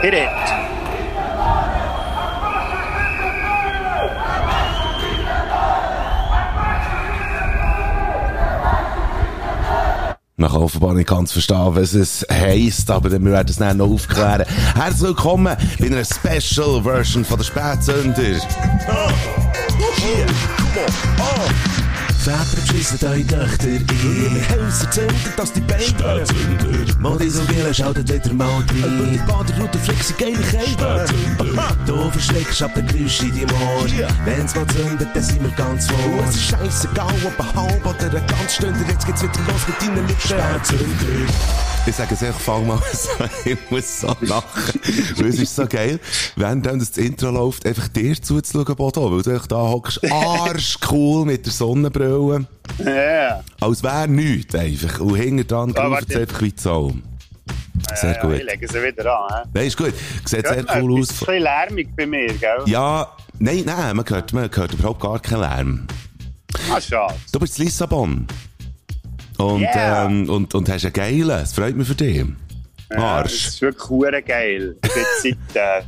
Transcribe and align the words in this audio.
Hit 0.00 0.14
it. 0.14 0.28
Kann 10.38 10.62
offenbar 10.62 10.94
nicht 10.94 11.08
ganz 11.08 11.32
verstehen, 11.32 11.74
was 11.74 11.94
es 11.94 12.24
heisst, 12.30 12.90
aber 12.90 13.10
wir 13.10 13.22
werden 13.22 13.48
es 13.50 13.56
dann 13.56 13.76
noch 13.76 13.90
aufklären. 13.90 14.44
Herzlich 14.74 15.08
willkommen 15.08 15.56
bei 15.78 15.86
einer 15.86 16.04
Special 16.04 16.82
Version 16.82 17.24
von 17.24 17.38
der 17.38 17.44
Spätsünder. 17.44 18.40
Väter 22.28 22.60
beschissen 22.60 23.08
eure 23.08 23.26
Töchter 23.26 23.68
in 23.68 23.86
ihre 23.88 24.48
Häuser 24.50 24.90
zünden, 24.90 25.32
dass 25.34 25.50
die 25.50 25.60
Beine 25.62 25.82
Spätsünder. 25.82 26.98
Modi 27.00 27.30
so 27.30 27.48
will, 27.48 27.72
schaltet 27.72 28.12
wieder 28.12 28.34
mal 28.34 28.46
rein. 28.46 29.00
Und 29.00 29.12
die 29.12 29.18
Baderroute 29.26 29.78
flexi 29.78 30.12
geile 30.18 30.36
Kälte. 30.36 31.06
Du 31.86 32.10
verschreckst 32.10 32.62
ab 32.62 32.72
der 32.74 32.82
Geräusch 32.82 33.22
in 33.22 33.30
deinem 33.30 33.62
Ohr. 33.62 33.86
Wenn's 34.26 34.54
mal 34.54 34.66
zündet, 34.66 35.08
dann 35.14 35.22
sind 35.22 35.42
wir 35.42 35.50
ganz 35.52 35.86
vor. 35.86 36.24
Es 36.28 36.34
ist 36.34 36.50
scheissegal, 36.50 37.14
ob 37.24 37.40
ein 37.40 37.62
halb 37.62 37.86
oder 37.86 38.18
ein 38.18 38.26
ganz 38.26 38.54
Stunde. 38.56 38.84
Jetzt 38.86 39.06
geht's 39.06 39.22
wieder 39.22 39.32
los 39.50 39.66
mit 39.66 39.80
deinen 39.80 40.06
Lippen. 40.06 40.20
Spätsünder. 40.20 41.77
Ich 41.86 41.96
sage 41.96 42.14
es 42.20 42.36
fang 42.36 42.66
mal 42.66 42.78
so, 42.92 43.08
ich 43.46 43.56
muss 43.70 44.00
so 44.02 44.14
lachen. 44.20 44.80
Weil 45.16 45.26
es 45.28 45.38
ist 45.38 45.56
so 45.56 45.66
geil, 45.66 45.98
wenn 46.36 46.62
dann 46.62 46.78
das 46.78 46.96
Intro 46.98 47.30
läuft, 47.30 47.64
einfach 47.66 47.88
dir 47.88 48.20
zuzuschauen, 48.20 48.76
Bodo, 48.76 49.10
weil 49.10 49.22
du 49.22 49.38
da 49.48 49.56
hockst, 49.56 50.00
arschcool 50.10 51.24
mit 51.24 51.46
der 51.46 51.52
Sonnenbrille. 51.52 52.46
Ja. 52.84 53.42
Als 53.60 53.82
wäre 53.82 54.06
nichts 54.06 54.54
einfach. 54.54 55.00
Und 55.00 55.14
hinter 55.16 55.44
dran 55.44 55.74
Ah, 55.76 55.86
läuft 55.86 56.10
es 56.10 56.16
einfach 56.16 56.42
wie 56.42 56.52
die 56.52 56.60
Sau. 56.60 56.92
Sehr 57.94 58.12
Ja, 58.16 58.20
gut. 58.22 58.34
Ich 58.36 58.44
lege 58.44 58.68
sie 58.68 58.82
wieder 58.82 59.18
an. 59.18 59.28
hä? 59.44 59.48
Nein, 59.54 59.66
ist 59.66 59.76
gut. 59.78 59.94
Sieht 60.26 60.46
sehr 60.46 60.64
cool 60.82 61.00
aus. 61.00 61.10
Ist 61.10 61.22
ein 61.22 61.26
bisschen 61.26 61.42
lärmig 61.42 61.88
bei 61.96 62.06
mir, 62.06 62.34
gell? 62.34 62.62
Ja, 62.66 63.10
nein, 63.38 63.62
nein, 63.64 63.96
man 63.96 64.04
hört, 64.08 64.32
man 64.34 64.50
hört 64.54 64.74
überhaupt 64.74 65.00
gar 65.00 65.18
keinen 65.20 65.40
Lärm. 65.40 65.86
Ah, 66.70 66.80
schade. 66.80 67.14
Du 67.32 67.38
bist 67.38 67.58
in 67.58 67.64
Lissabon. 67.64 68.26
Und, 69.38 69.60
Yeah. 69.62 70.06
ähm, 70.06 70.28
und, 70.28 70.54
und 70.54 70.68
hast 70.68 70.84
einen 70.84 70.92
geilen. 70.92 71.30
Es 71.42 71.52
freut 71.52 71.76
mich 71.76 71.86
für 71.88 71.94
dich. 71.94 72.16
Ja, 72.18 72.24
das 72.90 73.02
Arsch. 73.02 73.46
ist 73.48 73.62
wirklich 73.62 73.88
hure 73.88 74.22
geil. 74.22 74.76
Ich 74.84 74.92
bin 74.92 75.02
jetzt 75.02 75.22
seit 75.54 75.82
äh, 75.82 75.84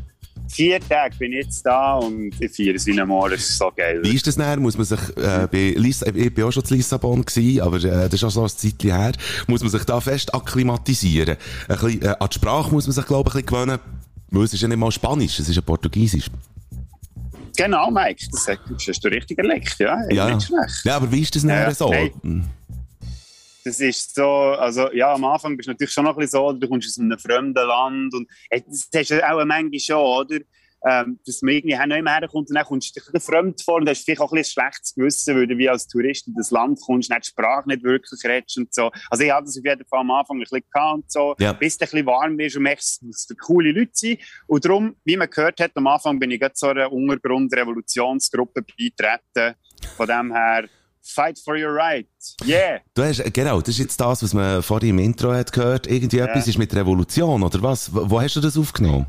vier 0.49 0.81
Tagen 0.81 1.17
bin 1.19 1.33
ich 1.33 1.45
jetzt 1.47 1.63
da 1.65 1.95
und 1.95 2.33
ich 2.41 2.53
feiere 2.55 2.75
es 2.75 2.87
wie 2.87 3.01
ein 3.01 3.09
Moor. 3.09 3.31
Das 3.31 3.41
ist 3.41 3.59
so 3.59 3.71
geil. 3.75 4.01
Wie 4.03 4.15
ist 4.15 4.27
das 4.27 4.37
dann? 4.37 4.61
Muss 4.61 4.77
man 4.77 4.85
sich, 4.85 5.01
äh, 5.17 5.49
bei 5.51 5.75
Liss 5.77 6.03
ich 6.03 6.35
bin 6.35 6.45
auch 6.45 6.51
schon 6.53 6.65
zu 6.65 6.75
Lissabon 6.75 7.25
gewesen, 7.25 7.61
aber 7.63 7.77
äh, 7.79 8.09
das 8.09 8.15
ist 8.15 8.25
auch 8.25 8.31
so 8.31 8.43
ein 8.43 8.49
Zeitchen 8.49 8.91
her. 8.97 9.13
Muss 9.47 9.63
man 9.63 9.71
sich 9.71 9.85
da 9.85 10.01
fest 10.01 10.35
akklimatisieren? 10.35 11.37
Ein 11.69 11.77
bisschen, 11.79 12.03
äh, 12.03 12.15
an 12.19 12.29
die 12.31 12.35
Sprache 12.35 12.71
muss 12.71 12.87
man 12.87 12.93
sich, 12.95 13.07
glaube 13.07 13.31
ich, 13.31 13.35
ein 13.37 13.45
bisschen 13.45 13.65
gewöhnen. 13.65 13.81
Weil 14.33 14.45
es 14.45 14.53
ist 14.55 14.61
ja 14.61 14.69
nicht 14.69 14.77
mal 14.79 14.93
Spanisch, 14.93 15.41
es 15.41 15.49
ist 15.49 15.57
ja 15.57 15.63
Portugiesisch. 15.63 16.27
Genau, 17.57 17.91
Mike. 17.91 18.27
Das 18.31 18.47
hast 18.49 19.05
du 19.05 19.09
richtig 19.09 19.39
erlegt, 19.39 19.77
ja. 19.79 19.97
Ja. 20.11 20.35
Nicht 20.35 20.47
schlecht. 20.47 20.85
Ja, 20.85 20.97
aber 20.97 21.11
wie 21.11 21.21
ist 21.21 21.35
das 21.35 21.43
dann 21.43 21.51
Ja, 21.51 21.75
so? 21.75 21.93
hey. 21.93 22.13
Das 23.65 23.79
ist 23.81 24.15
so, 24.15 24.25
also 24.27 24.91
ja, 24.93 25.13
am 25.15 25.25
Anfang 25.25 25.57
bist 25.57 25.69
du 25.69 25.73
natürlich 25.73 25.93
schon 25.93 26.05
noch 26.05 26.13
ein 26.17 26.21
bisschen 26.21 26.41
so, 26.41 26.53
du 26.53 26.69
kommst 26.69 26.89
aus 26.89 26.99
einem 26.99 27.19
fremden 27.19 27.67
Land 27.67 28.15
und 28.15 28.29
das 28.51 28.89
hast 28.95 29.11
du 29.11 29.29
auch 29.31 29.45
manchmal 29.45 29.81
schon, 29.81 29.97
oder? 29.97 30.39
Ähm, 30.83 31.19
dass 31.27 31.43
man 31.43 31.53
irgendwie 31.53 31.77
nicht 31.77 32.03
mehr 32.05 32.15
herkommt 32.15 32.49
und 32.49 32.55
dann 32.55 32.65
kommst 32.65 32.97
du 32.97 33.01
dich 33.13 33.23
fremd 33.23 33.61
vor 33.63 33.75
und 33.75 33.87
hast 33.91 34.03
vielleicht 34.03 34.23
auch 34.23 34.33
ein 34.33 34.37
bisschen 34.37 34.63
schlechtes 34.63 34.95
Gewissen, 34.95 35.37
weil 35.37 35.47
du 35.47 35.59
wie 35.59 35.69
als 35.69 35.87
Tourist 35.87 36.27
in 36.27 36.33
das 36.35 36.51
Land 36.51 36.81
kommst, 36.81 37.11
nicht 37.11 37.23
die 37.27 37.29
Sprache 37.29 37.69
nicht 37.69 37.83
wirklich 37.83 38.19
redest 38.25 38.57
und 38.57 38.73
so. 38.73 38.91
Also 39.11 39.23
ich 39.25 39.31
hatte 39.31 39.45
das 39.45 39.59
auf 39.59 39.63
jeden 39.67 39.85
Fall 39.85 40.01
am 40.01 40.11
Anfang 40.11 40.39
ein 40.39 40.41
bisschen 40.41 40.63
gehabt 40.73 40.95
und 40.95 41.13
so, 41.13 41.35
Ja. 41.39 41.53
bis 41.53 41.77
du 41.77 41.85
ein 41.85 41.91
bisschen 41.91 42.07
warm 42.07 42.39
wirst 42.39 42.57
und 42.57 42.63
merkst, 42.63 43.03
dass 43.03 43.27
es 43.29 43.37
coole 43.37 43.73
Leute 43.73 43.91
sind. 43.93 44.21
Und 44.47 44.65
darum, 44.65 44.97
wie 45.05 45.19
man 45.19 45.29
gehört 45.29 45.61
hat, 45.61 45.73
am 45.75 45.87
Anfang 45.87 46.19
bin 46.19 46.31
ich 46.31 46.41
gerade 46.41 46.55
so 46.57 46.69
einer 46.69 46.91
Untergrund-Revolutionsgruppe 46.91 48.63
beitreten. 48.63 49.57
Von 49.99 50.07
dem 50.07 50.33
her, 50.33 50.65
fight 51.03 51.39
for 51.39 51.57
your 51.57 51.75
right. 51.75 52.07
Yeah! 52.45 52.81
Du 52.95 53.03
hast, 53.03 53.23
genau, 53.33 53.61
das 53.61 53.71
ist 53.71 53.79
jetzt 53.79 54.01
das, 54.01 54.23
was 54.23 54.35
man 54.35 54.63
vorhin 54.63 54.91
im 54.91 54.99
Intro 54.99 55.33
hat 55.33 55.53
gehört. 55.53 55.87
Irgendwie 55.87 56.19
etwas 56.19 56.49
ist 56.49 56.59
mit 56.59 56.75
Revolution, 56.75 57.43
oder 57.43 57.63
was? 57.63 57.93
Wo, 57.95 58.11
wo 58.11 58.21
hast 58.21 58.37
du 58.37 58.41
das 58.41 58.57
aufgenommen? 58.57 59.07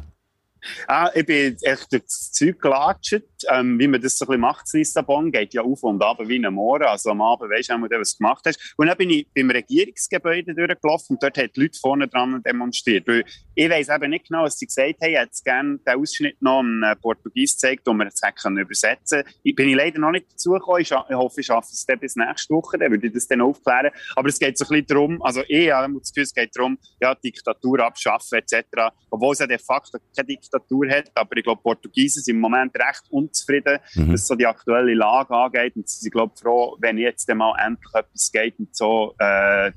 Ah, 0.88 1.09
ich 1.13 1.25
bin 1.25 1.57
echt 1.62 1.91
durch 1.91 2.03
das 2.03 2.31
Zeug 2.31 2.62
gelatscht, 2.62 3.24
ähm, 3.50 3.79
wie 3.79 3.88
man 3.88 4.02
das 4.02 4.18
so 4.18 4.25
ein 4.25 4.28
bisschen 4.28 4.41
macht 4.41 4.74
in 4.74 4.79
Lissabon. 4.79 5.31
Geht 5.31 5.53
ja 5.53 5.62
auf 5.62 5.84
und 5.84 6.02
ab 6.03 6.18
wie 6.22 6.44
ein 6.44 6.53
Moor. 6.53 6.81
Also 6.81 7.12
am 7.12 7.22
Abend 7.22 7.50
weisst 7.52 7.69
du 7.69 7.74
auch, 7.74 7.81
was 7.81 8.13
du 8.13 8.18
gemacht 8.18 8.44
hast. 8.46 8.74
Und 8.78 8.88
dann 8.88 8.97
bin 8.97 9.09
ich 9.09 9.28
beim 9.35 9.50
Regierungsgebäude 9.50 10.53
durchgelaufen 10.53 11.16
und 11.16 11.24
dort 11.24 11.38
haben 11.38 11.50
die 11.56 11.62
Leute 11.62 11.80
vorne 11.80 12.07
dran 12.07 12.41
demonstriert. 12.44 13.07
Weil 13.07 13.24
ich 13.56 13.69
weiss 13.69 13.90
eben 13.90 14.09
nicht 14.09 14.28
genau, 14.28 14.44
was 14.44 14.57
sie 14.57 14.66
gesagt 14.66 15.01
haben. 15.01 15.12
Ich 15.12 15.18
hätte 15.18 15.44
gerne 15.44 15.80
den 15.80 16.00
Ausschnitt 16.00 16.41
noch 16.41 16.63
äh, 16.63 16.96
Portugies 16.96 17.53
gezeigt, 17.53 17.81
wo 17.85 17.94
wir 17.94 18.07
es 18.07 18.22
hätten 18.22 18.35
können 18.41 18.57
übersetzen 18.57 19.24
Ich 19.44 19.56
bin 19.56 19.69
ich 19.69 19.75
leider 19.75 20.00
noch 20.00 20.12
nicht 20.12 20.31
dazu 20.31 20.51
gekommen. 20.51 20.81
Ich, 20.81 20.91
hoffe, 20.91 21.41
ich 21.41 21.46
schaffe 21.46 21.69
es 21.72 21.85
dann 21.85 22.00
bis 22.00 22.16
nächste 22.16 22.53
Woche. 22.53 22.78
Dann 22.78 22.91
würde 22.91 23.07
ich 23.07 23.13
das 23.13 23.28
dann 23.28 23.41
aufklären. 23.41 23.91
Aber 24.16 24.30
es 24.30 24.40
geht 24.40 24.57
so 24.57 24.66
ein 24.66 24.69
bisschen 24.69 24.88
darum, 24.88 25.22
also 25.22 25.44
ich 25.47 25.72
habe 25.72 25.94
das 26.00 26.12
Gefühl, 26.12 26.24
es 26.24 26.34
geht 26.34 26.56
darum, 26.56 26.78
ja, 27.01 27.16
Diktatur 27.16 27.80
abschaffen 27.80 28.40
etc. 28.40 28.66
Obwohl 29.09 29.34
es 29.34 29.40
ja 29.40 29.47
de 29.47 29.57
facto 29.57 29.97
keine 30.16 30.28
Diktatur 30.28 30.90
hat. 30.90 31.12
Aber 31.16 31.35
ich 31.38 31.44
glaube, 31.44 31.62
Portugiesen 31.62 32.24
sind 32.24 32.35
im 32.35 32.41
Moment 32.41 32.75
recht 32.75 33.03
unzufrieden, 33.31 33.80
Mhm. 33.96 34.14
was 34.14 34.28
so 34.28 34.36
die 34.36 34.46
aktuelle 34.46 34.94
Lage 34.94 35.34
angeht. 35.34 35.75
Und 35.75 35.90
sie 35.90 36.00
sind, 36.02 36.12
glaube 36.12 36.34
ich, 36.36 36.42
froh, 36.42 36.75
wenn 36.80 36.97
jetzt 36.97 37.28
mal 37.34 37.56
endlich 37.66 37.94
etwas 37.94 38.31
geht 38.31 38.59
und 38.59 38.75
so. 38.75 39.16
Äh, 39.19 39.69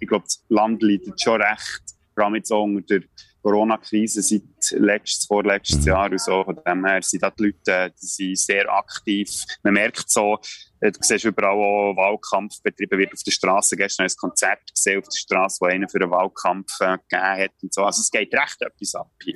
ich 0.00 0.06
glaube, 0.08 0.24
das 0.24 0.44
Land 0.48 0.82
leidet 0.82 1.20
schon 1.20 1.40
recht, 1.42 1.82
vor 2.14 2.24
allem 2.24 2.34
jetzt 2.36 2.52
auch 2.52 2.62
unter 2.64 3.00
der 3.00 3.08
Corona-Krise 3.42 4.20
seit 4.20 4.42
letztes, 4.80 5.26
vorletztes 5.26 5.80
Mhm. 5.80 5.86
Jahr 5.86 6.10
und 6.10 6.20
so. 6.20 6.44
Von 6.44 6.58
dem 6.66 6.84
her 6.84 7.00
sind 7.02 7.22
da 7.22 7.30
die 7.30 7.44
Leute 7.44 7.72
äh, 7.72 7.90
die 7.90 8.06
sind 8.06 8.38
sehr 8.38 8.68
aktiv. 8.70 9.30
Man 9.62 9.74
merkt 9.74 10.10
so, 10.10 10.38
äh, 10.80 10.90
du 10.90 10.98
siehst 11.00 11.24
überall 11.24 11.52
auch 11.56 11.96
Wahlkampf 11.96 12.60
betrieben 12.62 12.98
wird 12.98 13.12
auf 13.12 13.22
der 13.24 13.30
Straße. 13.30 13.76
Gestern 13.76 14.04
habe 14.04 14.08
ich 14.12 14.14
ein 14.16 14.28
Konzert 14.28 14.60
gesehen 14.74 14.98
auf 14.98 15.08
der 15.08 15.18
Straße, 15.18 15.58
wo 15.60 15.66
einer 15.66 15.88
für 15.88 16.00
einen 16.00 16.10
Wahlkampf 16.10 16.72
äh, 16.80 16.98
gegeben 17.08 17.42
hat 17.44 17.52
und 17.62 17.72
so. 17.72 17.84
Also 17.84 18.00
es 18.02 18.10
geht 18.10 18.34
recht 18.34 18.60
etwas 18.60 18.94
ab 18.94 19.10
hier. 19.22 19.34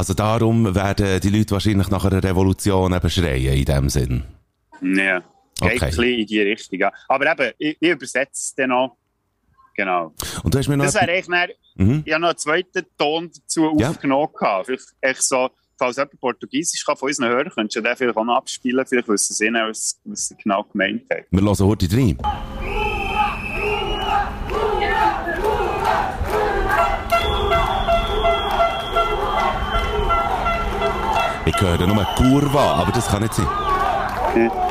Also 0.00 0.14
darum 0.14 0.74
werden 0.74 1.20
die 1.20 1.28
Leute 1.28 1.50
wahrscheinlich 1.50 1.90
nach 1.90 2.02
einer 2.06 2.24
Revolution 2.24 2.90
eben 2.94 3.10
schreien, 3.10 3.52
in 3.52 3.64
dem 3.66 3.90
Sinn. 3.90 4.22
Ja, 4.80 5.18
geht 5.18 5.24
Okay. 5.60 5.72
ein 5.72 5.78
bisschen 5.90 6.04
in 6.20 6.26
die 6.26 6.40
Richtung. 6.40 6.80
Aber 7.06 7.30
eben, 7.30 7.52
ich, 7.58 7.76
ich 7.78 7.90
übersetze 7.90 8.30
es 8.32 8.54
dann 8.56 8.70
noch. 8.70 8.96
Genau. 9.76 10.14
Und 10.42 10.54
du 10.54 10.58
hast 10.58 10.68
mir 10.68 10.78
noch... 10.78 10.86
Das 10.86 10.94
wäre 10.94 11.10
eigentlich 11.12 11.26
dann, 11.26 11.50
Mhm. 11.86 12.02
ich 12.06 12.12
habe 12.14 12.22
noch 12.22 12.28
einen 12.30 12.38
zweiten 12.38 12.86
Ton 12.96 13.30
dazu 13.30 13.76
Ja. 13.78 13.90
aufgenommen. 13.90 14.28
Vielleicht 14.64 14.86
echt 15.02 15.22
so, 15.22 15.50
falls 15.78 15.96
jemand 15.98 16.18
Portugiesisch 16.18 16.82
kann 16.86 16.96
von 16.96 17.08
unseren 17.10 17.28
Hörern, 17.28 17.50
könntest 17.54 17.76
du 17.76 17.82
den 17.82 17.94
vielleicht 17.94 18.16
auch 18.16 18.24
noch 18.24 18.36
abspielen. 18.36 18.86
Vielleicht 18.86 19.06
wissen 19.06 19.34
sie 19.34 19.50
nicht, 19.50 19.62
was, 19.68 20.00
was 20.04 20.28
sie 20.28 20.34
genau 20.42 20.62
gemeint 20.64 21.02
haben. 21.12 21.26
Wir 21.30 21.42
hören 21.42 21.58
heute 21.58 21.88
rein. 21.94 22.16
Ich 31.46 31.60
höre 31.60 31.86
nur 31.86 32.04
Kurva, 32.16 32.74
aber 32.74 32.92
das 32.92 33.08
kann 33.08 33.22
nicht 33.22 33.34
sein. 33.34 33.46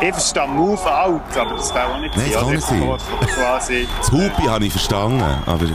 Ich 0.01 0.13
verstehe 0.13 0.47
Move 0.47 0.79
Out, 0.79 1.35
aber 1.37 1.55
das 1.55 1.73
kann 1.73 1.91
auch 1.91 1.99
nicht 1.99 2.15
Nein, 2.15 2.31
das 2.31 2.41
kann 2.41 2.51
nicht 2.51 2.67
sein. 2.67 2.97
Quasi 3.35 3.87
Das 3.99 4.11
Hupi 4.11 4.43
habe 4.43 4.65
ich 4.65 4.71
verstanden, 4.71 5.21
aber... 5.45 5.67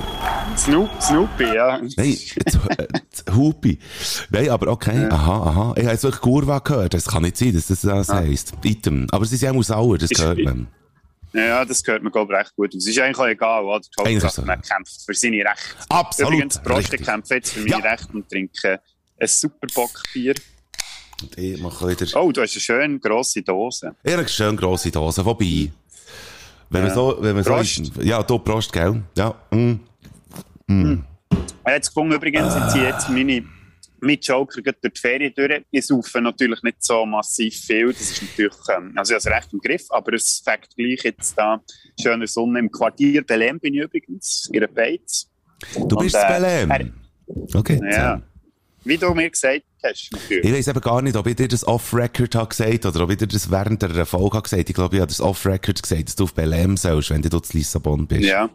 Snoop, 0.57 0.89
Snoopy, 1.03 1.55
ja. 1.55 1.81
Nein, 1.97 2.17
das, 2.45 2.55
äh, 2.79 3.33
Hupi. 3.35 3.79
Nein, 4.31 4.49
aber 4.51 4.69
okay, 4.69 5.09
aha, 5.11 5.43
aha. 5.43 5.73
Ich 5.77 5.83
habe 5.83 5.93
jetzt 5.93 6.05
wirklich 6.05 6.21
Kurva 6.23 6.61
gehört. 6.61 6.95
Das 6.95 7.07
kann 7.07 7.23
nicht 7.23 7.37
sein, 7.37 7.53
dass 7.55 7.67
das 7.67 7.81
das 7.81 8.09
heisst. 8.09 8.53
Item. 8.63 9.07
Aber 9.11 9.25
sie 9.27 9.37
sind 9.37 9.57
auch 9.57 9.63
sauer, 9.63 9.99
das 9.99 10.13
Ist- 10.13 10.23
hört 10.23 10.39
man. 10.39 10.69
Ja, 11.33 11.65
das 11.65 11.83
gehört 11.83 12.05
mir, 12.05 12.13
glaube 12.13 12.33
ich, 12.33 12.39
recht 12.39 12.55
gut. 12.55 12.73
Es 12.75 12.87
ist 12.87 12.97
eigentlich 13.01 13.19
auch 13.19 13.27
egal, 13.27 13.65
oder? 13.65 13.81
Die 13.81 14.15
Hauptsache, 14.15 14.33
so. 14.33 14.43
man 14.43 14.63
kämpft 14.63 15.03
für 15.05 15.15
seine 15.15 15.39
Rechte. 15.39 15.75
Absolut. 15.89 16.33
Übrigens, 16.33 16.63
Prost, 16.63 16.81
ich 16.87 16.93
richtig. 16.93 17.07
kämpfe 17.09 17.35
jetzt 17.35 17.53
für 17.53 17.61
meine 17.61 17.71
Ja. 17.71 17.79
Rechte 17.79 18.13
und 18.13 18.29
trinke 18.31 18.81
ein 19.21 19.27
super 19.27 19.67
Bockbier. 19.75 20.35
Und 21.23 21.39
Ich 21.39 21.61
mache 21.61 21.89
wieder... 21.89 22.07
Oh, 22.21 22.33
du 22.33 22.43
hast 22.43 22.55
eine 22.55 22.61
schöne 22.61 22.99
grosse 22.99 23.43
Dose. 23.43 23.95
Ja, 24.05 24.19
eine 24.19 24.29
schön 24.29 24.57
grosse 24.57 24.91
Dose. 24.91 25.25
Wobei, 25.25 25.71
wenn 26.71 26.83
man 26.83 26.89
Ja. 26.91 26.95
so, 26.95 27.17
wenn 27.21 27.35
man 27.35 27.45
Prost. 27.45 27.95
so, 27.95 28.03
ja, 28.03 28.23
du 28.23 28.39
Prost, 28.39 28.73
gell? 28.73 29.03
Ja, 29.17 29.35
mm. 29.51 29.75
Ich 30.67 30.75
habe 31.65 31.75
jetzt 31.77 31.89
gefunden, 31.89 32.15
übrigens, 32.15 32.55
ich 32.57 32.73
ziehe 32.73 32.85
jetzt 32.89 33.09
meine 33.09 33.45
Mitjoker 34.01 34.61
durch 34.61 34.77
die 34.85 35.01
Ferien 35.01 35.33
durch. 35.35 35.63
Ich 35.71 35.87
saufe 35.87 36.21
natürlich 36.21 36.63
nicht 36.63 36.83
so 36.83 37.07
massiv 37.07 37.55
viel. 37.55 37.93
Das 37.93 38.01
ist 38.01 38.23
natürlich, 38.23 38.55
ähm, 38.77 38.93
also 38.97 39.15
ich 39.15 39.25
habe 39.25 39.31
es 39.31 39.43
recht 39.43 39.53
im 39.53 39.59
Griff, 39.61 39.87
aber 39.91 40.13
es 40.15 40.43
fängt 40.45 40.69
gleich 40.77 41.03
jetzt 41.05 41.35
da 41.39 41.61
schöne 42.01 42.27
Sonne 42.27 42.59
im 42.61 42.71
Quartier 42.71 43.23
Belém 43.23 43.59
bin 43.59 43.75
ich 43.75 43.81
übrigens, 43.83 44.49
in 44.53 44.61
der 44.61 44.69
Beiz. 44.69 45.31
Du 45.89 45.97
bist 45.97 46.15
Und, 46.17 46.23
äh, 46.23 46.67
Belém. 46.67 46.93
Okay. 47.55 47.81
Ja. 47.91 48.21
Wie 48.85 48.99
du 48.99 49.15
mir 49.15 49.31
gesagt 49.31 49.63
hast. 49.85 50.11
Ich 50.31 50.53
weiss 50.53 50.67
eben 50.69 50.81
gar 50.81 51.03
nicht, 51.03 51.17
ob 51.17 51.27
ich 51.27 51.37
dir 51.37 51.49
das 51.49 51.67
off-Record 51.67 52.35
habe 52.35 52.49
gesagt 52.49 52.87
oder 52.87 53.05
ob 53.05 53.11
ich 53.11 53.19
dir 53.19 53.27
das 53.27 53.51
während 53.51 53.83
der 53.83 53.91
Erfolg 53.91 54.33
habe 54.35 54.43
gesagt. 54.43 54.69
Ich 54.69 54.75
glaube, 54.75 54.97
ich 54.97 55.01
habe 55.01 55.09
das 55.11 55.21
off-Record 55.21 55.83
gesagt, 55.83 56.09
dass 56.09 56.17
du 56.17 56.25
auf 56.25 56.35
Belém 56.35 56.77
sollst, 56.77 57.11
wenn 57.11 57.23
du 57.23 57.29
dort 57.29 57.53
in 57.53 57.59
Lissabon 57.61 58.07
bist. 58.07 58.25
Ja. 58.29 58.49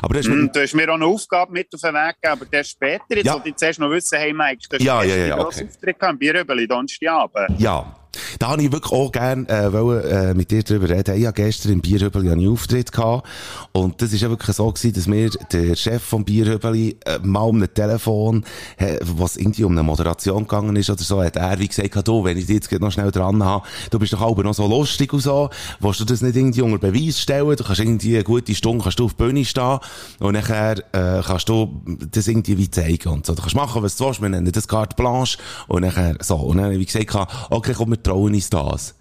Aber 0.00 0.14
du 0.14 0.18
hast, 0.20 0.28
Mm, 0.28 0.48
du 0.52 0.60
hast 0.60 0.74
mir 0.74 0.88
auch 0.90 0.94
eine 0.94 1.04
Aufgabe 1.06 1.52
mit 1.52 1.72
auf 1.74 1.80
den 1.80 1.94
Weg 1.94 2.16
gegeben, 2.20 2.32
aber 2.40 2.44
der 2.46 2.64
später. 2.64 3.04
Jetzt 3.10 3.26
Ja. 3.26 3.34
wollte 3.34 3.48
ich 3.50 3.56
zuerst 3.56 3.78
noch 3.78 3.90
wissen, 3.90 4.18
hey 4.18 4.32
Mike, 4.32 4.62
du 4.68 4.76
hast 4.76 4.84
Ja, 4.84 5.02
ja, 5.04 5.14
ja, 5.14 5.26
ja, 5.26 5.38
okay. 5.38 5.66
Auftritt 5.68 5.98
gehabt, 6.00 6.12
im 6.14 6.18
Bieröbeli, 6.18 6.66
Donnerstagabend. 6.66 7.60
Ja. 7.60 7.96
Da 8.38 8.48
habe 8.48 8.62
ich 8.62 8.70
wirklich 8.70 8.92
auch 8.92 9.10
gerne 9.10 9.48
äh, 9.48 9.72
wollen, 9.72 10.04
äh, 10.04 10.34
mit 10.34 10.50
dir 10.50 10.62
drüber 10.62 10.86
reden. 10.90 11.16
Ich 11.16 11.24
habe 11.24 11.32
gestern 11.34 11.72
im 11.72 11.80
Bierhübeli 11.80 12.30
einen 12.30 12.46
Auftritt 12.46 12.92
gehabt. 12.92 13.26
Und 13.72 14.02
das 14.02 14.12
ist 14.12 14.20
ja 14.20 14.28
wirklich 14.28 14.54
so 14.54 14.70
gewesen, 14.70 14.92
dass 14.92 15.06
mir 15.06 15.30
der 15.50 15.74
Chef 15.76 16.02
vom 16.02 16.22
Bierhübeli 16.22 16.98
äh, 17.06 17.18
mal 17.22 17.40
um 17.44 17.62
ein 17.62 17.72
Telefon, 17.72 18.44
äh, 18.76 18.98
was 19.00 19.38
irgendwie 19.38 19.64
um 19.64 19.72
eine 19.72 19.82
Moderation 19.82 20.46
gegangen 20.62 20.76
ist 20.76 20.90
oder 20.90 21.02
so, 21.02 21.22
hat 21.22 21.36
er 21.36 21.58
wie 21.58 21.68
gesagt, 21.68 22.08
du, 22.08 22.24
wenn 22.24 22.36
ich 22.36 22.46
dich 22.46 22.56
jetzt 22.56 22.80
noch 22.80 22.90
schnell 22.90 23.10
dran 23.10 23.42
habe, 23.42 23.66
du 23.90 23.98
bist 23.98 24.12
doch 24.12 24.20
auch 24.20 24.36
noch 24.36 24.54
so 24.54 24.66
lustig 24.66 25.12
und 25.12 25.20
so, 25.20 25.50
willst 25.80 26.00
du 26.00 26.04
das 26.04 26.22
nicht 26.22 26.36
irgendwie 26.36 26.62
unter 26.62 26.78
Beweis 26.78 27.20
stellen? 27.20 27.56
Du 27.56 27.64
kannst 27.64 27.80
irgendwie 27.80 28.14
eine 28.14 28.24
gute 28.24 28.54
Stunde 28.54 28.82
kannst 28.82 28.98
du 28.98 29.04
auf 29.04 29.14
die 29.14 29.22
Bühne 29.22 29.44
stehen 29.44 29.78
und 30.18 30.32
nachher 30.32 30.78
äh, 30.92 31.22
kannst 31.22 31.48
du 31.48 31.82
das 32.10 32.28
irgendwie 32.28 32.58
wie 32.58 32.70
zeigen 32.70 33.08
und 33.08 33.26
so. 33.26 33.34
Du 33.34 33.42
kannst 33.42 33.56
machen, 33.56 33.82
was 33.82 33.96
du 33.96 34.06
willst, 34.06 34.22
wir 34.22 34.28
nennen 34.28 34.50
das 34.52 34.68
Carte 34.68 34.96
Blanche 34.96 35.38
und 35.68 35.82
nachher 35.82 36.16
so. 36.20 36.36
Und 36.36 36.58
dann 36.58 36.66
habe 36.66 36.76
ich 36.76 36.86
gesagt, 36.86 37.28
okay, 37.50 37.74
komm, 37.76 37.90
wir 37.90 38.02
trauen 38.02 38.34
uns 38.34 38.50
das. 38.50 38.94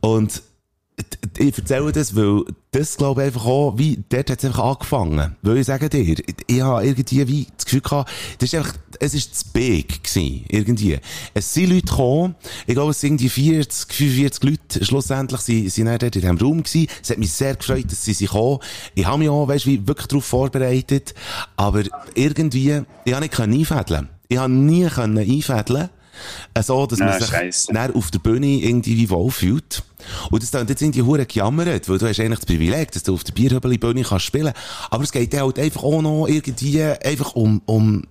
Und 0.00 0.42
ich 1.38 1.58
erzähle 1.58 1.92
das, 1.92 2.14
weil 2.14 2.44
das 2.72 2.96
glaube 2.96 3.22
ich 3.22 3.26
einfach 3.28 3.46
auch, 3.46 3.78
wie, 3.78 4.02
dort 4.08 4.30
hat 4.30 4.38
es 4.38 4.44
einfach 4.44 4.64
angefangen. 4.64 5.36
Weil 5.42 5.58
ich 5.58 5.66
sage 5.66 5.88
dir, 5.88 6.16
ich 6.46 6.60
habe 6.60 6.86
irgendwie 6.86 7.28
wie 7.28 7.46
das 7.56 7.64
Gefühl 7.64 7.80
gehabt, 7.80 8.10
das 8.38 8.52
ist 8.52 8.54
einfach, 8.54 8.74
es 9.00 9.14
ist 9.14 9.34
zu 9.34 9.52
big 9.52 10.04
gewesen, 10.04 10.44
irgendwie. 10.48 10.98
Es 11.34 11.52
sind 11.52 11.70
Leute 11.70 11.86
gekommen, 11.86 12.34
ich 12.66 12.74
glaube, 12.74 12.90
es 12.90 13.00
sind 13.00 13.20
irgendwie 13.20 13.28
40, 13.28 13.92
45 13.92 14.44
Leute, 14.44 14.84
schlussendlich 14.84 15.40
sind, 15.40 15.70
sind 15.70 15.86
dann 15.86 15.98
dort 15.98 16.16
in 16.16 16.22
diesem 16.22 16.38
Raum 16.38 16.62
gewesen. 16.62 16.86
Es 17.02 17.10
hat 17.10 17.18
mich 17.18 17.32
sehr 17.32 17.56
gefreut, 17.56 17.90
dass 17.90 18.04
sie 18.04 18.12
sich 18.12 18.30
kommen. 18.30 18.60
Ich 18.94 19.06
habe 19.06 19.18
mich 19.18 19.28
auch, 19.28 19.48
weißt 19.48 19.66
du, 19.66 19.86
wirklich 19.86 20.06
darauf 20.06 20.24
vorbereitet, 20.24 21.14
aber 21.56 21.82
irgendwie, 22.14 22.82
ich 23.04 23.12
habe 23.12 23.22
nicht 23.22 23.34
können 23.34 23.54
einfädeln. 23.54 24.08
Ich 24.28 24.38
habe 24.38 24.52
nie 24.52 24.86
können 24.86 25.18
einfädeln. 25.18 25.88
Äh, 26.54 26.62
So, 26.62 26.86
dass 26.86 26.98
man 26.98 27.08
Ah, 27.08 27.18
sich 27.18 27.94
auf 27.94 28.10
der 28.10 28.18
Bühne 28.18 28.46
irgendwie 28.46 28.96
wie 28.96 29.10
wohlfühlt. 29.10 29.82
Und 30.30 30.42
das 30.42 30.50
dann 30.50 30.66
jetzt 30.66 30.80
irgendwie 30.80 31.02
hure 31.02 31.26
gejammert, 31.26 31.88
weil 31.88 31.98
du 31.98 32.08
hast 32.08 32.20
eigentlich 32.20 32.38
das 32.38 32.46
Privileg, 32.46 32.90
dass 32.92 33.02
du 33.02 33.14
auf 33.14 33.24
der 33.24 33.34
Bierhöbeli-Bühne 33.34 34.02
kannst 34.02 34.24
spielen. 34.24 34.52
Aber 34.90 35.04
es 35.04 35.12
geht 35.12 35.38
halt 35.38 35.58
einfach 35.58 35.82
auch 35.82 36.00
noch 36.02 36.26
irgendwie 36.26 36.82
einfach 36.82 37.34
um, 37.34 37.60
um, 37.66 38.04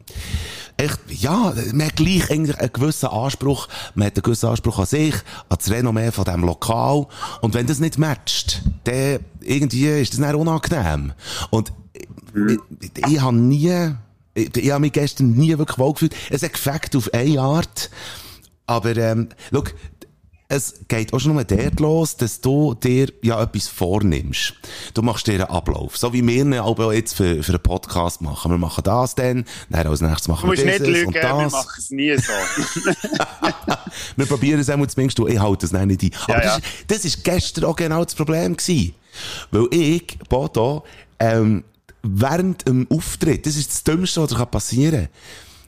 echt, 0.77 0.99
ja, 1.09 1.53
man 1.73 1.87
hat 1.87 1.95
gleich 1.95 2.29
eigentlich 2.29 2.57
einen 2.57 2.73
gewissen 2.73 3.09
Anspruch, 3.09 3.67
man 3.95 4.07
hat 4.07 4.15
einen 4.15 4.23
gewissen 4.23 4.49
Anspruch 4.49 4.79
an 4.79 4.85
sich, 4.85 5.15
an 5.49 5.57
das 5.57 5.69
Renommee 5.69 6.11
von 6.11 6.25
diesem 6.25 6.43
Lokal. 6.43 7.07
Und 7.41 7.53
wenn 7.53 7.67
das 7.67 7.79
nicht 7.79 7.97
matcht, 7.97 8.61
dann 8.85 9.19
irgendwie 9.41 9.87
ist 9.87 10.13
das 10.13 10.19
dann 10.19 10.35
unangenehm. 10.35 11.13
Und 11.49 11.71
ich, 11.93 12.59
ich, 12.81 13.07
ich 13.07 13.21
habe 13.21 13.35
nie, 13.35 13.93
ich, 14.39 14.57
ich 14.57 14.71
habe 14.71 14.81
mich 14.81 14.93
gestern 14.93 15.31
nie 15.31 15.57
wirklich 15.57 15.77
wohl 15.77 15.93
gefühlt. 15.93 16.15
Es 16.29 16.43
hat 16.43 16.53
gefällt 16.53 16.95
auf 16.95 17.13
eine 17.13 17.39
Art. 17.41 17.89
Aber, 18.65 18.95
ähm, 18.95 19.29
schau, 19.51 19.63
es 20.51 20.73
geht 20.87 21.13
auch 21.13 21.19
schon 21.19 21.33
nur 21.33 21.43
dort 21.43 21.79
los, 21.79 22.17
dass 22.17 22.41
du 22.41 22.73
dir 22.73 23.13
ja 23.21 23.39
etwas 23.39 23.67
vornimmst. 23.67 24.55
Du 24.95 25.03
machst 25.03 25.27
dir 25.27 25.33
einen 25.33 25.43
Ablauf. 25.43 25.95
So 25.95 26.11
wie 26.11 26.25
wir 26.25 26.41
ihn 26.41 26.55
aber 26.55 26.87
auch 26.87 26.91
jetzt 26.91 27.13
für, 27.13 27.43
für 27.43 27.51
einen 27.51 27.61
Podcast 27.61 28.21
machen. 28.21 28.49
Wir 28.49 28.57
machen 28.57 28.83
das 28.83 29.13
dann, 29.13 29.45
dann 29.69 29.85
als 29.85 30.01
nächstes 30.01 30.23
Du 30.25 30.31
machen 30.31 30.47
musst 30.47 30.57
wir 30.57 30.65
nicht 30.65 30.79
dieses 30.79 30.93
lügen, 30.93 31.07
und 31.09 31.13
wir 31.13 31.21
das. 31.21 31.51
machen 31.51 31.75
es 31.77 31.91
nie 31.91 32.17
so. 32.17 32.33
Wir 34.15 34.25
probieren 34.25 34.59
es 34.59 34.69
einmal 34.69 34.89
zumindest, 34.89 35.19
du, 35.19 35.27
ich 35.27 35.39
halte 35.39 35.67
das 35.67 35.71
nicht 35.85 36.03
ein. 36.03 36.11
Aber 36.23 36.33
Ja, 36.33 36.43
ja. 36.43 36.55
Das, 36.55 36.57
ist, 36.57 36.65
das 36.87 37.05
ist 37.05 37.23
gestern 37.23 37.65
auch 37.65 37.75
genau 37.75 38.03
das 38.03 38.15
Problem 38.15 38.57
gewesen. 38.57 38.95
Weil 39.51 39.67
ich, 39.71 40.17
Bodo, 40.29 40.83
ähm, 41.19 41.63
während 42.03 42.67
dem 42.67 42.87
Auftritt, 42.89 43.45
das 43.45 43.55
ist 43.55 43.69
das 43.69 43.83
Dümmste, 43.83 44.21
was 44.21 44.51
passieren 44.51 45.07
kann. 45.07 45.09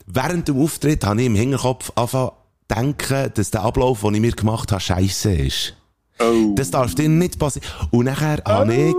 Während 0.06 0.48
dem 0.48 0.60
Auftritt 0.60 1.04
habe 1.04 1.20
ich 1.20 1.26
im 1.26 1.34
Hinterkopf 1.34 1.92
angefangen 1.94 2.30
zu 2.68 2.74
denken, 2.74 3.30
dass 3.34 3.50
der 3.50 3.62
Ablauf, 3.62 4.00
den 4.00 4.14
ich 4.14 4.20
mir 4.20 4.32
gemacht 4.32 4.72
habe, 4.72 4.80
scheiße 4.80 5.32
ist. 5.34 5.74
Oh. 6.18 6.54
Das 6.54 6.70
darf 6.70 6.94
dir 6.94 7.08
nicht 7.08 7.38
passieren. 7.38 7.68
Und 7.90 8.06
nachher 8.06 8.42
habe 8.46 8.74
ich 8.74 8.96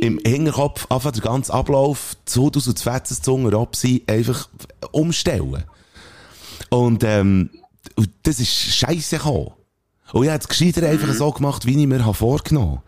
im 0.00 0.20
Hinterkopf 0.24 0.86
einfach 0.90 1.12
den 1.12 1.22
ganzen 1.22 1.52
Ablauf 1.52 2.16
zu 2.24 2.50
aus 2.54 2.66
und 2.68 2.78
Fetzenzunge 2.78 3.52
Robsi 3.52 4.04
einfach 4.06 4.48
umstellen. 4.92 5.64
Und, 6.70 7.04
ähm, 7.04 7.50
das 8.22 8.38
ist 8.38 8.52
scheisse 8.52 9.16
gekommen. 9.16 9.52
Und 10.12 10.24
ich 10.24 10.30
habe 10.30 10.40
es 10.40 10.48
gescheiter 10.48 10.88
einfach 10.88 11.12
so 11.12 11.30
gemacht, 11.32 11.66
wie 11.66 11.78
ich 11.78 11.86
mir 11.86 12.04
habe 12.04 12.14
vorgenommen 12.14 12.80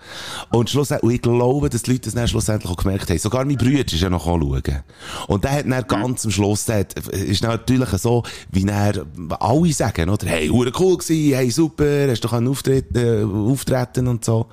Und 0.51 0.71
schlussendlich, 0.71 1.17
ich 1.17 1.23
glaube, 1.23 1.69
dass 1.69 1.83
die 1.83 1.93
Leute 1.93 2.05
das 2.05 2.15
dann 2.15 2.29
schlussendlich 2.29 2.71
auch 2.71 2.77
gemerkt 2.77 3.11
haben. 3.11 3.19
Sogar 3.19 3.45
mein 3.45 3.57
Bruder 3.57 3.81
ist 3.81 4.01
ja 4.01 4.09
noch 4.09 4.25
schauen. 4.25 4.63
Und 5.27 5.45
der 5.45 5.53
hat 5.53 5.71
dann 5.71 5.87
ganz 5.87 6.25
am 6.25 6.31
Schluss, 6.31 6.65
der 6.65 6.81
hat, 6.81 6.95
ist 6.95 7.43
natürlich 7.43 7.91
so, 7.91 8.23
wie 8.51 8.67
er 8.67 9.05
alle 9.39 9.73
sagen, 9.73 10.09
oder? 10.09 10.27
Hey, 10.27 10.51
cool 10.51 10.71
gewesen, 10.71 11.35
hey, 11.35 11.51
super, 11.51 12.09
hast 12.09 12.25
du 12.25 12.29
auftreten, 12.29 12.97
äh, 12.97 13.51
auftreten 13.51 14.09
und 14.09 14.25
so. 14.25 14.47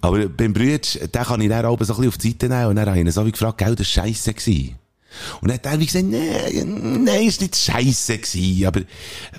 Aber 0.00 0.26
beim 0.28 0.54
Bruder, 0.54 0.78
den 0.78 1.22
kann 1.22 1.40
ich 1.42 1.48
dann 1.48 1.66
auch 1.66 1.78
so 1.80 1.92
ein 1.92 1.96
bisschen 1.96 2.08
auf 2.08 2.18
die 2.18 2.30
Seite 2.30 2.48
nehmen 2.48 2.66
und 2.66 2.76
dann 2.76 2.86
habe 2.86 2.98
ich 2.98 3.04
ihn 3.04 3.10
so 3.10 3.26
wie 3.26 3.32
gefragt, 3.32 3.58
gell, 3.58 3.74
das 3.74 3.96
war 3.96 4.04
scheisse 4.04 4.32
gewesen. 4.32 4.76
Und 5.40 5.48
dann 5.48 5.56
hat 5.58 5.66
er 5.66 5.80
wie 5.80 5.86
gesagt, 5.86 6.06
nein, 6.06 7.04
nein, 7.04 7.26
ist 7.26 7.40
nicht 7.42 7.56
scheisse 7.56 8.16
gewesen, 8.16 8.66
aber, 8.66 8.80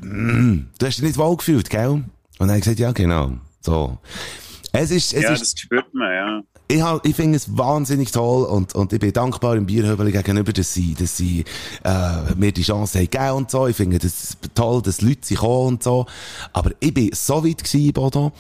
mm, 0.02 0.68
du 0.78 0.86
hast 0.86 0.98
dich 0.98 1.06
nicht 1.06 1.18
wohl 1.18 1.38
gefühlt, 1.38 1.70
gell? 1.70 2.04
Und 2.42 2.48
dann 2.48 2.56
habe 2.56 2.58
ich 2.58 2.64
gesagt, 2.64 2.80
ja, 2.80 2.92
genau. 2.92 3.34
So. 3.60 4.00
Es 4.72 4.90
ist, 4.90 5.14
es 5.14 5.22
ja, 5.22 5.32
ist, 5.32 5.42
das 5.42 5.62
spürt 5.62 5.94
man, 5.94 6.12
ja. 6.12 6.42
ich, 6.68 7.10
ich 7.12 7.16
finde 7.16 7.36
es 7.36 7.56
wahnsinnig 7.56 8.12
toll 8.12 8.46
und, 8.46 8.74
und 8.74 8.92
ich 8.94 9.00
bin 9.00 9.14
dankbar 9.14 9.58
im 9.58 9.68
Bierhöbeli 9.68 10.12
gegenüber, 10.12 10.52
dass 10.52 10.74
sie, 10.74 10.96
dass 10.96 11.16
sie, 11.16 11.46
äh, 11.84 12.34
mir 12.36 12.52
die 12.52 12.64
Chance 12.64 12.98
haben 12.98 13.12
gegeben 13.12 13.32
und 13.34 13.52
so. 13.52 13.68
Ich 13.68 13.76
finde 13.76 14.00
das 14.00 14.38
toll, 14.56 14.82
dass 14.82 15.02
Leute 15.02 15.24
sich 15.24 15.38
kommen 15.38 15.68
und 15.68 15.84
so. 15.84 16.08
Aber 16.52 16.72
ich 16.80 16.92
bin 16.92 17.12
so 17.14 17.46
weit 17.46 17.64
gewesen, 17.64 17.94
Bodo, 17.94 18.32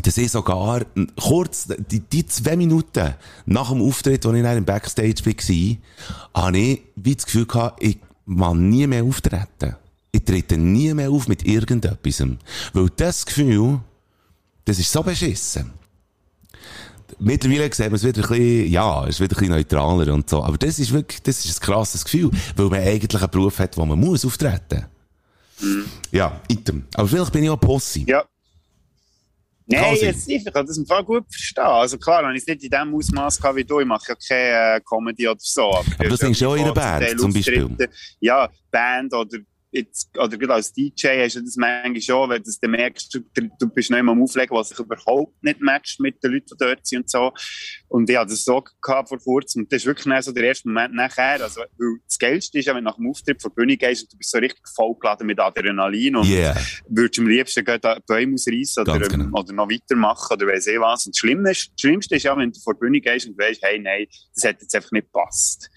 dass 0.00 0.16
ich 0.16 0.30
sogar 0.30 0.82
kurz, 1.20 1.66
die, 1.90 1.98
die 1.98 2.24
zwei 2.26 2.54
Minuten 2.54 3.14
nach 3.46 3.70
dem 3.70 3.82
Auftritt, 3.82 4.24
als 4.24 4.36
ich 4.36 4.42
dann 4.44 4.58
im 4.58 4.64
Backstage 4.64 5.26
war, 5.26 6.44
habe 6.44 6.56
ich 6.56 6.82
wie 6.94 7.16
das 7.16 7.26
Gefühl 7.26 7.46
gehabt, 7.46 7.82
ich 7.82 7.98
mag 8.26 8.54
nie 8.54 8.86
mehr 8.86 9.02
auftreten. 9.02 9.74
Ich 10.12 10.24
trete 10.24 10.58
nie 10.58 10.92
mehr 10.92 11.10
auf 11.10 11.26
mit 11.26 11.46
irgendetwas. 11.46 12.22
Weil 12.72 12.88
das 12.96 13.24
Gefühl, 13.24 13.80
das 14.64 14.78
ist 14.78 14.92
so 14.92 15.02
beschissen. 15.02 15.72
Mittlerweile 17.18 17.72
sieht 17.72 17.86
man 17.86 17.94
es 17.94 18.04
wieder 18.04 18.22
ein 18.22 18.28
bisschen, 18.28 18.70
ja, 18.70 19.04
es 19.04 19.10
ist 19.10 19.20
wieder 19.20 19.36
ein 19.36 19.40
bisschen 19.40 19.54
neutraler 19.54 20.12
und 20.12 20.28
so. 20.28 20.42
Aber 20.42 20.58
das 20.58 20.78
ist 20.78 20.92
wirklich, 20.92 21.22
das 21.22 21.44
ist 21.44 21.60
ein 21.60 21.64
krasses 21.64 22.04
Gefühl, 22.04 22.30
weil 22.56 22.66
man 22.66 22.80
eigentlich 22.80 23.22
einen 23.22 23.30
Beruf 23.30 23.58
hat, 23.58 23.76
wo 23.76 23.86
man 23.86 23.98
muss 23.98 24.24
auftreten. 24.24 24.86
Ja, 26.10 26.40
item. 26.48 26.84
Aber 26.94 27.08
vielleicht 27.08 27.32
bin 27.32 27.44
ich 27.44 27.50
auch 27.50 27.60
Pussy. 27.60 28.04
Ja. 28.06 28.24
Nein, 29.66 29.96
jetzt 30.00 30.26
nicht. 30.28 30.46
Ich 30.46 30.52
kann 30.52 30.66
das 30.66 30.76
im 30.76 30.86
Fall 30.86 31.04
gut 31.04 31.24
verstehen. 31.30 31.64
Also 31.64 31.96
klar, 31.96 32.24
habe 32.24 32.34
ich 32.34 32.42
es 32.42 32.46
nicht 32.46 32.64
in 32.64 32.70
dem 32.70 32.94
Ausmaß 32.94 33.40
gehabt 33.40 33.56
wie 33.56 33.64
du. 33.64 33.80
Ich 33.80 33.86
mache 33.86 34.08
ja 34.08 34.14
keine 34.16 34.76
äh, 34.76 34.80
Comedy 34.80 35.28
oder 35.28 35.38
so. 35.40 35.72
Aber, 35.72 35.86
Aber 35.98 36.16
singst 36.16 36.40
ja 36.40 36.48
auch 36.48 36.56
in 36.56 36.64
einer 36.64 36.74
Band, 36.74 37.20
zum 37.20 37.32
Beispiel. 37.32 37.70
Ja, 38.20 38.50
Band 38.70 39.14
oder 39.14 39.38
jetzt, 39.72 40.16
oder 40.16 40.36
gerade 40.36 40.54
als 40.54 40.72
DJ 40.72 41.24
hast 41.24 41.36
du 41.36 41.40
das 41.40 41.56
manchmal 41.56 42.00
schon, 42.00 42.30
wenn 42.30 42.42
du 42.42 42.68
merkst, 42.68 43.14
du, 43.14 43.20
du 43.58 43.68
bist 43.68 43.90
nicht 43.90 44.02
mehr 44.02 44.12
am 44.12 44.22
Auflegen, 44.22 44.54
was 44.54 44.68
sich 44.68 44.78
überhaupt 44.78 45.42
nicht 45.42 45.60
matcht 45.60 45.98
mit 45.98 46.22
den 46.22 46.32
Leuten, 46.32 46.46
die 46.52 46.56
dort 46.58 46.86
sind 46.86 47.00
und 47.00 47.10
so. 47.10 47.32
Und 47.88 48.08
ich 48.08 48.16
hatte 48.16 48.30
das 48.30 48.44
so 48.44 48.62
gehabt 48.80 49.08
vor 49.08 49.18
kurzem. 49.18 49.62
Und 49.62 49.72
das 49.72 49.82
ist 49.82 49.86
wirklich 49.86 50.24
so 50.24 50.32
der 50.32 50.44
erste 50.44 50.68
Moment 50.68 50.94
nachher. 50.94 51.42
Also, 51.42 51.60
weil 51.60 51.96
das 52.06 52.18
Geilste 52.18 52.58
ist 52.58 52.66
ja, 52.66 52.74
wenn 52.74 52.84
du 52.84 52.90
nach 52.90 52.96
dem 52.96 53.08
Auftritt 53.08 53.40
vor 53.40 53.52
Bühne 53.54 53.76
gehst 53.76 54.02
und 54.02 54.12
du 54.12 54.18
bist 54.18 54.30
so 54.30 54.38
richtig 54.38 54.62
vollgeladen 54.74 55.26
mit 55.26 55.40
Adrenalin 55.40 56.16
und 56.16 56.32
Yeah. 56.32 56.56
würdest 56.88 57.18
am 57.18 57.26
liebsten 57.26 57.64
da 57.64 57.98
Bäume 58.06 58.34
ausreißen 58.34 58.82
oder, 58.82 59.08
genau. 59.08 59.38
oder 59.38 59.52
noch 59.52 59.68
weitermachen 59.68 60.34
oder 60.34 60.46
weiss 60.46 60.66
ich 60.66 60.78
was. 60.78 61.06
Und 61.06 61.14
das 61.14 61.18
Schlimme 61.18 61.50
ist, 61.50 61.70
das 61.72 61.80
Schlimmste 61.80 62.16
ist 62.16 62.22
ja, 62.22 62.36
wenn 62.36 62.52
du 62.52 62.60
vor 62.60 62.74
die 62.74 62.80
Bühne 62.80 63.00
gehst 63.00 63.26
und 63.26 63.38
weißt, 63.38 63.60
hey, 63.62 63.78
nein, 63.78 64.06
das 64.34 64.44
hat 64.44 64.60
jetzt 64.60 64.74
einfach 64.74 64.92
nicht 64.92 65.06
gepasst. 65.12 65.70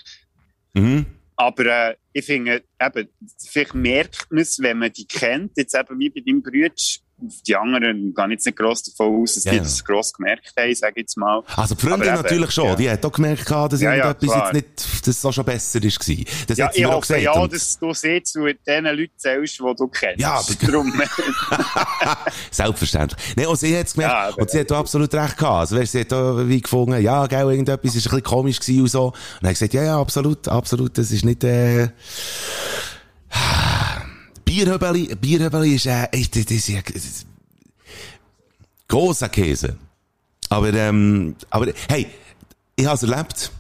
Mhm. 0.74 1.06
Aber 1.38 1.66
äh, 1.66 1.96
ich 2.18 2.26
finde, 2.26 2.64
eben, 2.82 3.10
vielleicht 3.38 3.76
merkt 3.76 4.28
man 4.32 4.42
es, 4.42 4.58
wenn 4.60 4.80
man 4.80 4.94
die 4.94 5.06
kennt, 5.06 5.52
jetzt 5.58 5.76
eben 5.76 6.00
wie 6.00 6.10
bei 6.10 6.22
deinem 6.22 6.42
Bruder, 6.42 6.72
die 7.18 7.56
anderen 7.56 8.14
gehen 8.14 8.32
jetzt 8.32 8.46
nicht 8.46 8.58
gross 8.58 8.84
davon 8.84 9.22
aus, 9.22 9.36
dass 9.36 9.46
Ja, 9.46 9.52
die 9.52 9.58
ja. 9.58 9.64
das 9.64 9.84
gross 9.84 10.12
gemerkt 10.14 10.52
haben, 10.60 10.76
sage 10.76 10.94
ich 10.98 11.02
jetzt 11.04 11.18
mal. 11.18 11.42
Also 11.56 11.74
die 11.76 11.82
Freundin 11.88 12.10
eben, 12.10 12.18
natürlich 12.22 12.52
schon. 12.52 12.66
ja. 12.68 12.76
Die 12.76 12.90
hat 12.90 13.06
auch 13.06 13.12
gemerkt, 13.12 13.50
dass 13.50 13.82
Ja, 13.82 13.94
ja, 13.96 14.08
irgendetwas 14.08 14.30
klar. 14.36 14.46
jetzt 14.48 14.54
nicht, 14.86 15.08
dass 15.08 15.18
es 15.18 15.26
auch 15.26 15.32
schon 15.32 15.46
besser 15.46 15.82
ist 15.84 16.00
gewesen. 16.00 16.26
Das 16.48 16.58
Ja, 16.58 16.70
sie 16.74 16.80
ich 16.82 16.86
hoffe 16.86 17.00
gesagt. 17.02 17.22
ja, 17.22 17.48
dass 17.48 17.80
du 17.80 17.94
siehst, 17.94 18.28
zu 18.28 18.46
den 18.68 18.84
Leuten 18.86 19.12
zählst, 19.18 19.60
die 19.60 19.76
du 19.78 19.88
kennst. 19.88 20.20
Ja, 20.20 20.34
aber- 20.36 20.54
Darum, 20.66 20.94
Selbstverständlich. 22.52 23.20
Nee, 23.36 23.46
und 23.46 23.58
sie 23.58 23.78
hat 23.78 23.88
es 23.88 23.94
gemerkt. 23.94 24.14
Ja, 24.38 24.42
und 24.42 24.50
sie 24.50 24.60
hat 24.60 24.72
absolut 24.72 25.14
recht 25.14 25.38
gehabt. 25.38 25.60
Also, 25.62 25.78
weißt, 25.78 25.92
sie 25.94 26.00
hat 26.02 26.14
auch 26.14 26.38
wie 26.48 26.62
gefunden, 26.62 27.02
ja, 27.02 27.26
gell, 27.28 27.50
irgendetwas 27.52 27.96
ist 27.96 28.06
ein 28.08 28.10
bisschen 28.10 28.24
komisch 28.24 28.60
gewesen 28.60 28.82
und 28.82 28.88
so. 28.90 29.06
Und 29.06 29.14
dann 29.42 29.50
hat 29.50 29.56
gesagt, 29.56 29.74
ja, 29.74 29.84
ja, 29.84 30.00
absolut, 30.00 30.48
absolut, 30.48 30.98
das 30.98 31.12
ist 31.12 31.24
nicht, 31.26 31.44
äh, 31.44 31.90
Bierhöbeli, 34.46 35.16
Bierhöbeli 35.16 35.76
ist, 35.76 35.88
äh, 35.88 36.08
ist, 36.12 36.36
ist, 36.36 36.52
ist, 36.52 36.70
ist, 36.70 36.96
ist 36.96 37.26
großer 38.88 39.30
Käse. 39.30 39.76
Aber, 40.50 40.74
ähm, 40.74 41.36
aber, 41.50 41.68
hey, 41.90 42.08
ich 42.76 42.86
habe 42.86 42.96
es 42.96 43.04
erlebt. 43.04 43.52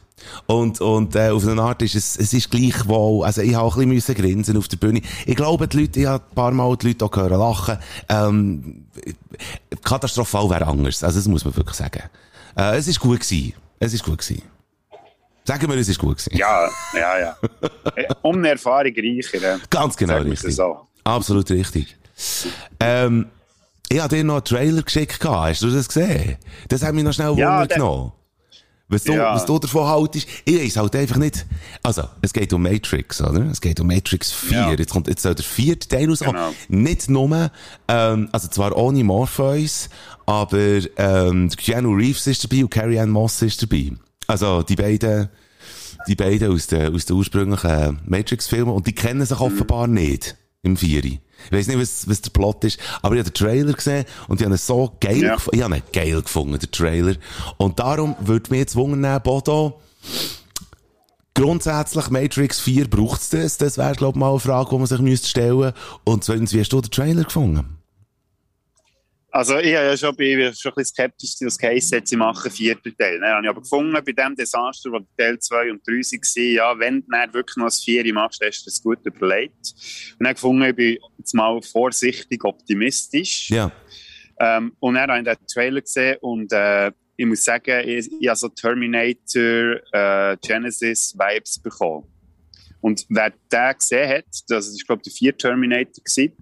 Und, 0.47 0.81
und 0.81 1.15
äh, 1.15 1.29
auf 1.29 1.47
eine 1.47 1.61
Art 1.61 1.81
ist 1.81 1.95
es, 1.95 2.17
es 2.17 2.33
ist 2.33 2.49
gleich 2.49 2.87
wohl, 2.87 3.23
also 3.23 3.41
ich 3.41 3.53
habe 3.53 3.81
ein 3.81 3.89
bisschen 3.89 4.15
grinsen 4.15 4.57
auf 4.57 4.67
der 4.67 4.77
Bühne. 4.77 5.01
Ich 5.25 5.35
glaube, 5.35 5.67
die 5.67 5.81
Leute, 5.81 5.99
ich 5.99 6.05
habe 6.07 6.23
ein 6.23 6.35
paar 6.35 6.51
Mal 6.51 6.75
die 6.77 6.87
Leute 6.87 7.05
auch 7.05 7.15
hören 7.15 7.39
lachen. 7.39 7.77
Ähm, 8.09 8.85
katastrophal 9.83 10.49
wäre 10.49 10.65
anders, 10.65 11.03
also 11.03 11.19
das 11.19 11.27
muss 11.27 11.45
man 11.45 11.55
wirklich 11.55 11.77
sagen. 11.77 12.03
Äh, 12.57 12.77
es 12.77 12.87
ist 12.87 12.99
gut 12.99 13.19
gewesen. 13.19 13.53
Es 13.79 13.93
ist 13.93 14.03
gut 14.03 14.17
gewesen. 14.17 14.41
Sagen 15.45 15.69
wir, 15.69 15.77
es 15.77 15.87
ist 15.87 15.99
gut 15.99 16.17
gewesen. 16.17 16.35
Ja, 16.35 16.69
ja, 16.93 17.19
ja. 17.19 17.37
um 18.23 18.37
eine 18.37 18.49
Erfahrung 18.49 18.93
reicher. 18.97 19.59
Ganz 19.69 19.95
genau 19.95 20.17
richtig. 20.17 20.55
So. 20.55 20.87
Absolut 21.03 21.49
richtig. 21.51 21.95
Ähm, 22.79 23.27
ich 23.87 23.99
habe 23.99 24.15
dir 24.15 24.23
noch 24.23 24.35
einen 24.35 24.43
Trailer 24.43 24.81
geschickt. 24.81 25.23
Hast 25.23 25.61
du 25.61 25.69
das 25.69 25.87
gesehen? 25.87 26.37
Das 26.67 26.83
hat 26.83 26.95
mich 26.95 27.03
noch 27.03 27.13
schnell 27.13 27.37
ja, 27.37 27.61
Wunder 27.61 27.67
genommen. 27.67 28.11
Was 28.87 29.03
du, 29.03 29.13
ja. 29.13 29.33
was 29.33 29.45
du 29.45 29.57
davon 29.57 29.87
haltest, 29.87 30.27
ich 30.45 30.59
weiß 30.59 30.77
halt 30.77 30.95
einfach 30.95 31.17
nicht. 31.17 31.45
Also, 31.81 32.03
es 32.21 32.31
geht 32.31 32.53
um 32.53 32.61
Matrix, 32.61 33.19
oder? 33.19 33.41
Es 33.49 33.59
geht 33.59 33.79
um 33.79 33.87
Matrix 33.87 34.31
4. 34.31 34.57
Ja. 34.57 34.71
Jetzt 34.73 34.91
kommt, 34.91 35.07
jetzt 35.07 35.23
soll 35.23 35.33
der 35.33 35.43
vierte 35.43 35.87
Teil 35.87 36.07
rauskommen. 36.07 36.35
Genau. 36.35 36.81
Nicht 36.81 37.09
nur, 37.09 37.51
ähm, 37.87 38.29
also 38.31 38.47
zwar 38.47 38.77
ohne 38.77 39.03
Morpheus, 39.03 39.89
aber, 40.27 40.81
ähm, 40.97 41.49
Keanu 41.49 41.95
Reeves 41.95 42.27
ist 42.27 42.43
dabei 42.43 42.63
und 42.63 42.69
Carrie 42.69 42.99
Ann 42.99 43.09
Moss 43.09 43.41
ist 43.41 43.61
dabei. 43.63 43.91
Also, 44.27 44.63
die 44.63 44.75
beiden, 44.75 45.29
die 46.08 46.15
beiden 46.15 46.51
aus 46.51 46.67
den, 46.67 46.94
aus 46.94 47.05
den 47.05 47.15
ursprünglichen 47.15 48.00
Matrix-Filmen. 48.05 48.74
Und 48.74 48.88
die 48.88 48.94
kennen 48.94 49.25
sich 49.25 49.39
offenbar 49.39 49.88
nicht 49.88 50.36
im 50.63 50.77
Vieri. 50.77 51.22
Ich 51.46 51.51
weiß 51.51 51.67
nicht, 51.67 51.79
was, 51.79 52.10
was 52.10 52.22
der 52.22 52.32
Plot 52.32 52.63
ist, 52.63 52.79
aber 53.01 53.15
ich 53.15 53.20
habe 53.20 53.29
den 53.29 53.34
Trailer 53.34 53.74
gesehen 53.74 54.05
und 54.27 54.39
ich 54.39 54.46
habe 54.46 54.55
ihn 54.55 54.58
so 54.58 54.91
geil, 55.00 55.22
ja. 55.22 55.38
ich 55.51 55.62
habe 55.62 55.75
ihn 55.75 55.84
geil 55.94 56.22
gefunden, 56.22 56.58
den 56.58 56.72
Trailer. 56.72 57.15
Und 57.58 57.79
darum 57.79 58.15
würde 58.20 58.50
mich 58.50 58.62
jetzt 58.62 58.75
wundern, 58.75 59.22
Bodo, 59.22 59.79
grundsätzlich 61.36 62.10
Matrix 62.10 62.60
4 62.62 62.89
braucht 62.89 63.22
es 63.22 63.29
das? 63.29 63.58
Das 63.58 63.77
wäre, 63.77 63.94
glaube 63.94 64.17
ich, 64.17 64.20
mal 64.20 64.32
eine 64.32 64.39
Frage, 64.39 64.70
die 64.72 64.77
man 64.77 64.88
sich 64.88 65.00
müsste 65.00 65.27
stellen 65.27 65.74
Und 66.03 66.24
zweitens, 66.24 66.53
wie 66.53 66.62
hast 66.62 66.70
du 66.70 66.82
den 66.82 66.91
Trailer 66.91 67.24
gefunden? 67.25 67.75
Also 69.35 69.57
ich 69.57 69.75
habe 69.75 69.87
ja 69.87 69.97
schon, 69.97 70.15
bin 70.15 70.53
schon 70.53 70.71
ein 70.71 70.75
bisschen 70.75 70.85
skeptisch, 70.85 71.35
was 71.41 71.57
Case 71.57 71.93
jetzt 71.93 72.09
sie 72.09 72.15
machen, 72.15 72.49
vierter 72.49 72.89
Teil. 72.97 73.19
Ne? 73.19 73.27
Habe 73.27 73.43
ich 73.43 73.49
aber 73.49 73.59
gefunden, 73.59 73.91
bei 73.91 74.13
dem 74.13 74.33
Desaster, 74.33 74.89
wo 74.93 74.99
Teil 75.17 75.37
2 75.37 75.71
und 75.71 75.85
3 75.85 75.91
waren, 75.91 76.53
ja, 76.53 76.79
wenn 76.79 77.01
du 77.01 77.07
dann 77.09 77.33
wirklich 77.33 77.57
noch 77.57 77.65
das 77.65 77.83
Vieri 77.83 78.13
machst, 78.13 78.41
hast 78.41 78.61
du 78.61 78.69
das 78.69 78.81
gut 78.81 78.99
überlegt. 79.03 79.73
Und 80.17 80.25
dann 80.25 80.35
gefunden, 80.35 80.63
ich 80.63 80.75
bin 80.77 80.97
jetzt 81.17 81.33
mal 81.33 81.61
vorsichtig 81.61 82.45
optimistisch. 82.45 83.49
Ja. 83.49 83.73
Ähm, 84.39 84.71
und 84.79 84.95
dann 84.95 85.11
habe 85.11 85.19
ich 85.19 85.37
den 85.37 85.47
Trailer 85.47 85.81
gesehen 85.81 86.15
und 86.21 86.53
äh, 86.53 86.93
ich 87.17 87.25
muss 87.25 87.43
sagen, 87.43 87.89
ich, 87.89 88.09
ich 88.17 88.27
habe 88.29 88.37
so 88.37 88.47
Terminator 88.47 89.81
äh, 89.91 90.37
Genesis 90.41 91.13
Vibes 91.13 91.59
bekommen. 91.59 92.07
Und 92.79 93.05
wer 93.09 93.33
den 93.51 93.77
gesehen 93.77 94.09
hat, 94.09 94.25
das 94.47 94.67
ist 94.67 94.87
glaube 94.87 95.01
ich 95.05 95.11
der 95.11 95.17
vier 95.17 95.37
Terminator 95.37 96.01
gewesen, 96.01 96.37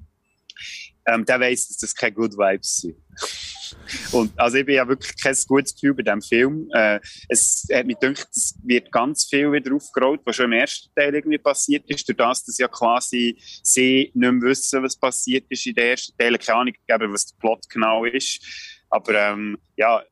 ähm, 1.05 1.25
der 1.25 1.39
weiss, 1.39 1.67
dass 1.67 1.77
das 1.77 1.95
keine 1.95 2.13
Good 2.13 2.33
Vibes 2.33 2.81
sind. 2.81 2.97
Und, 4.11 4.31
also 4.39 4.57
ich 4.57 4.65
bin 4.65 4.75
ja 4.75 4.87
wirklich 4.87 5.13
kein 5.21 5.35
gutes 5.47 5.73
Gefühl 5.73 5.93
bei 5.95 6.03
diesem 6.03 6.21
Film. 6.21 6.69
Äh, 6.73 6.99
es 7.27 7.67
hat 7.73 7.85
mich 7.85 7.99
gedacht, 7.99 8.27
es 8.31 8.55
wird 8.63 8.91
ganz 8.91 9.25
viel 9.25 9.51
wieder 9.51 9.73
aufgerollt, 9.73 10.21
was 10.25 10.35
schon 10.35 10.45
im 10.45 10.53
ersten 10.53 10.93
Teil 10.95 11.13
irgendwie 11.13 11.37
passiert 11.37 11.89
ist, 11.89 12.07
durch 12.07 12.17
das, 12.17 12.43
dass 12.43 12.57
ja 12.57 12.67
quasi 12.67 13.37
sie 13.63 14.11
nicht 14.13 14.15
mehr 14.15 14.41
wissen, 14.41 14.83
was 14.83 14.95
passiert 14.97 15.45
ist 15.49 15.65
in 15.65 15.75
den 15.75 15.87
ersten 15.87 16.17
Teilen. 16.17 16.39
Keine 16.39 16.59
Ahnung, 16.59 17.13
was 17.13 17.25
der 17.25 17.37
Plot 17.39 17.69
genau 17.69 18.05
ist. 18.05 18.41
Aber 18.89 19.13
ähm, 19.15 19.57
ja, 19.75 20.03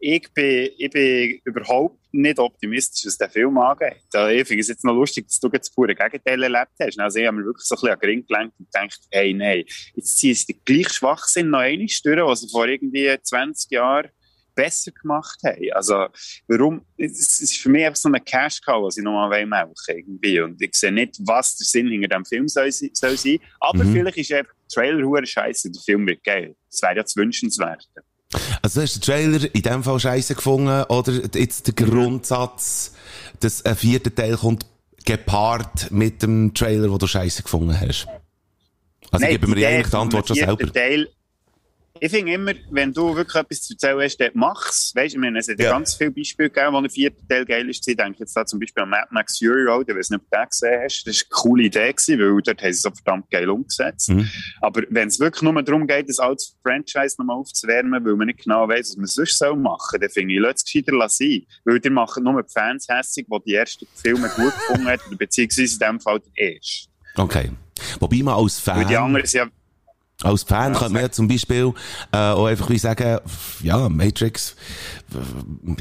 ich 0.00 0.32
bin, 0.32 0.70
ich 0.78 0.90
bin 0.90 1.40
überhaupt 1.44 1.98
nicht 2.10 2.38
optimistisch, 2.38 3.04
was 3.04 3.18
den 3.18 3.30
Film 3.30 3.58
angeht. 3.58 4.02
Ich 4.12 4.48
finde 4.48 4.60
es 4.60 4.68
jetzt 4.68 4.84
noch 4.84 4.94
lustig, 4.94 5.28
dass 5.28 5.38
du 5.38 5.48
jetzt 5.52 5.68
das 5.68 5.74
pure 5.74 5.94
Gegenteil 5.94 6.42
erlebt 6.42 6.72
hast. 6.80 6.98
Also 6.98 7.18
ich 7.18 7.26
habe 7.26 7.36
mir 7.36 7.44
wirklich 7.44 7.66
so 7.66 7.74
ein 7.74 7.76
bisschen 7.76 7.92
an 7.92 8.00
den 8.00 8.08
Ring 8.08 8.26
gelenkt 8.26 8.54
und 8.58 8.72
gedacht, 8.72 9.00
hey, 9.10 9.34
nein, 9.34 9.64
jetzt 9.94 10.18
ziehen 10.18 10.34
sie 10.34 10.54
den 10.54 10.64
gleichen 10.64 10.92
Schwachsinn 10.92 11.50
noch 11.50 11.60
einmal 11.60 11.86
durch, 11.86 12.26
was 12.26 12.40
sie 12.40 12.48
vor 12.48 12.66
irgendwie 12.66 13.14
20 13.22 13.70
Jahren 13.70 14.08
besser 14.54 14.90
gemacht 14.90 15.38
haben. 15.44 15.72
Also, 15.72 16.06
warum? 16.48 16.84
Es 16.96 17.40
ist 17.40 17.58
für 17.58 17.68
mich 17.68 17.84
einfach 17.84 17.96
so 17.96 18.08
eine 18.08 18.20
Cash-Cow, 18.20 18.82
was 18.84 18.96
ich 18.96 19.04
nochmal 19.04 19.46
melken 19.46 19.74
irgendwie. 19.88 20.40
Und 20.40 20.60
ich 20.60 20.74
sehe 20.74 20.92
nicht, 20.92 21.18
was 21.20 21.56
der 21.56 21.66
Sinn 21.66 21.88
hinter 21.88 22.08
dem 22.08 22.24
Film 22.24 22.48
soll, 22.48 22.72
soll 22.72 23.16
sein. 23.16 23.38
Aber 23.60 23.84
mhm. 23.84 23.92
vielleicht 23.92 24.16
ist 24.16 24.32
einfach 24.32 24.54
der 24.54 24.68
Trailer 24.82 25.26
scheiße, 25.26 25.70
der 25.70 25.82
Film 25.82 26.06
wird 26.06 26.24
geil. 26.24 26.56
Das 26.70 26.82
wäre 26.82 26.96
ja 26.96 27.04
zu 27.04 27.20
wünschenswert. 27.20 27.88
Also, 28.62 28.80
hast 28.80 28.96
du 28.96 29.00
den 29.00 29.04
Trailer 29.04 29.54
in 29.54 29.62
dem 29.62 29.82
Fall 29.82 29.98
scheiße 29.98 30.34
gefunden 30.34 30.84
oder 30.84 31.12
jetzt 31.34 31.66
der 31.66 31.74
Grundsatz, 31.74 32.94
dass 33.40 33.64
ein 33.64 33.76
vierter 33.76 34.14
Teil 34.14 34.36
kommt 34.36 34.66
gepaart 35.04 35.90
mit 35.90 36.22
dem 36.22 36.54
Trailer, 36.54 36.88
den 36.88 36.98
du 36.98 37.06
scheiße 37.06 37.42
gefunden 37.42 37.78
hast? 37.78 38.06
Also, 39.10 39.24
Nein, 39.24 39.34
ich 39.34 39.40
gebe 39.40 39.48
mir 39.48 39.68
eigentlich 39.68 39.90
die 39.90 39.96
Antwort 39.96 40.28
schon 40.28 40.36
selber. 40.36 40.72
Teil 40.72 41.08
ich 42.00 42.10
finde 42.10 42.32
immer, 42.32 42.52
wenn 42.70 42.92
du 42.92 43.14
wirklich 43.14 43.36
etwas 43.36 43.62
zu 43.62 43.74
erzählen 43.74 44.00
hast, 44.00 44.16
dann 44.16 44.30
mach's. 44.34 44.92
Weißt 44.94 45.14
du, 45.14 45.18
ich 45.18 45.20
meine, 45.20 45.38
es 45.38 45.48
hat 45.48 45.58
ja. 45.58 45.72
ganz 45.72 45.94
viele 45.94 46.10
Beispiele 46.10 46.48
gegeben, 46.48 46.72
wo 46.72 46.80
der 46.80 46.90
vierte 46.90 47.26
Teil 47.28 47.44
geil 47.44 47.68
ist. 47.68 47.86
Ich 47.86 47.96
denke 47.96 48.20
jetzt 48.20 48.34
da 48.34 48.46
zum 48.46 48.58
Beispiel 48.58 48.82
an 48.82 48.88
Mad 48.88 49.08
Max 49.10 49.38
Fury 49.38 49.64
Road, 49.64 49.88
ich 49.88 49.94
weiß 49.94 50.10
nicht, 50.10 50.20
ob 50.20 50.30
du 50.30 50.38
den 50.38 50.48
gesehen 50.48 50.80
hast. 50.82 51.06
Das 51.06 51.14
war 51.14 51.20
eine 51.20 51.42
coole 51.42 51.62
Idee 51.64 51.92
gewesen, 51.92 52.18
weil 52.18 52.42
dort 52.42 52.62
haben 52.62 52.72
sie 52.72 52.76
es 52.76 52.82
so 52.82 52.90
verdammt 52.90 53.30
geil 53.30 53.50
umgesetzt. 53.50 54.08
Mhm. 54.08 54.30
Aber 54.62 54.82
wenn 54.88 55.08
es 55.08 55.20
wirklich 55.20 55.42
nur 55.42 55.62
darum 55.62 55.86
geht, 55.86 56.08
das 56.08 56.18
alte 56.18 56.44
Franchise 56.62 57.16
nochmal 57.18 57.36
aufzuwärmen, 57.36 58.04
weil 58.04 58.16
man 58.16 58.26
nicht 58.28 58.44
genau 58.44 58.66
weiß, 58.66 58.90
was 58.90 58.96
man 58.96 59.06
sonst 59.06 59.38
soll 59.38 59.56
machen, 59.56 60.00
dann 60.00 60.10
finde 60.10 60.34
ich, 60.34 60.40
lass 60.40 60.56
es 60.56 60.64
gescheiter 60.64 61.08
sein. 61.08 61.42
Weil 61.64 61.80
die 61.80 61.90
machen 61.90 62.24
nur 62.24 62.42
die 62.42 62.50
Fans 62.50 62.88
hässig, 62.88 63.26
die 63.30 63.38
die 63.46 63.54
ersten 63.54 63.86
Filme 63.94 64.28
gut 64.30 64.54
gefunden 64.54 64.88
haben, 64.88 65.00
beziehungsweise 65.18 65.74
in 65.74 65.78
dem 65.78 66.00
Fall 66.00 66.20
der 66.20 66.54
erste. 66.54 66.88
Okay. 67.16 67.50
Wobei 67.98 68.22
man 68.22 68.34
als 68.34 68.58
Fan... 68.58 68.78
Weil 68.78 68.86
die 68.86 68.96
anderen 68.96 69.26
sind 69.26 69.38
ja 69.38 69.59
als 70.22 70.42
Fan 70.42 70.72
ja, 70.72 70.78
könnte 70.78 70.92
man 70.92 71.02
ja 71.02 71.10
zum 71.10 71.28
Beispiel 71.28 71.72
äh, 72.12 72.16
auch 72.16 72.46
einfach 72.46 72.68
wie 72.68 72.78
sagen, 72.78 73.18
ja, 73.62 73.88
Matrix, 73.88 74.54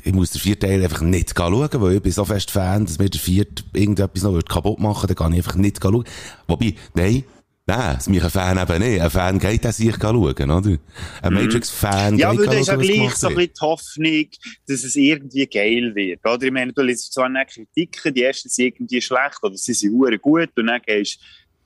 ich 0.03 0.13
muss 0.13 0.31
den 0.31 0.41
vierten 0.41 0.67
Teil 0.67 0.83
einfach 0.83 1.01
nicht 1.01 1.33
schauen, 1.37 1.69
weil 1.73 1.95
ich 1.95 2.01
bin 2.01 2.11
so 2.11 2.25
fest 2.25 2.51
Fan, 2.51 2.85
dass 2.85 2.99
mir 2.99 3.09
der 3.09 3.19
vierte 3.19 3.63
irgendetwas 3.73 4.23
noch 4.23 4.39
kaputt 4.43 4.79
machen 4.79 5.03
würde, 5.03 5.15
dann 5.15 5.23
kann 5.23 5.33
ich 5.33 5.39
einfach 5.39 5.55
nicht 5.55 5.81
schauen. 5.81 6.05
Wobei, 6.47 6.75
nein, 6.93 7.23
Nein, 7.69 7.97
das 7.97 8.09
mich 8.09 8.23
ein 8.23 8.31
Fan 8.31 8.57
eben 8.57 8.79
nicht. 8.81 8.99
Ein 8.99 9.11
Fan 9.11 9.37
geht 9.37 9.67
auch 9.67 9.71
sich 9.71 9.95
schauen, 9.95 10.17
oder? 10.17 10.39
Ein 10.41 10.79
mhm. 11.23 11.33
Matrix-Fan 11.35 12.17
ja, 12.17 12.31
geht 12.31 12.39
schauen, 12.39 12.45
Ja, 12.45 12.51
aber 12.51 12.55
das 12.57 12.61
ist 12.61 12.67
ja 12.67 12.75
gleich 12.77 13.15
so 13.15 13.27
ein 13.27 13.35
bisschen 13.35 13.53
die 13.53 13.61
Hoffnung, 13.61 14.27
dass 14.67 14.83
es 14.83 14.95
irgendwie 14.95 15.45
geil 15.45 15.93
wird, 15.93 16.25
oder? 16.25 16.41
Ich 16.41 16.51
meine, 16.51 16.73
du 16.73 16.81
liest 16.81 17.13
so 17.13 17.21
eine 17.21 17.45
Kritiken, 17.45 18.11
die 18.11 18.23
ersten 18.23 18.49
sind 18.49 18.65
irgendwie 18.65 18.99
schlecht, 18.99 19.37
oder 19.43 19.55
sie 19.55 19.75
sind 19.75 20.19
gut, 20.19 20.49
und 20.57 20.65
dann 20.65 20.81
gehst 20.83 21.19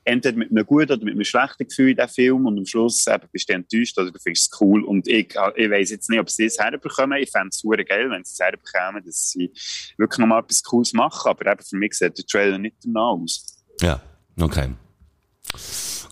entweder 0.04 0.38
mit 0.38 0.52
einem 0.52 0.66
guten 0.66 0.92
oder 0.92 1.04
mit 1.04 1.14
einem 1.14 1.24
schlechten 1.24 1.68
Gefühl 1.68 1.92
in 1.92 1.96
diesem 1.96 2.10
Film 2.10 2.46
und 2.46 2.58
am 2.58 2.66
Schluss 2.66 3.06
eben 3.08 3.28
bist 3.32 3.50
du 3.50 3.54
enttäuscht 3.54 3.98
oder 3.98 4.12
du 4.12 4.20
findest 4.20 4.54
es 4.54 4.62
cool. 4.62 4.84
Und 4.84 5.08
ich, 5.08 5.36
ich 5.56 5.70
weiss 5.70 5.90
jetzt 5.92 6.10
nicht, 6.10 6.20
ob 6.20 6.30
sie 6.30 6.46
es 6.46 6.60
herbekommen. 6.60 7.18
Ich 7.22 7.32
fände 7.32 7.50
es 7.50 7.60
super 7.60 7.84
geil, 7.84 8.10
wenn 8.10 8.24
sie 8.24 8.34
es 8.34 8.40
herbekommen, 8.40 9.04
dass 9.06 9.30
sie 9.32 9.52
wirklich 9.98 10.20
nochmal 10.20 10.42
etwas 10.42 10.64
Cooles 10.64 10.94
machen. 10.94 11.30
Aber 11.30 11.52
eben 11.52 11.64
für 11.64 11.78
mich 11.78 11.94
sieht 11.94 12.18
der 12.18 12.26
Trailer 12.26 12.58
nicht 12.58 12.78
danach 12.84 13.14
aus. 13.14 13.58
Ja, 13.82 14.02
okay. 14.40 14.70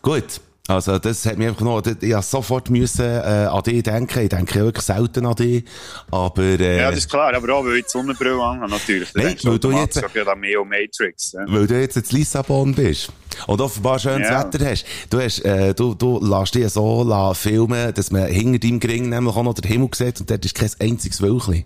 Gut. 0.01 0.41
Also, 0.71 0.97
das 0.99 1.25
hat 1.25 1.37
mir 1.37 1.49
einfach 1.49 1.61
noch, 1.61 1.83
ich 1.85 2.13
habe 2.13 2.23
sofort 2.23 2.69
müssen, 2.69 3.05
äh, 3.05 3.47
an 3.49 3.61
dich 3.63 3.83
denken. 3.83 4.19
Ich 4.19 4.29
denke 4.29 4.55
wirklich 4.55 4.85
selten 4.85 5.25
an 5.25 5.35
dich. 5.35 5.65
Aber, 6.09 6.41
äh, 6.41 6.77
Ja, 6.77 6.89
das 6.89 6.99
ist 6.99 7.09
klar. 7.09 7.33
Aber 7.33 7.53
auch, 7.53 7.65
weil 7.65 7.77
ich 7.77 7.85
die 7.85 7.89
Sonnenbrille 7.89 8.41
anhabe, 8.41 8.71
natürlich. 8.71 9.13
Nein, 9.13 9.35
weil 9.43 9.59
du 9.59 9.71
jetzt, 9.71 10.01
mehr 10.37 10.65
Matrix, 10.65 11.33
ja. 11.33 11.41
weil 11.47 11.67
du 11.67 11.79
jetzt 11.79 11.97
in 11.97 12.17
Lissabon 12.17 12.73
bist. 12.73 13.11
Und 13.47 13.59
offenbar 13.59 13.99
schönes 13.99 14.29
ja. 14.29 14.45
Wetter 14.45 14.65
hast. 14.65 14.85
Du 15.09 15.19
hast, 15.19 15.39
äh, 15.39 15.73
du, 15.73 15.93
du 15.93 16.19
lässt 16.23 16.55
dich 16.55 16.69
so 16.69 17.03
la 17.03 17.33
filmen, 17.33 17.93
dass 17.93 18.11
man 18.11 18.27
hinter 18.27 18.59
deinem 18.59 18.79
Gring 18.79 19.09
nämlich 19.09 19.35
auch 19.35 19.43
noch 19.43 19.53
den 19.53 19.69
Himmel 19.69 19.89
sieht 19.93 20.19
und 20.19 20.29
dort 20.29 20.45
ist 20.45 20.55
kein 20.55 20.69
einziges 20.79 21.21
Wölkchen. 21.21 21.65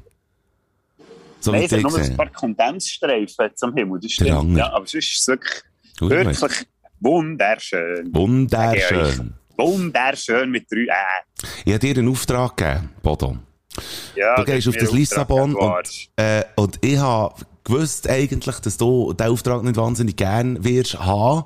So 1.40 1.52
Nein, 1.52 1.64
es 1.64 1.72
hat 1.72 1.82
nur 1.82 1.96
ein 1.96 2.18
paar 2.18 2.32
Kondensstreifen 2.32 3.52
am 3.62 3.74
Himmel, 3.76 4.00
das 4.02 4.14
stimmt. 4.14 4.58
Ja, 4.58 4.74
aber 4.74 4.88
sonst 4.88 4.96
ist 4.96 5.20
es 5.20 5.28
wirklich, 5.28 5.64
wirklich, 6.00 6.66
Wunderschön. 7.00 8.14
Wunderschön. 8.14 9.34
Wunderschön 9.58 10.50
mit 10.50 10.70
drei 10.72 10.86
Ä. 10.86 11.48
Ich 11.66 11.74
habe 11.74 11.80
dir 11.80 11.98
einen 11.98 12.10
Auftrag 12.10 12.58
gegeben, 12.58 12.90
Bodo. 13.02 13.38
Ja, 14.16 14.36
du 14.36 14.46
gehst 14.46 14.68
auf 14.68 14.78
das 14.78 14.92
Lissabon 14.92 15.56
und, 15.56 16.10
äh, 16.16 16.44
und 16.56 16.78
ich 16.82 16.98
habe 16.98 17.36
gewusst 17.66 18.10
eigentlich, 18.10 18.60
dass 18.60 18.78
du 18.78 19.14
den 19.14 19.28
Auftrag 19.28 19.64
nicht 19.64 19.76
wahnsinnig 19.76 20.16
gern 20.16 20.64
wirst 20.64 21.00
haben. 21.00 21.46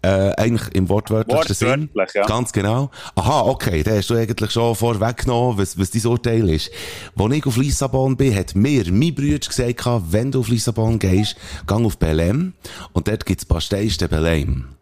Äh, 0.00 0.32
eigentlich 0.36 0.74
im 0.76 0.88
wortwörtlichsten 0.88 1.54
Sinn. 1.56 1.90
Ja. 2.14 2.24
Ganz 2.24 2.52
genau. 2.52 2.88
Aha, 3.16 3.40
okay, 3.42 3.82
da 3.82 3.90
hast 3.96 4.08
du 4.08 4.14
eigentlich 4.14 4.52
schon 4.52 4.76
vorweggenommen, 4.76 5.58
was, 5.58 5.76
was 5.76 5.90
dein 5.90 6.06
Urteil 6.06 6.48
ist. 6.50 6.70
Als 7.18 7.34
ich 7.34 7.44
auf 7.44 7.56
Lissabon 7.56 8.16
bin, 8.16 8.32
hat 8.32 8.54
mir 8.54 8.84
mein 8.92 9.12
Bruder 9.12 9.40
gesagt, 9.40 10.12
wenn 10.12 10.30
du 10.30 10.38
auf 10.38 10.48
Lissabon 10.48 11.00
gehst, 11.00 11.36
geh 11.66 11.74
auf 11.74 11.98
Belém 11.98 12.52
und 12.92 13.08
dort 13.08 13.26
gibt's 13.26 13.44
Pastéis 13.44 13.98
de 13.98 14.06
Belém. 14.06 14.77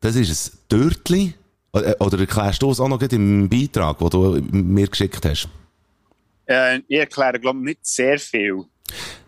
Das 0.00 0.16
ist 0.16 0.54
ein 0.54 0.58
Dörtli. 0.68 1.34
Äh, 1.72 1.94
Oder 1.98 2.18
erklärst 2.20 2.62
du 2.62 2.70
es 2.70 2.80
auch 2.80 2.88
noch 2.88 3.00
im 3.00 3.48
Beitrag, 3.48 3.98
den 3.98 4.10
du 4.10 4.42
mir 4.52 4.86
geschickt 4.86 5.24
hast? 5.24 5.48
Äh, 6.46 6.80
ich 6.88 6.98
erkläre, 6.98 7.40
glaube 7.40 7.58
ich, 7.60 7.64
nicht 7.64 7.86
sehr 7.86 8.18
viel. 8.18 8.64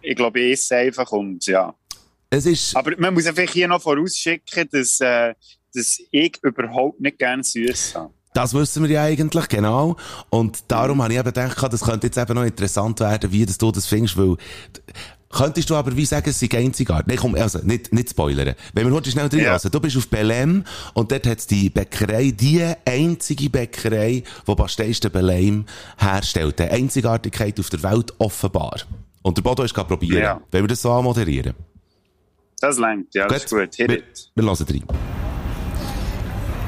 Ich 0.02 0.14
glaube, 0.14 0.40
ich 0.40 0.52
esse 0.52 0.76
einfach 0.76 1.10
und 1.12 1.44
ja. 1.46 1.74
Es 2.28 2.44
ist, 2.46 2.76
Aber 2.76 2.92
man 2.98 3.14
muss 3.14 3.26
einfach 3.26 3.50
hier 3.50 3.68
noch 3.68 3.80
vorausschicken, 3.80 4.68
dass, 4.70 5.00
äh, 5.00 5.34
dass 5.74 5.98
ich 6.10 6.38
überhaupt 6.42 7.00
nicht 7.00 7.18
gerne 7.18 7.42
süß 7.42 7.94
habe. 7.94 8.12
das 8.34 8.52
wissen 8.52 8.82
wir 8.82 8.90
ja 8.90 9.04
eigentlich, 9.04 9.48
genau. 9.48 9.96
Und 10.28 10.64
darum 10.68 11.02
habe 11.02 11.12
ich 11.12 11.18
eben 11.18 11.26
gedacht, 11.26 11.72
das 11.72 11.80
könnte 11.80 12.08
jetzt 12.08 12.18
eben 12.18 12.34
noch 12.34 12.44
interessant 12.44 13.00
werden, 13.00 13.32
wie 13.32 13.46
das 13.46 13.56
du 13.56 13.72
das 13.72 13.86
findest, 13.86 14.16
weil, 14.18 14.36
Könntest 15.36 15.68
du 15.68 15.76
aber 15.76 15.94
wie 15.94 16.06
sagen, 16.06 16.30
es 16.30 16.40
sei 16.40 16.48
einzigartig? 16.50 17.08
Nein, 17.08 17.18
komm, 17.18 17.34
also, 17.34 17.58
nicht, 17.58 17.92
nicht 17.92 18.08
spoilern. 18.08 18.54
Wenn 18.72 18.86
wir 18.86 18.94
heute 18.94 19.10
schnell 19.10 19.28
drin 19.28 19.44
lassen. 19.44 19.70
Du 19.70 19.80
bist 19.80 19.94
auf 19.98 20.06
Belém 20.06 20.64
und 20.94 21.12
dort 21.12 21.26
hat 21.26 21.38
es 21.40 21.46
die 21.46 21.68
Bäckerei, 21.68 22.30
die 22.30 22.64
einzige 22.86 23.50
Bäckerei, 23.50 24.22
die 24.48 24.52
Pastéis 24.52 24.98
de 24.98 25.10
Belém 25.10 25.64
herstellt. 25.98 26.58
Die 26.58 26.62
Einzigartigkeit 26.62 27.60
auf 27.60 27.68
der 27.68 27.82
Welt 27.82 28.14
offenbar. 28.16 28.76
Und 29.20 29.36
der 29.36 29.42
Bodo 29.42 29.62
ist 29.62 29.74
gerade 29.74 29.88
probieren. 29.88 30.22
Ja. 30.22 30.40
Wenn 30.50 30.64
wir 30.64 30.68
das 30.68 30.80
so 30.80 30.90
anmoderieren. 30.90 31.52
Das 32.58 32.78
längt, 32.78 33.14
ja, 33.14 33.26
das 33.26 33.44
ist 33.44 33.50
gut. 33.50 33.74
Hit 33.74 33.90
wir, 33.90 33.98
it. 33.98 34.30
wir 34.34 34.44
hören 34.44 34.66
rein. 34.70 34.84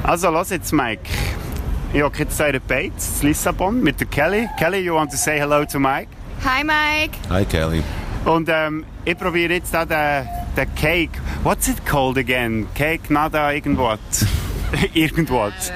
Also, 0.03 0.29
los 0.29 0.51
jetzt, 0.51 0.71
Mike. 0.73 1.09
Ich 1.91 2.03
habe 2.03 2.15
jetzt 2.19 2.39
in 2.39 2.61
Bates, 2.67 3.21
in 3.21 3.29
Lissabon, 3.29 3.81
mit 3.81 3.99
der 3.99 4.05
Kelly. 4.05 4.47
Kelly, 4.59 4.85
you 4.85 4.93
want 4.93 5.09
to 5.09 5.17
say 5.17 5.39
hello 5.39 5.65
to 5.65 5.79
Mike? 5.79 6.09
Hi, 6.45 6.63
Mike. 6.63 7.17
Hi, 7.31 7.43
Kelly. 7.45 7.83
Und 8.25 8.49
ähm, 8.49 8.85
ich 9.05 9.17
probiere 9.17 9.53
jetzt 9.53 9.73
da 9.73 9.85
den, 9.85 10.27
den 10.55 10.75
Cake. 10.75 11.19
What's 11.43 11.67
it 11.67 11.85
called 11.85 12.17
again? 12.17 12.67
Cake 12.75 13.11
nada 13.11 13.51
irgendwas. 13.51 13.99
irgendwas. 14.93 15.71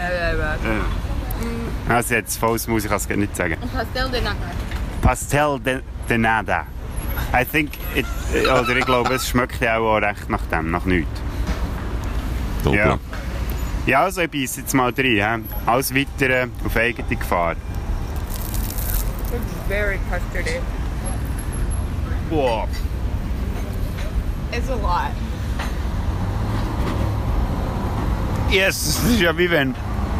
Also 1.89 2.15
jetzt 2.15 2.37
falls 2.37 2.67
muss 2.67 2.83
ich 2.83 2.89
das 2.89 3.07
nicht 3.09 3.35
sagen. 3.35 3.57
Pastel 3.73 4.09
de 4.11 4.21
nata. 4.21 4.35
Pastel 5.01 5.59
de, 5.59 5.81
de 6.09 6.17
nada. 6.17 6.65
I 7.33 7.45
think 7.45 7.71
it, 7.95 8.05
oder 8.45 8.75
ich 8.75 8.85
glaube, 8.85 9.13
es 9.13 9.27
schmeckt 9.27 9.61
ja 9.61 9.77
auch 9.77 9.97
recht 9.97 10.29
nach 10.29 10.41
dem, 10.51 10.71
nach 10.71 10.85
nichts. 10.85 11.21
Doppel. 12.63 12.79
Ja. 12.79 12.99
Ja, 13.85 14.03
also 14.03 14.21
ich 14.21 14.31
beiße 14.31 14.61
jetzt 14.61 14.73
mal 14.73 14.93
rein. 14.97 15.43
He? 15.43 15.49
Alles 15.65 15.93
Weitere 15.93 16.47
auf 16.65 16.77
eigene 16.77 17.15
Gefahr. 17.15 17.55
It's 19.33 19.67
very 19.67 19.99
custardy. 20.09 20.59
Boah. 22.33 22.67
It's 24.51 24.67
a 24.67 24.75
lot. 24.75 25.11
Yes, 28.49 29.01
das 29.03 29.11
ist 29.11 29.21
ja 29.21 29.37
wie 29.37 29.51
wenn, 29.51 29.75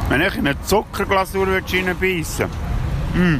wenn 0.09 0.21
ich 0.21 0.35
in 0.35 0.47
eine 0.47 0.61
Zuckerglasur 0.61 1.47
reinbeissen 1.47 2.49
würde. 3.15 3.39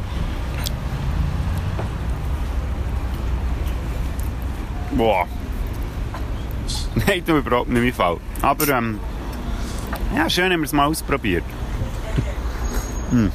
Boah. 4.96 5.28
Nein, 6.96 7.22
du 7.24 7.38
überhaupt 7.38 7.68
nicht 7.68 7.80
mein 7.80 7.92
Fall. 7.92 8.16
Aber 8.42 8.68
ähm, 8.68 8.98
ja, 10.16 10.28
schön 10.28 10.52
haben 10.52 10.60
wir 10.60 10.66
es 10.66 10.72
mal 10.72 10.86
ausprobiert. 10.86 11.44
Mm. 13.12 13.26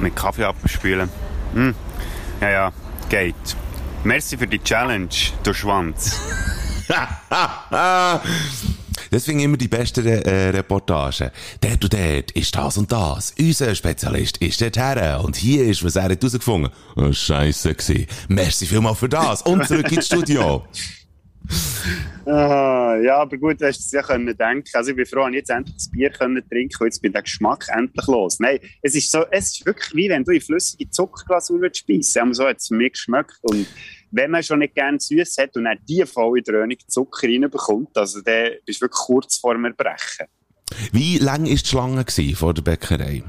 Mit 0.00 0.14
Kaffee 0.14 0.44
abspülen. 0.44 1.08
Mm. 1.54 1.70
Ja, 2.42 2.50
ja, 2.50 2.72
geht. 3.08 3.56
Merci 4.04 4.36
für 4.36 4.46
die 4.46 4.62
Challenge, 4.62 5.08
du 5.42 5.52
Schwanz. 5.52 6.20
Ich 9.08 9.28
immer 9.28 9.56
die 9.56 9.68
besten 9.68 10.06
äh, 10.06 10.48
Reportagen. 10.48 11.30
Dort 11.60 11.84
und 11.84 11.92
dort 11.92 12.30
ist 12.32 12.54
das 12.54 12.76
und 12.76 12.90
das. 12.90 13.34
Unser 13.38 13.74
Spezialist 13.74 14.38
ist 14.38 14.60
dort 14.60 14.76
her. 14.76 15.20
Und 15.24 15.36
hier 15.36 15.64
ist, 15.64 15.84
was 15.84 15.96
er 15.96 16.04
hat 16.04 16.20
herausgefunden. 16.20 16.70
Oh, 16.96 17.12
Scheisse 17.12 17.74
gsi. 17.74 18.06
Merci 18.28 18.66
vielmals 18.66 18.98
für 18.98 19.08
das. 19.08 19.42
Und 19.42 19.66
zurück 19.66 19.90
ins 19.92 20.06
Studio. 20.06 20.66
Ah, 22.26 22.96
ja, 23.02 23.18
aber 23.18 23.36
gut, 23.38 23.60
du 23.60 23.66
hast 23.66 23.78
es 23.78 23.92
ja 23.92 24.02
können 24.02 24.36
denken. 24.36 24.70
Also 24.72 24.90
ich 24.90 24.96
bin 24.96 25.06
froh, 25.06 25.20
dass 25.20 25.30
ich 25.30 25.36
jetzt 25.36 25.50
endlich 25.50 25.76
das 25.76 25.90
Bier 25.90 26.10
können 26.10 26.42
trinken 26.48 26.76
und 26.80 26.86
jetzt 26.86 27.00
bin 27.00 27.12
der 27.12 27.22
Geschmack 27.22 27.66
endlich 27.68 28.06
los. 28.08 28.40
Nein, 28.40 28.58
es 28.82 28.96
ist 28.96 29.12
so, 29.12 29.24
es 29.30 29.52
ist 29.52 29.66
wirklich 29.66 29.94
wie 29.94 30.08
wenn 30.08 30.24
du 30.24 30.32
in 30.32 30.40
flüssige 30.40 30.90
Zuckerglasur 30.90 31.60
speisen 31.72 32.22
würdest. 32.22 32.36
So 32.36 32.48
hat 32.48 32.56
es 32.58 32.70
mich 32.70 32.92
geschmeckt. 32.92 33.38
Und 33.42 33.66
wenn 34.10 34.32
man 34.32 34.42
schon 34.42 34.58
nicht 34.58 34.74
gerne 34.74 34.98
süß 34.98 35.36
hat 35.38 35.56
und 35.56 35.64
dann 35.64 35.78
die 35.88 36.04
volle 36.04 36.42
Dröhnung 36.42 36.78
Zucker 36.88 37.28
reinbekommt, 37.28 37.96
also 37.96 38.20
dann 38.22 38.52
bist 38.64 38.80
du 38.80 38.86
wirklich 38.86 38.98
kurz 38.98 39.36
vor 39.36 39.54
dem 39.54 39.64
Erbrechen. 39.64 40.26
Wie 40.90 41.18
lang 41.18 41.46
ist 41.46 41.66
die 41.66 41.70
Schlange 41.70 42.04
vor 42.34 42.54
der 42.54 42.62
Bäckerei? 42.62 43.22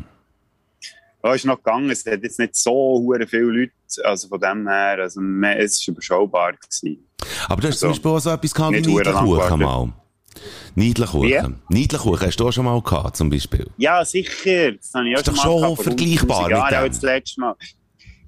Da 1.28 1.34
ist 1.34 1.44
noch 1.44 1.58
gegangen, 1.58 1.90
es 1.90 2.06
hat 2.06 2.24
jetzt 2.24 2.40
nicht 2.40 2.56
so 2.56 3.06
viele 3.28 3.42
Leute, 3.42 3.74
also 4.06 4.30
von 4.30 4.40
dem 4.40 4.66
her, 4.66 4.98
also 5.02 5.20
mehr- 5.20 5.60
es 5.60 5.86
war 5.86 5.92
überschaubar. 5.92 6.54
Gewesen. 6.54 7.06
Aber 7.50 7.62
du 7.62 7.68
hast 7.68 7.80
zum 7.80 7.90
Also, 7.90 8.02
Beispiel 8.02 8.12
auch 8.12 8.20
so 8.20 8.30
etwas 8.30 8.54
gehabt 8.54 8.76
wie 8.78 8.82
gewartet. 8.82 9.58
mal. 9.58 9.94
Niedlichkuchen. 10.76 11.62
Niedlichkuchen 11.68 12.28
hast 12.28 12.38
du 12.38 12.48
auch 12.48 12.52
schon 12.54 12.64
mal 12.64 12.82
gehabt, 12.82 13.18
zum 13.18 13.30
Beispiel. 13.30 13.68
Ja, 13.76 14.06
sicher. 14.06 14.72
Das 14.72 14.94
habe 14.94 15.10
ich 15.10 15.16
auch 15.16 15.20
Ist 15.20 15.28
doch 15.28 15.36
schon 15.36 15.62
gehabt, 15.62 15.76
vor 15.76 15.84
vergleichbar 15.84 16.46
100'000 16.48 16.64
mit 16.64 16.72
dem. 16.72 16.78
auch 16.80 16.88
das 16.88 17.02
letzte 17.02 17.42
Mal. 17.42 17.56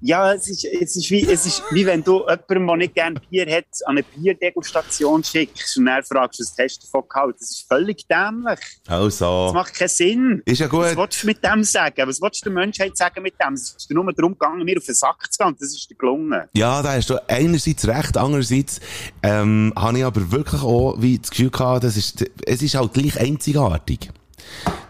Ja, 0.01 0.33
es 0.33 0.47
ist, 0.47 0.63
es 0.65 0.95
ist, 0.95 1.09
wie, 1.11 1.25
es 1.29 1.45
ist 1.45 1.61
wie 1.71 1.85
wenn 1.85 2.03
du 2.03 2.19
jemandem, 2.21 2.67
der 2.67 2.75
nicht 2.77 2.95
gerne 2.95 3.19
Bier 3.29 3.45
hat, 3.53 3.65
an 3.85 3.97
eine 3.97 4.03
Bierdegustation 4.03 5.23
schickst 5.23 5.77
und 5.77 5.85
dann 5.87 6.03
fragst, 6.03 6.39
was 6.39 6.53
hast 6.57 6.77
du 6.83 6.85
davon 6.87 7.09
gehalten? 7.09 7.37
Das 7.39 7.49
ist 7.51 7.65
völlig 7.67 8.07
dämlich. 8.07 8.59
Das 8.85 8.95
Also. 9.21 9.51
macht 9.53 9.73
keinen 9.73 9.89
Sinn. 9.89 10.41
Ist 10.45 10.59
ja 10.59 10.71
Was 10.71 10.71
gut. 10.71 10.97
willst 10.97 11.23
du 11.23 11.27
mit 11.27 11.43
dem 11.43 11.63
sagen? 11.63 12.07
Was 12.07 12.21
willst 12.21 12.45
du 12.45 12.49
der 12.49 12.53
Menschheit 12.53 12.95
sagen 12.95 13.21
mit 13.23 13.33
dem? 13.45 13.53
Es 13.53 13.75
ist 13.77 13.89
nur 13.91 14.13
darum 14.13 14.33
gegangen, 14.33 14.63
mir 14.63 14.77
auf 14.77 14.85
den 14.85 14.95
Sack 14.95 15.31
zu 15.31 15.43
gehen. 15.43 15.55
Das 15.59 15.69
ist 15.69 15.89
dir 15.89 15.95
gelungen. 15.95 16.43
Ja, 16.53 16.81
da 16.81 16.93
hast 16.93 17.09
du 17.09 17.17
einerseits 17.29 17.87
recht, 17.87 18.15
andererseits 18.17 18.79
ähm, 19.21 19.73
habe 19.75 19.97
ich 19.99 20.05
aber 20.05 20.31
wirklich 20.31 20.61
auch 20.61 20.95
wie 20.99 21.19
das 21.19 21.29
Gefühl 21.29 21.49
gehabt, 21.49 21.83
das 21.83 21.97
ist, 21.97 22.23
es 22.45 22.61
ist 22.61 22.75
halt 22.75 22.93
gleich 22.93 23.19
einzigartig. 23.19 24.09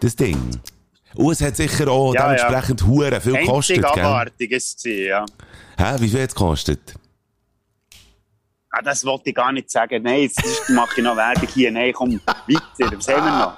Das 0.02 0.16
Ding. 0.16 0.38
Und 1.16 1.32
es 1.32 1.42
hat 1.42 1.56
sicher 1.56 1.88
auch 1.90 2.14
Ja, 2.14 2.24
dementsprechend 2.34 2.86
hure 2.86 3.20
viel 3.22 3.34
gekostet? 3.38 3.84
Einzigartig 3.84 4.52
ist 4.52 4.78
es, 4.78 5.08
ja. 5.08 5.26
Hä, 5.78 5.96
wie 6.00 6.08
viel 6.10 6.22
hat 6.22 6.30
es 6.30 6.36
gekostet? 6.36 6.94
Ah, 8.72 8.82
das 8.84 9.04
wollte 9.04 9.30
ich 9.30 9.36
gar 9.36 9.52
nicht 9.52 9.72
sagen. 9.72 10.04
Nein, 10.04 10.22
jetzt 10.22 10.70
mache 10.70 10.94
ich 10.98 11.04
noch 11.04 11.16
Werbung 11.18 11.48
hier. 11.54 11.72
Nein, 11.72 11.92
komm, 11.94 12.20
weiter. 12.26 12.96
Was 12.98 13.08
haben 13.08 13.26
wir 13.26 13.40
noch? 13.40 13.58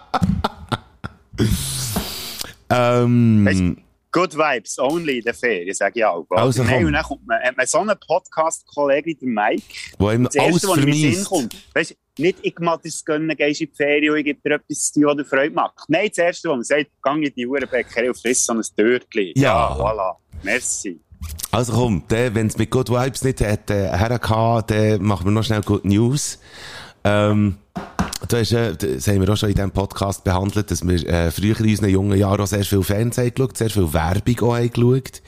Ähm, 2.74 3.46
Weißt- 3.46 3.78
Good 4.12 4.36
Vibes 4.36 4.78
only 4.78 5.20
in 5.20 5.24
der 5.24 5.34
Ferien, 5.34 5.74
sage 5.74 6.00
ich 6.00 6.06
auch. 6.06 6.26
Also, 6.32 6.64
Nein, 6.64 6.86
und 6.86 6.94
dann 6.94 7.04
kommt 7.04 7.26
man, 7.26 7.40
hat 7.42 7.56
man 7.56 7.66
so 7.66 7.80
einen 7.80 7.96
Podcast-Kollegen, 7.98 9.18
der 9.22 9.30
Mike, 9.30 9.64
wo 9.98 10.12
ihm 10.12 10.26
das 10.26 10.38
alles 10.38 10.64
Erste, 10.64 10.68
was 10.68 10.78
in 10.78 10.94
Sinn 10.94 11.24
kommt. 11.24 11.56
Weißt, 11.74 11.96
nicht, 12.18 12.40
ich 12.42 12.60
mag 12.60 12.82
dir 12.82 12.92
gönnen, 13.06 13.36
gehst 13.38 13.62
in 13.62 13.70
die 13.70 13.76
Ferien 13.76 14.12
und 14.12 14.18
ich 14.20 14.26
gebe 14.26 14.42
dir 14.44 14.56
etwas 14.56 14.92
zu 14.92 15.02
tun, 15.02 15.26
Freude 15.26 15.56
macht. 15.56 15.76
Nein, 15.88 16.10
das 16.10 16.18
Erste, 16.18 16.50
was 16.50 16.56
man 16.56 16.64
sagt, 16.64 16.92
gang 17.02 17.24
in 17.24 17.34
die 17.34 17.48
Uhrenbäckerei 17.48 18.10
und 18.10 18.20
friss 18.20 18.46
so 18.46 18.54
ein 18.54 18.62
Törtchen. 18.76 19.32
Ja. 19.36 19.74
voilà. 19.76 20.16
Merci. 20.44 21.00
Also 21.52 21.74
komm, 21.74 22.04
wenn 22.08 22.48
es 22.48 22.58
mit 22.58 22.72
Good 22.72 22.90
Vibes 22.90 23.24
nicht 23.24 23.42
hat, 23.42 23.70
äh, 23.70 23.90
hergehabt, 23.90 24.72
dann 24.72 25.04
machen 25.04 25.26
wir 25.26 25.32
noch 25.32 25.44
schnell 25.44 25.62
Good 25.62 25.86
News. 25.86 26.40
Ähm, 27.04 27.58
du 28.28 28.38
hast, 28.38 28.52
äh, 28.52 28.76
das 28.76 29.08
haben 29.08 29.22
wir 29.22 29.30
auch 29.30 29.38
schon 29.38 29.50
in 29.50 29.56
diesem 29.56 29.72
Podcast 29.72 30.24
behandelt, 30.24 30.72
dass 30.72 30.86
wir 30.88 31.08
äh, 31.08 31.32
früher 31.32 31.60
in 31.60 31.70
unseren 31.70 31.90
jungen 31.90 32.18
Jahren 32.18 32.42
auch 32.42 32.48
sehr 32.48 32.64
viel 32.64 32.84
Fernsehen 32.84 33.34
geschaut, 33.34 33.58
sehr 33.58 33.70
viel 33.70 33.92
Werbung 33.94 34.40
auch 34.42 34.56
haben 34.56 34.72
geschaut. 34.72 35.22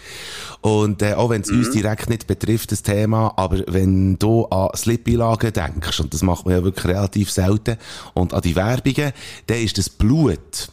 Und 0.62 1.02
äh, 1.02 1.14
auch 1.14 1.30
wenn 1.30 1.42
es 1.42 1.50
uns 1.52 1.72
direkt 1.72 2.10
nicht 2.10 2.28
betrifft, 2.28 2.72
das 2.72 2.84
Thema, 2.84 3.34
aber 3.36 3.60
wenn 3.68 4.18
du 4.18 4.46
an 4.46 4.70
Slip-Einlagen 4.76 5.54
denkst, 5.54 6.00
und 6.00 6.14
das 6.14 6.22
macht 6.22 6.46
man 6.46 6.56
ja 6.56 6.64
wirklich 6.64 6.86
relativ 6.86 7.32
selten, 7.32 7.78
und 8.14 8.34
an 8.34 8.42
die 8.42 8.56
Werbungen, 8.56 9.12
dann 9.48 9.58
ist 9.58 9.78
das 9.78 9.90
Blut 9.90 10.70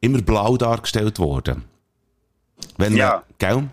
immer 0.00 0.20
blau 0.22 0.56
dargestellt 0.56 1.18
worden. 1.18 1.64
Wenn 2.76 2.96
Ja. 2.96 3.10
man, 3.10 3.22
gell? 3.38 3.68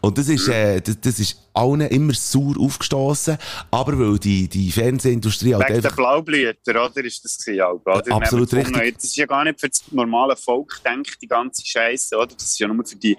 Und 0.00 0.18
das 0.18 0.28
ist, 0.28 0.48
äh, 0.48 0.80
das, 0.80 1.00
das 1.00 1.20
ist 1.20 1.40
allen 1.52 1.82
immer 1.82 2.12
sauer 2.14 2.54
aufgestoßen, 2.58 3.38
aber 3.70 3.98
weil 3.98 4.18
die, 4.18 4.48
die 4.48 4.70
Fernsehindustrie 4.70 5.54
halt 5.54 5.68
Wegen 5.68 5.80
der 5.80 5.90
einfach, 5.90 5.96
Blaublüter, 5.96 6.84
oder? 6.84 7.04
Ist 7.04 7.24
das 7.24 7.38
gewesen, 7.38 7.62
oder? 7.62 8.04
Wir 8.04 8.14
Absolut 8.14 8.52
haben 8.52 8.58
gefunden, 8.58 8.78
richtig. 8.80 8.94
Das 8.96 9.04
ist 9.04 9.16
ja 9.16 9.26
gar 9.26 9.44
nicht 9.44 9.60
für 9.60 9.68
das 9.68 9.84
normale 9.92 10.36
Volk, 10.36 10.80
denkt 10.84 11.22
die 11.22 11.28
ganze 11.28 11.64
Scheiße, 11.64 12.16
oder? 12.16 12.26
Das 12.26 12.44
ist 12.44 12.58
ja 12.58 12.66
nur 12.66 12.84
für 12.84 12.96
die 12.96 13.16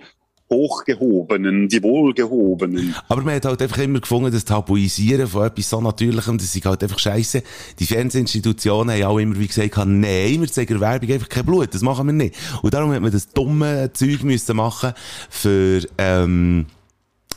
Hochgehobenen, 0.50 1.68
die 1.68 1.82
Wohlgehobenen. 1.82 2.96
aber 3.08 3.24
man 3.24 3.36
hat 3.36 3.46
halt 3.46 3.62
einfach 3.62 3.80
immer 3.80 4.00
gefunden, 4.00 4.32
das 4.32 4.46
Tabuisieren 4.46 5.28
von 5.28 5.48
etwas 5.48 5.70
so 5.70 5.82
Natürlichem, 5.82 6.38
das 6.38 6.56
ist 6.56 6.66
halt 6.66 6.84
einfach 6.84 7.00
scheiße. 7.00 7.42
Die 7.80 7.86
Fernsehinstitutionen 7.86 8.96
haben 8.96 9.04
auch 9.06 9.18
immer 9.18 9.40
wie 9.40 9.48
gesagt, 9.48 9.76
nein, 9.78 10.40
wir 10.40 10.48
zeigen 10.48 10.80
Werbung 10.80 11.12
einfach 11.12 11.30
kein 11.30 11.46
Blut, 11.46 11.74
das 11.74 11.82
machen 11.82 12.06
wir 12.08 12.14
nicht. 12.14 12.36
Und 12.62 12.74
darum 12.74 12.92
hat 12.92 13.02
man 13.02 13.12
das 13.12 13.30
dumme 13.30 13.92
Zeug 13.94 14.24
müssen 14.24 14.56
machen 14.56 14.94
für, 15.32 15.82
ähm, 15.98 16.68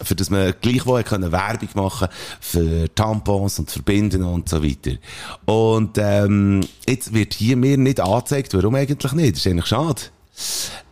für 0.02 0.14
das 0.14 0.28
man 0.28 0.52
gleichwohl 0.60 1.02
können 1.02 1.32
Werbung 1.32 1.68
machen 1.74 2.08
für 2.40 2.94
Tampons 2.94 3.58
und 3.58 3.70
Verbinden 3.70 4.22
und 4.22 4.50
so 4.50 4.62
weiter. 4.62 4.98
Und 5.46 5.96
ähm, 5.96 6.60
jetzt 6.86 7.14
wird 7.14 7.32
hier 7.32 7.56
mir 7.56 7.78
nicht 7.78 8.00
angezeigt, 8.00 8.52
warum 8.52 8.74
eigentlich 8.74 9.12
nicht? 9.12 9.32
Das 9.32 9.46
ist 9.46 9.46
eigentlich 9.46 9.66
schade. 9.66 10.02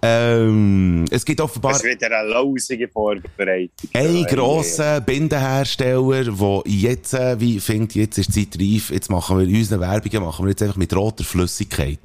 Ähm, 0.02 1.04
es 1.10 1.24
gibt 1.24 1.40
offenbar... 1.40 1.72
Es 1.72 1.82
wird 1.82 2.02
eine 2.02 2.28
lausige 2.28 2.88
Vorbereitung. 2.88 3.90
Ein 3.92 4.24
grosser 4.24 5.00
Bindenhersteller, 5.00 6.24
der 6.24 6.62
jetzt, 6.66 7.14
äh, 7.14 7.40
wie 7.40 7.60
findet, 7.60 7.94
jetzt 7.94 8.18
ist 8.18 8.34
die 8.34 8.48
Zeit 8.48 8.60
reif, 8.60 8.90
jetzt 8.90 9.10
machen 9.10 9.38
wir 9.38 9.46
unsere 9.46 9.80
Werbungen, 9.80 10.22
machen 10.22 10.44
wir 10.44 10.50
jetzt 10.50 10.62
einfach 10.62 10.76
mit 10.76 10.94
roter 10.94 11.24
Flüssigkeit. 11.24 12.00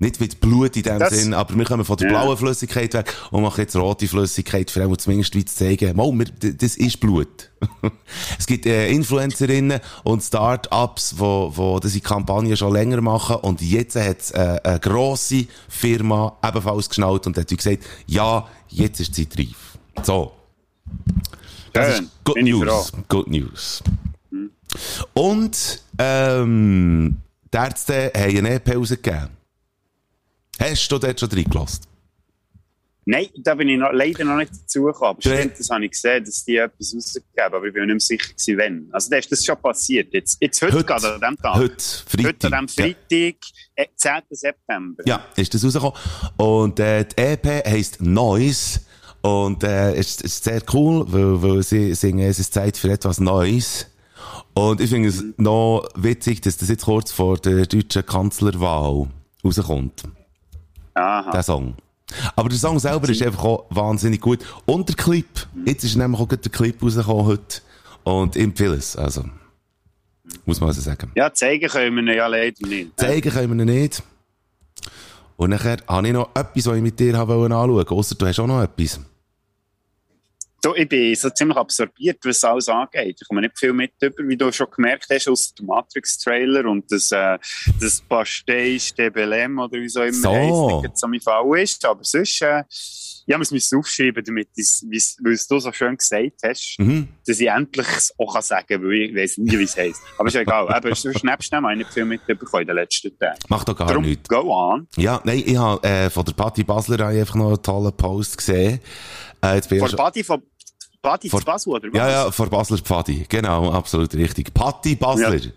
Nicht 0.00 0.20
mit 0.20 0.40
Blut 0.40 0.76
in 0.76 0.82
dem 0.82 0.98
Das- 0.98 1.14
Sinn, 1.14 1.32
aber 1.34 1.54
wir 1.56 1.64
kommen 1.64 1.84
von 1.84 1.96
der 1.96 2.08
blauen 2.08 2.36
Flüssigkeit 2.36 2.92
weg 2.94 3.14
und 3.30 3.42
machen 3.42 3.60
jetzt 3.60 3.76
rote 3.76 4.08
Flüssigkeit, 4.08 4.68
für 4.70 4.82
einmal 4.82 4.98
zumindest 4.98 5.34
wie 5.36 5.44
zu 5.44 5.54
zeigen, 5.54 5.96
mal, 5.96 6.10
wir, 6.12 6.52
das 6.52 6.76
ist 6.76 6.98
Blut. 6.98 7.50
es 8.38 8.46
gibt 8.46 8.66
äh, 8.66 8.88
Influencerinnen 8.90 9.80
und 10.02 10.20
Start-ups, 10.22 11.14
wo, 11.16 11.52
wo 11.54 11.78
diese 11.78 12.00
Kampagne 12.00 12.56
schon 12.56 12.72
länger 12.72 13.00
machen 13.00 13.36
und 13.36 13.62
jetzt 13.62 13.94
hat 13.94 14.20
es 14.20 14.30
äh, 14.32 14.58
eine 14.64 14.80
grosse 14.80 15.46
Firma 15.68 16.36
ebenfalls 16.44 16.88
geschnallt 16.88 17.26
und 17.28 17.38
hat 17.38 17.48
gesagt, 17.48 17.84
ja, 18.06 18.46
jetzt 18.68 18.98
ist 19.00 19.16
die 19.16 19.28
Zeit 19.28 19.38
reif. 19.38 19.78
So. 20.02 20.32
Das 21.72 21.96
Schön. 21.96 22.04
ist 22.04 22.10
Good 22.24 22.42
News. 22.42 22.92
Good 23.08 23.28
News. 23.28 23.82
Und, 25.14 25.82
ähm, 25.98 27.16
die 27.52 27.56
Ärzte 27.56 28.12
haben 28.16 28.38
eine 28.38 28.54
EP 28.54 28.76
rausgegeben. 28.76 29.28
Hast 30.58 30.88
du 30.90 30.98
dort 30.98 31.18
schon 31.18 31.30
reingelassen? 31.30 31.86
Nein, 33.06 33.28
da 33.36 33.54
bin 33.54 33.68
ich 33.68 33.78
noch, 33.78 33.92
leider 33.92 34.24
noch 34.24 34.36
nicht 34.36 34.52
dazugekommen. 34.52 35.20
Stimmt, 35.20 35.58
das 35.58 35.68
habe 35.68 35.84
ich 35.84 35.90
gesehen, 35.90 36.24
dass 36.24 36.44
die 36.44 36.56
etwas 36.56 36.94
rausgegeben 36.94 37.54
aber 37.54 37.66
ich 37.66 37.74
bin 37.74 37.82
mir 37.82 37.94
nicht 37.94 38.10
mehr 38.10 38.18
sicher 38.18 38.32
gewesen, 38.32 38.58
wann. 38.58 38.88
Also, 38.92 39.10
da 39.10 39.16
ist 39.18 39.30
das 39.30 39.44
schon 39.44 39.56
passiert. 39.60 40.14
Jetzt, 40.14 40.38
jetzt 40.40 40.62
heute, 40.62 40.76
Heute. 40.76 40.84
gerade 40.84 41.14
an 41.14 41.20
dem 41.20 41.36
Tag. 41.36 41.54
Heute, 41.54 41.84
Freitag. 42.06 42.26
Heute 42.26 42.46
an 42.46 42.66
dem 42.66 42.68
Freitag, 42.68 43.36
äh, 43.74 43.86
10. 43.94 44.12
September. 44.30 45.02
Ja, 45.04 45.16
ja 45.16 45.42
ist 45.42 45.52
das 45.52 45.64
rausgekommen. 45.64 45.98
Und 46.38 46.80
äh, 46.80 47.04
die 47.04 47.20
EP 47.20 47.66
heisst 47.66 48.00
Noise. 48.00 48.80
Und 49.20 49.64
äh, 49.64 49.94
es 49.94 50.16
ist, 50.16 50.22
ist 50.22 50.44
sehr 50.44 50.62
cool, 50.72 51.04
weil, 51.08 51.42
weil 51.42 51.62
sie 51.62 51.94
singen, 51.94 52.28
es 52.28 52.38
ist 52.38 52.54
Zeit 52.54 52.76
für 52.76 52.90
etwas 52.90 53.20
Neues. 53.20 53.86
Und 54.54 54.80
ich 54.80 54.90
finde 54.90 55.08
es 55.08 55.24
noch 55.36 55.88
witzig, 55.94 56.40
dass 56.42 56.56
das 56.56 56.68
jetzt 56.68 56.84
kurz 56.84 57.12
vor 57.12 57.38
der 57.38 57.66
deutschen 57.66 58.06
Kanzlerwahl 58.06 59.08
rauskommt. 59.44 60.04
Aha. 60.94 61.30
der 61.30 61.42
Song. 61.42 61.74
Aber 62.36 62.48
der 62.48 62.58
Song 62.58 62.78
selber 62.78 63.08
ist 63.08 63.22
einfach 63.22 63.44
auch 63.44 63.66
wahnsinnig 63.70 64.20
gut. 64.20 64.40
Und 64.66 64.88
der 64.88 64.96
Clip. 64.96 65.26
Jetzt 65.64 65.84
ist 65.84 65.96
nämlich 65.96 66.20
auch 66.20 66.28
der 66.28 66.38
Clip 66.38 66.80
rausgekommen 66.82 67.26
heute. 67.26 67.60
Und 68.04 68.36
ich 68.36 68.42
empfehle 68.42 68.74
es. 68.74 68.96
Also, 68.96 69.24
muss 70.44 70.60
man 70.60 70.68
also 70.68 70.80
sagen. 70.80 71.10
Ja, 71.14 71.32
zeigen 71.32 71.68
können 71.68 71.96
wir 71.96 72.02
ihn 72.02 72.16
ja 72.16 72.26
leider 72.26 72.66
nicht. 72.66 72.98
Zeigen 72.98 73.30
können 73.30 73.56
wir 73.56 73.64
ihn 73.64 73.82
nicht. 73.82 74.02
Und 75.36 75.50
nachher 75.50 75.78
habe 75.88 76.06
ich 76.06 76.12
noch 76.12 76.30
etwas, 76.34 76.66
was 76.66 76.76
ich 76.76 76.82
mit 76.82 77.00
dir 77.00 77.18
anschauen 77.18 77.50
wollte. 77.72 77.94
Ausser 77.94 78.14
du 78.14 78.26
hast 78.26 78.38
auch 78.38 78.46
noch 78.46 78.62
etwas. 78.62 79.00
Du, 80.64 80.72
ich 80.74 80.88
bin 80.88 81.14
so 81.14 81.28
ziemlich 81.28 81.58
absorbiert, 81.58 82.18
was 82.24 82.42
alles 82.42 82.70
angeht. 82.70 83.18
Ich 83.20 83.28
komme 83.28 83.42
nicht 83.42 83.58
viel 83.58 83.74
mit 83.74 83.92
über, 84.00 84.26
wie 84.26 84.34
du 84.36 84.50
schon 84.50 84.66
gemerkt 84.74 85.06
hast, 85.10 85.28
aus 85.28 85.52
dem 85.54 85.66
Matrix-Trailer 85.66 86.64
und 86.64 86.90
das, 86.90 87.12
äh, 87.12 87.36
das 87.78 88.02
Pastéis 88.08 88.94
de 88.94 89.10
Belém 89.10 89.62
oder 89.62 89.78
wie 89.78 89.88
so 89.90 90.00
immer 90.00 90.12
So. 90.14 90.30
heisst, 90.32 90.82
nicht 90.84 90.98
so 90.98 91.06
mein 91.06 91.20
Fall 91.20 91.58
ist. 91.58 91.84
Aber 91.84 92.02
sonst, 92.02 92.40
äh, 92.40 92.62
ja, 93.26 93.36
muss 93.36 93.52
es 93.52 93.72
aufschreiben, 93.74 94.24
damit 94.24 94.48
weil 94.56 95.32
es 95.34 95.46
du 95.46 95.58
so 95.60 95.70
schön 95.70 95.98
gesagt 95.98 96.32
hast, 96.42 96.76
Mhm. 96.78 97.08
dass 97.26 97.40
ich 97.40 97.48
endlich 97.48 97.86
es 97.94 98.14
auch 98.18 98.40
sagen 98.40 98.66
kann, 98.66 98.82
weil 98.84 98.92
ich 99.02 99.14
weiß 99.14 99.38
nie, 99.38 99.58
wie 99.58 99.64
es 99.64 99.76
heisst. 99.76 100.00
Aber 100.16 100.28
ist 100.28 100.36
egal. 100.36 100.66
Aber 100.68 100.90
dem 100.90 101.30
habe 101.66 101.72
ich 101.74 101.78
nicht 101.78 101.92
viel 101.92 102.06
mitbekommen 102.06 102.62
in 102.62 102.68
den 102.68 102.76
letzten 102.76 103.18
Tagen. 103.18 103.38
Macht 103.48 103.68
doch 103.68 103.76
gar 103.76 103.88
Darum, 103.88 104.04
nichts. 104.04 104.28
go 104.30 104.50
on. 104.50 104.88
Ja, 104.96 105.20
nein, 105.24 105.42
ich 105.44 105.58
habe 105.58 105.86
äh, 105.86 106.08
von 106.08 106.24
der 106.24 106.32
Patti 106.32 106.64
Basler 106.64 107.06
einfach 107.06 107.34
noch 107.34 107.48
einen 107.48 107.62
tollen 107.62 107.94
Post 107.94 108.38
gesehen. 108.38 108.80
Äh, 109.42 109.56
jetzt 109.56 109.68
bin 109.68 109.76
ich 109.76 109.82
schon- 109.90 109.96
von 110.24 110.42
Badi 111.04 111.28
Vor- 111.28 111.42
Basel, 111.42 111.70
oder 111.74 111.88
was? 111.92 111.98
ja, 111.98 112.08
ja, 112.10 112.30
vor 112.30 112.46
Basler 112.48 112.78
Pfadi. 112.78 113.26
Genau, 113.28 113.70
absolut 113.70 114.14
richtig. 114.14 114.54
Patti 114.54 114.94
Basler. 114.96 115.34
Ja. 115.36 115.50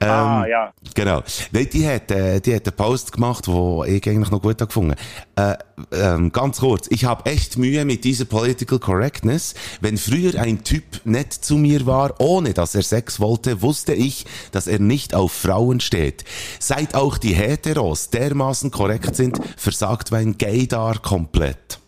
Ähm, 0.00 0.08
Ah, 0.08 0.46
ja. 0.46 0.72
Genau. 0.94 1.22
Nein, 1.50 1.68
die 1.72 1.88
hat, 1.88 2.10
äh, 2.12 2.40
die 2.40 2.54
hat 2.54 2.66
einen 2.68 2.76
Post 2.76 3.10
gemacht, 3.10 3.48
wo 3.48 3.82
ich 3.84 4.06
eigentlich 4.08 4.30
noch 4.30 4.40
gut 4.40 4.60
habe 4.60 4.66
gefunden. 4.68 4.94
Äh, 5.34 5.56
ähm, 5.92 6.30
ganz 6.30 6.58
kurz. 6.60 6.86
Ich 6.90 7.04
habe 7.04 7.28
echt 7.28 7.58
Mühe 7.58 7.84
mit 7.84 8.04
dieser 8.04 8.26
Political 8.26 8.78
Correctness. 8.78 9.54
Wenn 9.80 9.96
früher 9.98 10.38
ein 10.40 10.62
Typ 10.62 10.84
nett 11.04 11.32
zu 11.32 11.56
mir 11.56 11.84
war, 11.86 12.20
ohne 12.20 12.52
dass 12.54 12.74
er 12.76 12.82
Sex 12.82 13.18
wollte, 13.18 13.62
wusste 13.62 13.92
ich, 13.94 14.24
dass 14.52 14.68
er 14.68 14.78
nicht 14.78 15.14
auf 15.16 15.32
Frauen 15.32 15.80
steht. 15.80 16.24
Seit 16.60 16.94
auch 16.94 17.18
die 17.18 17.34
Heteros 17.34 18.10
dermaßen 18.10 18.70
korrekt 18.70 19.16
sind, 19.16 19.40
versagt 19.56 20.12
mein 20.12 20.38
Gaydar 20.38 20.98
komplett. 21.00 21.80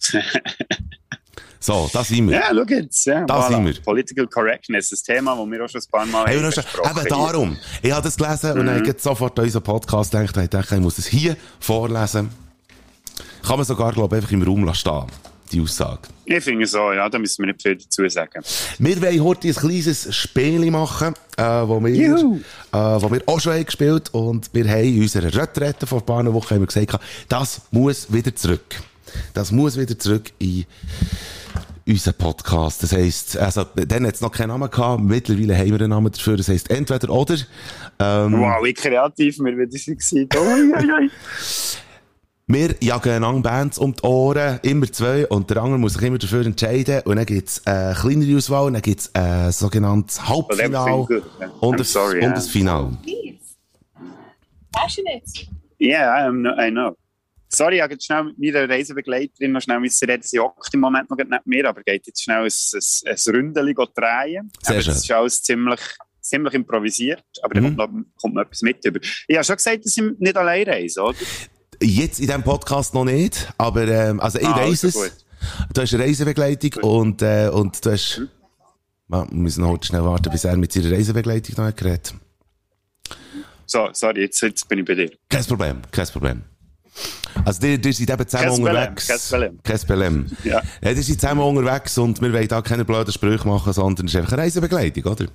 so, 1.60 1.90
da 1.92 2.04
sind 2.04 2.28
wir. 2.28 2.36
Ja, 2.36 2.50
schau 2.52 2.62
jetzt. 2.68 3.04
Ja, 3.06 3.24
Da 3.24 3.48
sind 3.48 3.64
wir. 3.66 3.74
Political 3.82 4.26
Correctness, 4.28 4.92
ein 4.92 4.98
Thema, 5.16 5.36
das 5.36 5.50
wir 5.50 5.64
auch 5.64 5.68
schon 5.68 5.80
ein 5.80 5.90
paar 5.90 6.06
Mal 6.06 6.26
Hey, 6.26 6.36
haben 6.38 6.44
und 6.46 6.54
schon, 6.54 6.64
eben 6.64 7.08
darum. 7.08 7.56
Ich 7.82 7.90
habe 7.92 8.02
das 8.02 8.16
gelesen 8.16 8.52
und 8.52 8.62
Mhm. 8.62 8.66
dann 8.66 8.86
habe 8.86 8.94
sofort 8.98 9.38
an 9.38 9.44
unseren 9.44 9.62
Podcast 9.62 10.12
gedacht, 10.12 10.36
und 10.36 10.42
ich 10.44 10.50
dachte, 10.50 10.74
ich 10.76 10.80
muss 10.80 10.98
es 10.98 11.06
hier 11.06 11.36
vorlesen. 11.60 12.30
Kann 13.46 13.56
man 13.56 13.64
sogar, 13.66 13.92
glaube 13.92 14.16
ich, 14.16 14.22
einfach 14.22 14.32
im 14.32 14.42
Raum 14.42 14.64
lassen 14.64 14.78
stehen, 14.78 15.04
die 15.52 15.60
Aussage. 15.60 16.00
Ich 16.26 16.44
finde 16.44 16.66
so, 16.66 16.92
ja, 16.92 17.08
da 17.08 17.18
müssen 17.18 17.42
wir 17.42 17.46
nicht 17.52 17.62
viel 17.62 17.76
dazu 17.76 18.06
sagen. 18.08 18.42
Wir 18.78 19.00
wollen 19.00 19.24
heute 19.24 19.48
ein 19.48 19.54
kleines 19.54 20.14
Spiel 20.14 20.70
machen, 20.70 21.14
äh, 21.36 21.42
wo, 21.42 21.82
wir, 21.82 21.90
Juhu. 21.94 22.36
äh, 22.72 22.76
wo 22.76 23.10
wir 23.10 23.22
auch 23.26 23.40
schon 23.40 23.54
haben 23.54 23.64
gespielt 23.64 24.12
und 24.12 24.50
wir 24.52 24.68
haben 24.68 24.84
in 24.84 25.00
unserer 25.02 25.34
Retrette 25.34 25.86
vor 25.86 26.00
ein 26.00 26.06
paar 26.06 26.34
Wochen 26.34 26.50
haben 26.54 26.60
wir 26.60 26.66
gesagt, 26.66 27.02
das 27.28 27.62
muss 27.70 28.12
wieder 28.12 28.34
zurück. 28.36 28.76
Das 29.32 29.50
muss 29.50 29.78
wieder 29.78 29.98
zurück 29.98 30.30
in 30.38 30.66
unseren 31.88 32.14
Podcast. 32.14 32.82
Das 32.82 32.92
heisst, 32.92 33.36
also, 33.36 33.64
dann 33.74 34.06
hat 34.06 34.14
es 34.14 34.20
noch 34.20 34.30
keinen 34.30 34.48
Namen 34.48 34.70
gehabt, 34.70 35.02
mittlerweile 35.02 35.56
haben 35.56 35.70
wir 35.70 35.80
einen 35.80 35.90
Namen 35.90 36.12
dafür, 36.12 36.36
das 36.36 36.48
heisst 36.48 36.70
entweder 36.70 37.10
oder. 37.10 37.36
Ähm, 37.98 38.32
Wow, 38.32 38.64
wie 38.64 38.74
kreativ 38.74 39.38
wir 39.38 39.56
wieder 39.56 40.38
ui. 40.38 41.10
Wir 42.50 42.74
jagen 42.80 43.10
einander 43.10 43.42
Bands 43.50 43.76
um 43.76 43.92
die 43.92 44.02
Ohren, 44.04 44.58
immer 44.62 44.90
zwei, 44.90 45.26
und 45.26 45.50
der 45.50 45.58
andere 45.58 45.78
muss 45.78 45.92
sich 45.92 46.02
immer 46.02 46.16
dafür 46.16 46.46
entscheiden. 46.46 47.02
Und 47.04 47.16
dann 47.16 47.26
gibt's 47.26 47.60
eine 47.66 47.94
kleinere 47.94 48.38
Auswahl, 48.38 48.64
und 48.68 48.72
dann 48.72 48.80
gibt's 48.80 49.14
ein 49.14 49.52
sogenanntes 49.52 50.26
Halbfinale 50.26 51.22
und, 51.60 51.78
ein- 51.78 51.84
sorry, 51.84 52.20
und 52.20 52.22
yeah. 52.22 52.34
ein 52.34 52.40
Finale. 52.40 52.96
Passionate. 54.72 55.46
Yeah, 55.78 56.08
I, 56.08 56.26
am 56.26 56.40
no, 56.40 56.50
I 56.58 56.70
know. 56.70 56.96
Sorry, 57.50 57.76
ich 57.76 57.82
habe 57.82 57.94
jetzt 57.94 58.04
schnell 58.04 58.24
mit 58.24 58.38
meiner 58.38 58.68
Reisebegleiterin 58.68 59.52
noch 59.52 59.62
schnell 59.62 59.80
müssen 59.80 60.08
reden. 60.08 60.22
Sie 60.22 60.38
hockt 60.38 60.72
im 60.74 60.80
Moment 60.80 61.08
noch 61.08 61.16
nicht 61.16 61.46
mir, 61.46 61.68
aber 61.68 61.82
geht 61.82 62.06
jetzt 62.06 62.22
schnell 62.22 62.42
ein, 62.42 62.46
ein, 62.46 63.10
ein 63.10 63.34
Ründeli 63.34 63.74
drehen. 63.74 64.50
Sehr 64.62 64.74
aber 64.74 64.82
schön. 64.82 64.92
Das 64.94 65.02
ist 65.04 65.10
alles 65.10 65.42
ziemlich, 65.42 65.80
ziemlich 66.20 66.54
improvisiert, 66.54 67.24
aber 67.42 67.54
da 67.54 67.60
Mhm. 67.62 67.76
kommt, 67.76 67.78
noch, 67.78 68.04
kommt 68.20 68.34
noch 68.34 68.42
etwas 68.42 68.62
mit 68.62 68.84
über. 68.84 69.00
Ich 69.26 69.34
habe 69.36 69.44
schon 69.44 69.56
gesagt, 69.56 69.84
dass 69.84 69.96
ich 69.96 70.04
nicht 70.18 70.36
allein 70.36 70.68
reise, 70.68 71.00
oder? 71.02 71.16
Jetzt 71.80 72.20
in 72.20 72.26
diesem 72.26 72.42
Podcast 72.42 72.92
noch 72.92 73.04
nicht, 73.04 73.48
aber 73.56 73.86
ähm, 73.88 74.20
also 74.20 74.38
ich 74.38 74.46
Ah, 74.46 74.56
weiss 74.56 74.84
also 74.84 75.04
es. 75.04 75.24
Du 75.72 75.80
hast 75.80 75.94
eine 75.94 76.02
Reisebegleitung 76.04 76.82
und, 76.82 77.22
äh, 77.22 77.48
und 77.52 77.84
du 77.84 77.92
hast... 77.92 78.20
Ja, 79.10 79.26
wir 79.26 79.34
müssen 79.38 79.62
noch 79.62 79.82
schnell 79.82 80.02
warten, 80.02 80.30
bis 80.30 80.44
er 80.44 80.54
mit 80.58 80.70
seiner 80.72 80.90
Reisebegleitung 80.90 81.54
noch 81.56 81.64
hat 81.64 81.76
geredet. 81.78 82.12
So, 83.64 83.88
sorry, 83.92 84.22
jetzt, 84.22 84.40
jetzt 84.42 84.68
bin 84.68 84.80
ich 84.80 84.84
bei 84.84 84.94
dir. 84.96 85.10
Kein 85.30 85.44
Problem, 85.44 85.80
kein 85.90 86.06
Problem. 86.08 86.42
Also, 87.44 87.60
die, 87.60 87.80
die 87.80 87.92
sind 87.92 88.10
eben 88.10 88.26
zusammen 88.26 88.48
Problem, 88.48 88.66
unterwegs. 88.66 89.06
kein 89.08 89.18
Problem. 89.30 89.58
Kein 89.62 89.78
Problem. 89.80 90.26
Ja. 90.44 90.62
ja. 90.82 90.94
Die 90.94 91.02
sind 91.02 91.20
zusammen 91.20 91.40
unterwegs 91.40 91.96
und 91.98 92.20
wir 92.20 92.32
wollen 92.32 92.48
da 92.48 92.60
keine 92.62 92.84
blöden 92.84 93.12
Sprüche 93.12 93.46
machen, 93.46 93.72
sondern 93.72 94.06
es 94.06 94.12
ist 94.14 94.18
einfach 94.20 94.32
eine 94.32 94.42
Reisebegleitung, 94.42 95.04
oder? 95.04 95.26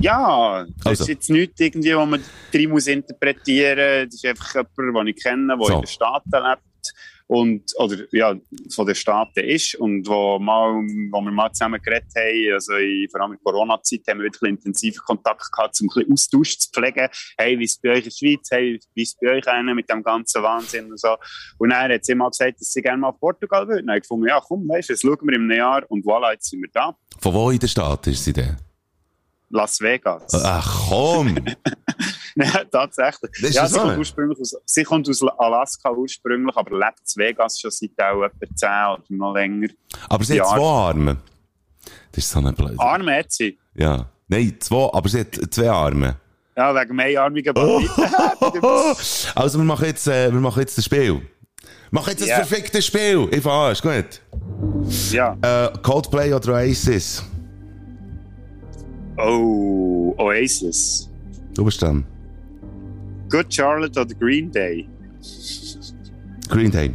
Ja, 0.00 0.64
das 0.78 0.86
Also. 0.86 1.02
ist 1.04 1.08
jetzt 1.08 1.30
nichts, 1.30 1.60
irgendwie, 1.60 1.94
wo 1.94 2.06
man 2.06 2.22
drin 2.50 2.70
muss 2.70 2.86
interpretieren 2.86 4.04
muss. 4.04 4.06
Das 4.06 4.14
ist 4.14 4.24
einfach 4.26 4.54
jemand, 4.78 4.96
den 5.00 5.14
ich 5.14 5.22
kenne, 5.22 5.56
der 5.56 5.66
So. 5.66 5.74
in 5.74 5.80
den 5.82 5.86
Staaten 5.86 6.30
lebt 6.32 6.92
und, 7.26 7.62
oder 7.76 7.96
ja, 8.12 8.34
von 8.74 8.86
den 8.86 8.94
Staaten 8.94 9.40
ist 9.40 9.74
und 9.76 10.06
wo, 10.06 10.38
mal, 10.38 10.72
wo 11.10 11.20
wir 11.20 11.30
mal 11.30 11.52
zusammen 11.52 11.80
geredet 11.82 12.10
haben, 12.16 12.52
also 12.54 12.74
in, 12.74 13.08
vor 13.10 13.20
allem 13.20 13.32
in 13.32 13.38
Corona-Zeit 13.42 14.00
haben 14.08 14.18
wir 14.18 14.24
wirklich 14.24 14.50
intensiven 14.50 15.02
Kontakt 15.04 15.50
gehabt, 15.52 15.78
um 15.80 15.88
ein 15.88 15.94
bisschen 15.94 16.12
Austausch 16.12 16.58
zu 16.58 16.70
pflegen. 16.70 17.08
Hey, 17.38 17.58
wie 17.58 17.64
ist 17.64 17.72
es 17.72 17.80
bei 17.80 17.90
euch 17.90 17.98
in 17.98 18.04
der 18.04 18.10
Schweiz? 18.10 18.48
Hey, 18.50 18.80
wie 18.94 19.02
ist 19.02 19.14
es 19.14 19.18
bei 19.20 19.36
euch 19.36 19.48
einen 19.48 19.74
mit 19.74 19.88
dem 19.90 20.02
ganzen 20.02 20.42
Wahnsinn 20.42 20.90
und 20.90 21.00
so. 21.00 21.16
Und 21.58 21.70
dann 21.70 21.92
hat 21.92 22.04
sie 22.04 22.14
mal 22.14 22.30
gesagt, 22.30 22.60
dass 22.60 22.72
sie 22.72 22.82
gerne 22.82 22.98
mal 22.98 23.08
auf 23.08 23.20
Portugal 23.20 23.66
würden. 23.66 23.86
Dann 23.86 23.94
habe 23.94 23.98
ich 23.98 24.02
gefunden, 24.02 24.28
ja 24.28 24.40
komm, 24.40 24.68
weißt 24.68 24.90
du, 24.90 24.92
das 24.94 25.00
schauen 25.00 25.18
wir 25.22 25.34
im 25.34 25.50
Jahr 25.50 25.84
und 25.88 26.04
voilà, 26.04 26.32
jetzt 26.32 26.50
sind 26.50 26.62
wir 26.62 26.70
da. 26.72 26.94
Von 27.20 27.34
wo 27.34 27.50
in 27.50 27.58
der 27.58 27.68
Stadt 27.68 28.06
ist 28.06 28.24
sie 28.24 28.32
denn? 28.32 28.56
Las 29.50 29.80
Vegas. 29.80 30.32
Ach 30.42 30.88
komm! 30.88 31.34
Ja, 32.52 32.64
tatsächlich. 32.70 33.30
ja, 33.54 33.66
sie, 33.66 33.74
so? 33.74 33.80
kommt 33.80 33.98
ursprünglich 33.98 34.40
aus, 34.40 34.54
sie 34.64 34.82
kommt 34.84 35.08
aus 35.08 35.22
Alaska 35.38 35.90
ursprünglich, 35.90 36.56
aber 36.56 36.78
lebt 36.78 37.00
in 37.16 37.22
Vegas 37.22 37.60
schon 37.60 37.70
seit 37.70 37.90
auch 38.00 38.22
etwa 38.22 38.46
10 38.54 38.68
oder 38.68 39.02
noch 39.10 39.34
länger. 39.34 39.68
Aber 40.08 40.24
sie 40.24 40.40
hat 40.40 40.48
Ja. 40.48 40.56
zwei 40.56 40.62
Arme. 40.66 41.16
Das 42.12 42.24
ist 42.24 42.30
so 42.30 42.38
eine 42.38 42.52
Blöde. 42.52 42.78
Arme 42.78 43.16
hat 43.16 43.32
sie. 43.32 43.58
Ja. 43.74 44.06
Nein, 44.28 44.56
zwei, 44.60 44.88
aber 44.92 45.08
sie 45.08 45.20
hat 45.20 45.38
zwei 45.50 45.70
Arme. 45.70 46.16
Ja, 46.56 46.74
wegen 46.74 46.96
mehrarmigen 46.96 47.54
Oh. 47.56 47.80
Banditen. 47.80 48.62
Also, 49.34 49.58
wir 49.58 49.64
machen 49.64 49.86
jetzt, 49.86 50.06
äh, 50.06 50.30
wir 50.32 50.40
machen 50.40 50.60
jetzt 50.60 50.76
das 50.78 50.84
Spiel. 50.84 51.22
Mach 51.90 52.08
jetzt 52.08 52.20
das 52.22 52.28
Ja. 52.28 52.36
perfekte 52.36 52.80
Spiel. 52.82 53.28
Ich 53.30 53.42
fahr, 53.42 53.72
ist 53.72 53.82
gut. 53.82 54.20
ja. 55.10 55.36
Äh, 55.42 55.72
Coldplay 55.82 56.32
oder 56.32 56.54
Oasis? 56.54 57.22
Oh, 59.18 60.14
Oasis. 60.18 61.08
Du 61.54 61.64
bist 61.64 61.82
dann. 61.82 62.04
Good 63.32 63.50
Charlotte 63.50 63.98
oder 63.98 64.14
Green 64.14 64.50
Day? 64.50 64.86
Green 66.50 66.70
Day. 66.70 66.94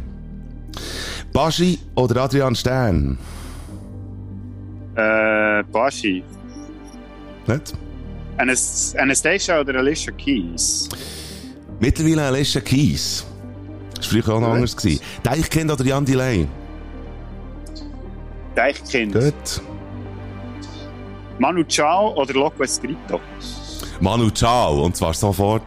Baschi 1.32 1.80
oder 1.96 2.22
Adrian 2.22 2.54
Stern? 2.54 3.18
Äh, 4.94 5.64
Bashi. 5.72 6.22
Nicht? 7.44 7.74
Anas 8.36 8.94
Anastasia 8.96 9.60
oder 9.60 9.80
Alicia 9.80 10.12
Keys? 10.12 10.88
Mittlerweile 11.80 12.22
Alicia 12.28 12.60
Keys. 12.60 13.26
Das 13.96 14.14
war 14.14 14.22
früher 14.22 14.34
auch 14.36 14.40
noch 14.40 14.48
anders. 14.50 14.76
gewesen. 14.76 15.00
Deichkind 15.24 15.72
oder 15.72 15.84
Jan 15.84 16.04
Delay? 16.04 16.46
Deichkind. 18.54 19.12
Gut. 19.12 19.60
Manu 21.40 21.64
Chao 21.64 22.14
oder 22.14 22.32
Loco 22.34 22.62
Escrito? 22.62 23.20
Manu 24.00 24.30
Ciao, 24.30 24.84
und 24.84 24.96
zwar 24.96 25.12
sofort. 25.14 25.62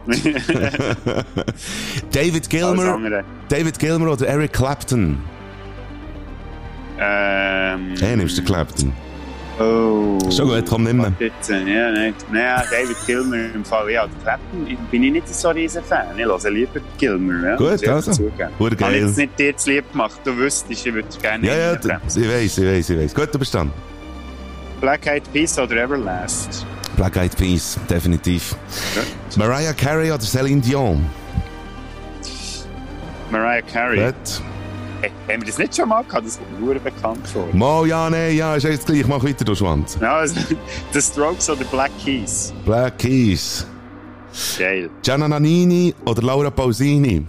David 2.10 2.48
Gilmer. 2.48 3.22
David 3.48 3.78
Gilmer 3.78 4.12
oder 4.12 4.26
Eric 4.26 4.52
Clapton? 4.52 5.18
Ähm, 6.98 7.94
Hey, 7.98 8.16
nimmst 8.16 8.38
du 8.38 8.42
Clapton? 8.44 8.92
Oh. 9.58 10.18
Schon 10.30 10.48
gut, 10.48 10.64
komm, 10.66 10.84
nimm 10.84 11.00
ihn. 11.04 11.14
Bitte, 11.18 11.54
ja, 11.58 11.90
nein. 11.90 12.14
Nein, 12.32 12.62
David 12.70 12.96
Gilmer 13.06 13.54
im 13.54 13.64
Fall. 13.64 13.90
Ja, 13.90 14.06
Clapton 14.22 14.66
bin 14.90 15.02
ich 15.02 15.12
nicht 15.12 15.28
so 15.28 15.50
riesen 15.50 15.84
Fan. 15.84 16.06
Ich 16.16 16.24
höre 16.24 16.50
lieber 16.50 16.80
Gilmer. 16.98 17.50
Ja, 17.50 17.56
Gut, 17.56 17.86
also. 17.86 18.12
Hure 18.22 18.48
Habe 18.58 18.70
ich 18.70 18.78
geil. 18.78 18.94
jetzt 19.06 19.18
nicht 19.18 19.38
dir 19.38 19.54
zu 19.56 19.70
lieb 19.70 19.90
gemacht. 19.92 20.18
Du 20.24 20.34
wüsstest, 20.36 20.86
ich 20.86 20.92
würde 20.94 21.06
gerne 21.20 21.46
Ja, 21.46 21.54
ja, 21.54 21.72
ich 21.74 21.84
weiss, 21.88 22.16
ich 22.58 22.66
weiss, 22.66 22.90
ich 22.90 22.98
weiss. 22.98 23.14
Gut, 23.14 23.28
du 23.34 23.38
bist 23.38 23.54
dann. 23.54 23.70
Black 24.80 25.06
Eyed 25.06 25.30
Peas 25.32 25.58
oder 25.58 25.76
Everlast? 25.76 26.66
Black 26.96 27.16
Eyed 27.16 27.36
Peas, 27.36 27.78
definitiv. 27.88 28.54
Mariah 29.36 29.72
Carey 29.72 30.10
oder 30.10 30.22
Celine 30.22 30.60
Dion? 30.60 31.04
Mariah 33.30 33.62
Carey. 33.62 34.12
Hey, 35.00 35.10
haben 35.28 35.40
wir 35.40 35.48
das 35.48 35.58
nicht 35.58 35.74
schon 35.74 35.88
mal 35.88 36.04
gehabt? 36.04 36.26
Das 36.26 36.38
kommt 36.38 36.60
mir 36.60 36.78
bekannt 36.78 37.26
vor. 37.26 37.48
Mo, 37.52 37.84
ja, 37.84 38.08
nee, 38.08 38.32
ja, 38.32 38.54
ist 38.54 38.62
jetzt 38.62 38.86
gleich. 38.86 39.06
Mach 39.06 39.24
weiter, 39.24 39.44
du 39.44 39.54
Schwanz. 39.54 39.98
Ja, 40.00 40.16
also, 40.16 40.38
The 40.92 41.02
Strokes 41.02 41.50
oder 41.50 41.64
Black 41.64 41.90
Keys? 42.04 42.52
Black 42.64 42.98
Keys. 42.98 43.66
Geil. 44.58 44.90
Gianna 45.02 45.28
Nannini 45.28 45.94
oder 46.04 46.22
Laura 46.22 46.50
Pausini? 46.50 47.26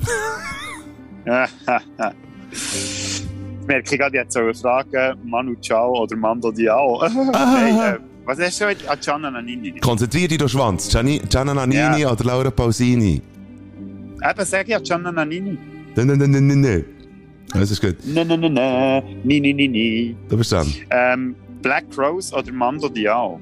Jetzt 1.25 3.27
merke 3.67 3.93
ich 3.93 3.99
gerade, 3.99 4.17
jetzt 4.17 4.33
soll 4.33 4.53
fragen, 4.53 5.17
Manu 5.23 5.55
Chao 5.61 6.01
oder 6.01 6.15
Mando 6.15 6.51
Diao. 6.51 7.01
hey, 7.33 7.95
äh, 7.95 7.99
was 8.25 8.39
hast 8.39 8.59
du 8.61 8.65
heute? 8.65 8.89
Ah, 8.89 8.95
Gianna 8.95 9.29
Nannini. 9.31 9.79
Konzentrier 9.79 10.27
dich, 10.27 10.37
du 10.37 10.47
Schwanz. 10.47 10.89
Gianni, 10.89 11.21
Gianna 11.29 11.53
Nannini 11.53 12.01
Ja. 12.01 12.11
oder 12.11 12.23
Laura 12.23 12.51
Pausini? 12.51 13.21
Eben, 14.21 14.45
sag 14.45 14.63
ich 14.63 14.69
ja 14.69 14.79
Gianna 14.79 15.11
Nannini. 15.11 15.57
Nein, 15.95 16.07
nein, 16.07 16.17
nein, 16.17 16.31
nein, 16.31 16.47
nein, 16.47 16.61
nein. 16.61 16.85
Das 17.53 17.69
ist 17.69 17.81
gut. 17.81 17.97
Na, 18.05 18.23
na, 18.23 18.35
na, 18.37 18.49
na, 18.49 19.01
ni, 19.23 19.39
ni, 19.39 19.53
ni, 19.53 19.67
ni. 19.67 20.15
Du 20.29 20.37
bist 20.37 20.51
dann. 20.51 20.67
Ähm, 20.89 21.35
Black 21.61 21.85
Rose 21.97 22.33
oder 22.35 22.51
Mando 22.51 22.89
Diao? 22.89 23.39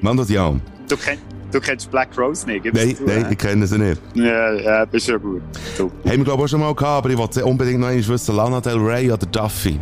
Mando 0.00 0.24
Dion. 0.24 0.60
Du, 0.88 0.96
kenn, 0.96 1.18
du 1.52 1.60
kennst 1.60 1.90
Black 1.90 2.08
Rose 2.18 2.46
nicht, 2.46 2.62
gibst 2.62 2.82
Nein, 2.82 2.96
du, 2.98 3.04
nein, 3.04 3.26
ich 3.30 3.38
kenne 3.38 3.66
sie 3.66 3.78
nicht. 3.78 4.00
Ja, 4.14 4.52
ja, 4.54 4.84
bist 4.84 5.08
ja 5.08 5.16
gut. 5.16 5.42
Du. 5.76 5.90
Haben 6.04 6.18
wir, 6.18 6.24
glaube 6.24 6.40
ich, 6.40 6.44
auch 6.44 6.48
schon 6.48 6.60
mal 6.60 6.74
gehabt, 6.74 7.04
aber 7.04 7.10
ich 7.10 7.18
wollte 7.18 7.44
unbedingt 7.44 7.80
noch 7.80 7.88
einmal 7.88 8.08
wissen, 8.08 8.36
Lana 8.36 8.60
Del 8.60 8.76
Rey 8.78 9.10
oder 9.10 9.26
Duffy? 9.26 9.78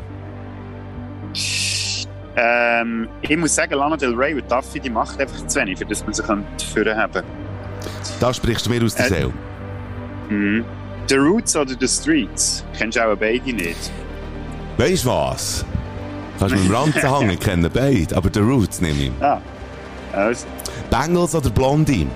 Ähm, 2.36 3.08
ich 3.20 3.36
muss 3.36 3.54
sagen, 3.54 3.74
Lana 3.74 3.96
Del 3.96 4.14
Rey 4.14 4.34
und 4.34 4.50
Duffy, 4.50 4.80
die 4.80 4.88
macht 4.90 5.20
einfach 5.20 5.46
zu 5.46 5.60
wenig, 5.60 5.78
für 5.78 5.84
das 5.84 6.02
man 6.04 6.14
sie 6.14 6.22
führen 6.66 6.96
haben. 6.96 7.22
Da 8.20 8.32
sprichst 8.32 8.66
du 8.66 8.70
mir 8.70 8.82
aus 8.84 8.94
der 8.94 9.06
Äh, 9.06 9.08
Seele. 9.08 9.32
Mhm. 10.30 10.64
The 11.08 11.16
Roots 11.16 11.56
oder 11.56 11.74
The 11.78 11.88
Streets? 11.88 12.64
Kennst 12.78 12.96
du 12.96 13.02
auch 13.04 13.16
beide 13.16 13.52
nicht? 13.52 13.90
Weißt 14.78 15.04
du 15.04 15.08
was? 15.08 15.64
Kannst 16.38 16.54
du 16.54 16.58
mit 16.58 16.68
dem 16.68 16.74
Ranzen 16.74 17.18
hängen, 17.18 17.30
ich 17.34 17.40
kenne 17.40 17.68
beide, 17.68 18.16
aber 18.16 18.30
The 18.32 18.40
Roots 18.40 18.80
nehme 18.80 19.02
ich. 19.02 19.12
Ah, 19.20 19.40
also. 20.12 20.46
Bengals 20.90 21.34
oder 21.34 21.50
Blondie? 21.50 22.06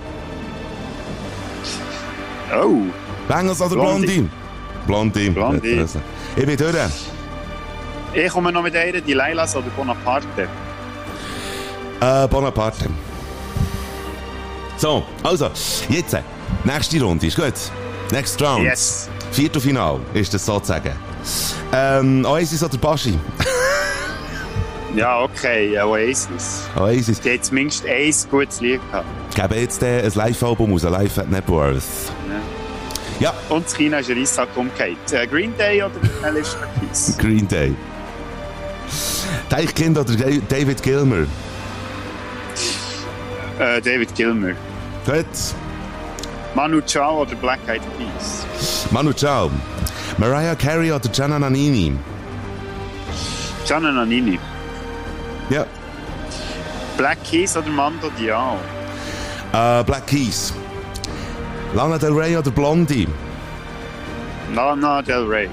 Oh, 2.54 2.82
Bengals 3.28 3.60
oder 3.60 3.74
Blondie. 3.74 4.28
Blondie? 4.86 5.30
Blondie. 5.30 5.30
Blondie. 5.30 5.78
Also. 5.80 6.00
Ich 6.36 6.46
bin 6.46 6.56
durch. 6.56 6.74
Ich 8.16 8.32
komme 8.32 8.50
noch 8.52 8.62
mit 8.62 8.74
einer, 8.74 9.00
die 9.00 9.12
Leilas 9.12 9.54
oder 9.56 9.68
Bonaparte. 9.76 10.48
Äh, 12.00 12.28
Bonaparte. 12.28 12.88
So, 14.76 15.04
also, 15.22 15.50
jetzt, 15.88 16.16
nächste 16.64 17.00
Runde, 17.02 17.26
ist 17.26 17.36
gut? 17.36 17.54
Next 18.12 18.40
round. 18.42 18.64
Yes. 18.64 19.08
Viertelfinal 19.32 20.00
ist 20.14 20.32
das 20.32 20.44
sozusagen. 20.46 20.92
Ähm, 21.72 22.24
Oasis 22.24 22.62
oder 22.62 22.78
Baschi? 22.78 23.18
Ja, 24.94 25.20
okay, 25.20 25.72
ja, 25.74 25.84
Oasis. 25.84 26.62
Oasis. 26.74 27.20
Die 27.20 27.34
hat 27.34 27.44
zumindest 27.44 27.84
ein 27.84 28.14
gutes 28.30 28.62
Lied 28.62 28.80
gehabt. 28.90 29.06
Geben 29.34 29.60
jetzt 29.60 29.82
äh, 29.82 30.00
ein 30.02 30.12
Live-Album 30.14 30.72
aus, 30.72 30.84
Live 30.84 31.18
at 31.18 31.30
Networth. 31.30 31.82
Ja, 33.20 33.34
Und 33.50 33.66
das 33.66 33.76
China 33.76 33.98
ist 33.98 34.08
ein 34.10 34.18
Reissack 34.18 34.48
umgekehrt. 34.56 35.12
Äh, 35.12 35.26
Green 35.26 35.54
Day 35.58 35.82
oder 35.82 35.92
Alicia 36.22 36.58
Keys? 36.80 37.14
Green 37.18 37.46
Day. 37.46 37.74
Deichkind 39.48 39.96
oder 39.98 40.14
Da- 40.16 40.40
David 40.48 40.82
Gilmer? 40.82 41.26
Äh, 43.58 43.80
David 43.80 44.14
Gilmer. 44.14 44.52
Gut. 45.04 45.26
Manu 46.54 46.80
Chao 46.86 47.22
oder 47.22 47.34
Black 47.36 47.60
Eyed 47.68 47.82
Peas? 47.96 48.44
Manu 48.90 49.12
Ciao. 49.12 49.50
Mariah 50.18 50.54
Carey 50.56 50.90
oder 50.92 51.08
Gianna 51.10 51.38
Nannini? 51.38 51.96
Gianna 53.66 53.92
Nannini. 53.92 54.38
Ja. 55.50 55.64
Black 56.96 57.18
Keys 57.24 57.56
oder 57.56 57.68
Mando 57.68 58.10
Diao? 58.18 58.58
Äh, 59.52 59.84
Black 59.84 60.06
Keys. 60.06 60.52
Lana 61.74 61.98
Del 61.98 62.12
Rey 62.12 62.36
oder 62.36 62.50
Blondie? 62.50 63.06
Lana 64.54 65.02
Del 65.02 65.24
Rey. 65.26 65.48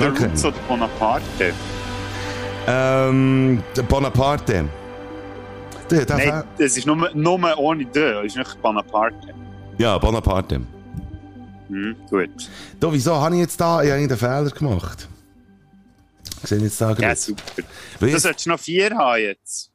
The 0.00 0.06
Okay. 0.06 0.24
Roots 0.24 0.44
oder 0.44 0.56
Bonaparte? 0.66 1.52
Ähm, 2.66 3.62
der 3.76 3.82
Bonaparte. 3.82 4.68
Der, 5.90 6.06
der 6.06 6.16
Nein, 6.16 6.44
es 6.58 6.76
ist 6.76 6.86
nur, 6.86 7.10
nur 7.14 7.58
ohne 7.58 7.84
D, 7.84 8.00
es 8.20 8.26
ist 8.32 8.36
nicht 8.36 8.62
Bonaparte. 8.62 9.34
Ja, 9.78 9.98
Bonaparte. 9.98 10.60
Hm, 11.68 11.96
gut. 12.08 12.30
Da, 12.80 12.92
wieso 12.92 13.14
habe 13.16 13.34
ich 13.34 13.42
jetzt 13.42 13.60
da 13.60 13.82
ich 13.82 13.92
einen 13.92 14.16
Fehler 14.16 14.50
gemacht? 14.50 15.08
Ich 16.42 16.48
sehe 16.48 16.58
jetzt 16.58 16.80
da 16.80 16.88
Ja, 16.90 16.94
gerade. 16.94 17.16
super. 17.16 17.42
Weil 17.98 18.10
Du 18.12 18.18
solltest 18.18 18.46
noch 18.46 18.58
vier 18.58 18.90
haben 18.96 19.20
jetzt. 19.20 19.70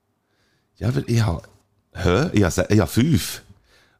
Ja, 0.78 0.88
aber 0.88 1.04
ich 1.08 1.22
habe... 1.22 1.44
Hä? 1.94 2.30
Ich 2.34 2.44
habe, 2.44 2.68
ich 2.70 2.80
habe 2.80 2.92
fünf. 2.92 3.42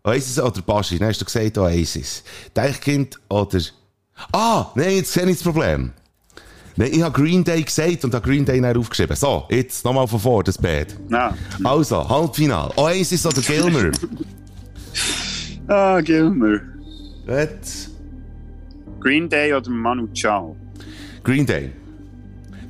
Oasis 0.04 0.40
oder 0.40 0.62
Baschi? 0.62 0.98
Dann 1.00 1.10
hast 1.10 1.22
du 1.22 1.26
gesagt 1.26 1.58
Oasis. 1.58 2.24
Deichkind 2.54 3.20
oder... 3.30 3.60
Ah, 4.32 4.68
nein, 4.76 4.96
jetzt 4.98 5.12
sehe 5.14 5.24
ich 5.30 5.38
das 5.38 5.44
Problem. 5.44 5.92
Nein, 6.78 6.90
ich 6.92 7.02
habe 7.02 7.14
Green 7.20 7.44
Day 7.44 7.62
gesagt 7.64 8.04
und 8.04 8.14
habe 8.14 8.28
Green 8.28 8.44
Day 8.44 8.60
dann 8.60 8.78
aufgeschrieben. 8.78 9.16
So, 9.16 9.46
jetzt 9.50 9.86
nochmal 9.86 10.08
von 10.08 10.20
vor, 10.20 10.44
das 10.44 10.58
Bett. 10.58 10.96
Na. 11.08 11.34
Also, 11.64 12.08
Halbfinal. 12.08 12.72
Oasis 12.76 13.26
oder 13.26 13.42
Gilmer? 13.42 13.92
Ah, 15.68 16.00
Gilmer. 16.00 16.60
Gut. 17.26 17.90
Green 19.00 19.28
Day 19.28 19.52
oder 19.52 19.70
Manu 19.72 20.08
Chao? 20.14 20.56
Green 21.24 21.44
Day. 21.44 21.72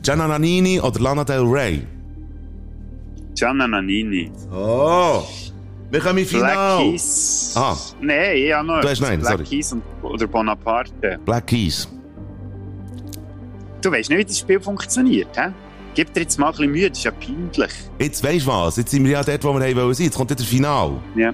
Gianna 0.02 0.28
Nannini 0.30 0.80
oder 0.80 1.02
Lana 1.02 1.26
Del 1.26 1.42
Rey? 1.44 1.86
Gianna 3.34 3.68
Nannini. 3.68 4.32
Oh! 4.50 5.24
Wir 5.92 6.00
kommen 6.00 6.20
im 6.20 6.28
Black 6.28 6.52
Final. 6.52 6.78
Keys. 6.92 7.54
Ah. 7.56 7.76
Nein, 8.02 8.38
ja 8.38 8.64
noch. 8.64 8.82
Du 8.82 8.88
hast 8.88 9.02
nein, 9.02 9.20
Black 9.20 9.34
sorry. 9.34 9.44
Keys 9.44 9.74
und, 9.74 9.84
oder 10.02 10.28
Bonaparte. 10.28 11.20
Black 11.26 11.48
Keys. 11.48 11.88
Du 13.86 13.92
weißt 13.92 14.10
nicht, 14.10 14.18
wie 14.18 14.26
das 14.26 14.40
Spiel 14.40 14.60
funktioniert, 14.60 15.28
hä? 15.38 15.52
gib 15.94 16.12
dir 16.12 16.22
jetzt 16.22 16.40
mal 16.40 16.48
ein 16.48 16.52
bisschen 16.54 16.72
Mühe, 16.72 16.90
das 16.90 16.98
ist 16.98 17.04
ja 17.04 17.12
peinlich. 17.12 17.72
Jetzt 18.00 18.24
weisst 18.24 18.48
du 18.48 18.52
was, 18.52 18.78
jetzt 18.78 18.90
sind 18.90 19.04
wir 19.06 19.12
ja 19.12 19.24
dort, 19.24 19.44
wo 19.44 19.54
wir 19.54 19.94
sein. 19.94 20.06
Jetzt 20.06 20.18
kommt 20.18 20.32
ja 20.32 20.36
der 20.36 20.46
Final. 20.46 20.94
Ja. 21.16 21.32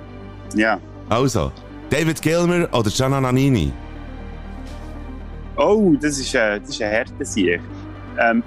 Ja. 0.53 0.77
Also, 1.07 1.53
David 1.89 2.21
Gilmer 2.21 2.67
oder 2.73 2.89
Gianna 2.89 3.21
Nannini? 3.21 3.71
Oh, 5.55 5.95
das 6.01 6.19
ist, 6.19 6.35
äh, 6.35 6.59
das 6.59 6.71
ist 6.71 6.81
ein 6.81 6.91
harter 6.91 7.25
Sieg. 7.25 7.61
Ähm, 8.19 8.43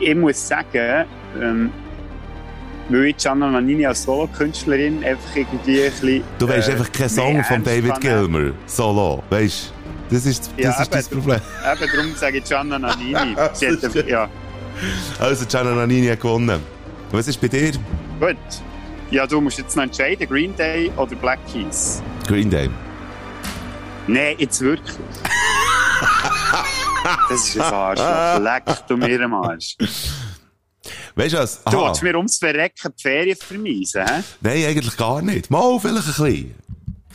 ich 0.00 0.16
muss 0.16 0.48
sagen, 0.48 1.04
ähm, 1.40 1.70
weil 2.88 3.04
ich 3.06 3.16
Gianna 3.18 3.52
Nannini 3.52 3.86
als 3.86 4.02
Solo-Künstlerin 4.02 5.04
einfach 5.04 5.36
irgendwie 5.36 5.80
ein 5.80 5.90
bisschen... 5.92 6.24
Du 6.40 6.48
weißt 6.48 6.70
äh, 6.70 6.72
einfach 6.72 6.90
keinen 6.90 7.08
Song 7.08 7.44
von 7.44 7.62
David 7.62 8.00
Gilmer, 8.00 8.50
solo, 8.66 9.22
weißt 9.30 9.68
du? 9.70 9.73
Das 10.10 10.26
ist, 10.26 10.50
das 10.56 10.64
Ja, 10.64 10.82
ist 10.82 10.92
das 10.92 11.06
eben. 11.10 11.20
Problem. 11.20 11.40
Eben 11.80 11.90
darum 11.96 12.14
sage 12.16 12.38
ich 12.38 12.44
Gianna 12.44 12.78
Nannini. 12.78 13.14
Hat, 13.36 14.06
ja, 14.06 14.28
Also, 15.18 15.46
Gianna 15.46 15.70
Nannini 15.74 16.08
hat 16.08 16.20
gewonnen. 16.20 16.60
Was 17.10 17.28
ist 17.28 17.40
bei 17.40 17.48
dir? 17.48 17.72
gut. 18.20 18.36
Ja, 19.10 19.26
du 19.26 19.40
musst 19.40 19.58
jetzt 19.58 19.76
noch 19.76 19.84
entscheiden, 19.84 20.26
Green 20.28 20.56
Day 20.56 20.90
oder 20.96 21.14
Black 21.16 21.38
Keys. 21.52 22.02
Green 22.26 22.50
Day. 22.50 22.68
Nein, 24.06 24.34
jetzt 24.38 24.60
wirklich. 24.60 24.96
Das 27.28 27.48
ist 27.48 27.60
ein 27.60 27.62
Arschloch. 27.62 28.42
Leck 28.42 28.86
du 28.88 28.96
mir 28.96 29.20
am 29.22 29.34
Arsch. 29.34 29.76
Weißt 31.14 31.34
du 31.34 31.38
was? 31.38 31.62
Du 31.64 31.70
Aha. 31.78 31.88
willst 31.88 32.02
mir 32.02 32.16
ums 32.16 32.38
Verrecken 32.38 32.92
die 32.96 33.02
Ferien 33.02 33.36
vermeisen, 33.36 34.02
hä? 34.06 34.22
Nein, 34.40 34.64
eigentlich 34.64 34.96
gar 34.96 35.20
nicht. 35.22 35.50
Mal 35.50 35.78
vielleicht 35.80 35.98
ein 35.98 36.14
bisschen. 36.14 36.54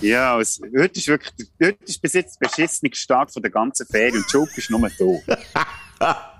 Ja, 0.02 0.36
also, 0.36 0.64
heute 0.78 0.98
ist 1.00 1.08
wirklich, 1.08 1.34
heute 1.62 1.78
ist 1.86 2.02
bis 2.02 2.14
jetzt 2.14 2.40
der 2.42 2.48
beschissene 2.48 2.90
Start 2.94 3.32
von 3.34 3.42
der 3.42 3.52
ganzen 3.52 3.86
Ferien 3.86 4.16
und 4.18 4.32
Joke 4.32 4.52
ist 4.56 4.70
nur 4.70 4.90
da. 6.00 6.36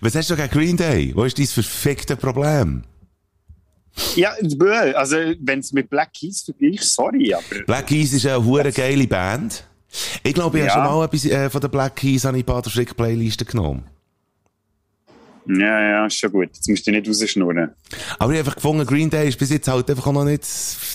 Was 0.00 0.14
hast 0.14 0.28
du 0.30 0.36
gegen 0.36 0.50
Green 0.50 0.76
Day? 0.76 1.12
Wo 1.14 1.24
ist 1.24 1.38
dein 1.38 1.46
verfickte 1.46 2.16
Problem? 2.16 2.82
Ja, 4.16 4.32
also, 4.96 5.16
wenn 5.40 5.60
es 5.60 5.72
mit 5.72 5.88
Black 5.88 6.12
Keys 6.14 6.42
vergleichst, 6.42 6.94
sorry, 6.94 7.32
aber. 7.32 7.62
Black 7.64 7.86
Keys 7.86 8.12
ist 8.12 8.26
eine 8.26 8.44
hure 8.44 8.72
geile 8.72 9.06
Band. 9.06 9.64
Ich 10.24 10.34
glaube, 10.34 10.58
ich 10.58 10.64
Ja. 10.64 10.74
habe 10.74 10.84
schon 10.88 10.96
mal 10.98 11.04
etwas 11.04 11.24
äh, 11.26 11.48
von 11.48 11.60
der 11.60 11.68
Black 11.68 11.94
Keys 11.96 12.26
an 12.26 12.34
die 12.34 12.42
Pater 12.42 12.70
Frick 12.70 12.96
Playliste 12.96 13.44
genommen. 13.44 13.84
Ja, 15.46 15.80
ja, 15.80 16.06
ist 16.06 16.18
schon 16.18 16.32
gut. 16.32 16.48
Jetzt 16.54 16.68
musst 16.68 16.86
du 16.86 16.90
nicht 16.90 17.08
rausschnurren. 17.08 17.70
Aber 18.18 18.32
ich 18.32 18.38
habe 18.38 18.38
einfach 18.38 18.54
gefunden, 18.54 18.86
Green 18.86 19.10
Day 19.10 19.28
ist 19.28 19.38
bis 19.38 19.50
jetzt 19.50 19.68
halt 19.68 19.88
einfach 19.90 20.10
noch 20.10 20.24
nicht 20.24 20.46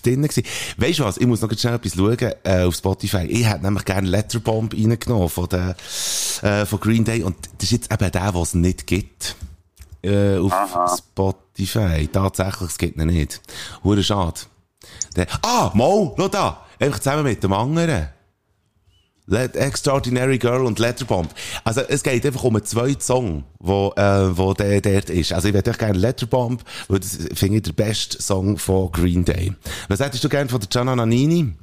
drin 0.03 0.23
gewesen. 0.23 0.43
Weißt 0.77 0.99
du 0.99 1.03
was? 1.03 1.17
Ich 1.17 1.27
muss 1.27 1.41
noch 1.41 1.51
schnell 1.57 1.75
etwas 1.75 1.95
schauen, 1.95 2.33
äh, 2.43 2.63
auf 2.63 2.75
Spotify. 2.75 3.25
Ich 3.25 3.47
hätte 3.47 3.63
nämlich 3.63 3.85
gerne 3.85 4.07
Letterbomb 4.07 4.73
reingenommen 4.73 5.29
von 5.29 5.47
der, 5.49 5.75
äh, 6.41 6.65
von 6.65 6.79
Green 6.79 7.03
Day. 7.03 7.21
Und 7.21 7.35
das 7.57 7.65
ist 7.65 7.71
jetzt 7.71 7.93
eben 7.93 8.11
der, 8.11 8.33
was 8.33 8.49
es 8.49 8.53
nicht 8.55 8.87
gibt. 8.87 9.35
Äh, 10.01 10.37
auf 10.37 10.51
Aha. 10.51 10.97
Spotify. 10.97 12.07
Tatsächlich, 12.11 12.69
es 12.69 12.77
gibt 12.77 12.97
ihn 12.97 13.07
nicht. 13.07 13.41
Hure 13.83 14.03
schade. 14.03 14.39
Der, 15.15 15.27
ah, 15.43 15.71
Mo, 15.73 16.15
schau 16.17 16.27
da. 16.27 16.65
Einfach 16.79 16.99
zusammen 16.99 17.23
mit 17.23 17.43
dem 17.43 17.53
anderen. 17.53 18.09
Extraordinary 19.31 20.37
Girl 20.37 20.65
und 20.65 20.79
Letterbomb. 20.79 21.29
Also, 21.63 21.81
es 21.81 22.03
geht 22.03 22.25
einfach 22.25 22.43
um 22.43 22.55
einen 22.55 22.65
zweiten 22.65 23.01
Song, 23.01 23.43
wo, 23.59 23.93
äh, 23.95 24.37
wo 24.37 24.53
der 24.53 24.81
dort 24.81 25.09
ist. 25.09 25.33
Also, 25.33 25.47
ich 25.49 25.53
würde 25.53 25.69
echt 25.69 25.79
gerne 25.79 25.97
Letterbomb, 25.97 26.63
weil 26.87 26.99
das 26.99 27.17
finde 27.33 27.57
ich 27.57 27.63
der 27.63 27.73
beste 27.73 28.21
Song 28.21 28.57
von 28.57 28.91
Green 28.91 29.25
Day. 29.25 29.53
Was 29.87 29.99
hättest 29.99 30.23
du 30.23 30.29
gerne 30.29 30.49
von 30.49 30.59
der 30.59 30.69
Gianna 30.69 30.95
Nannini? 30.95 31.53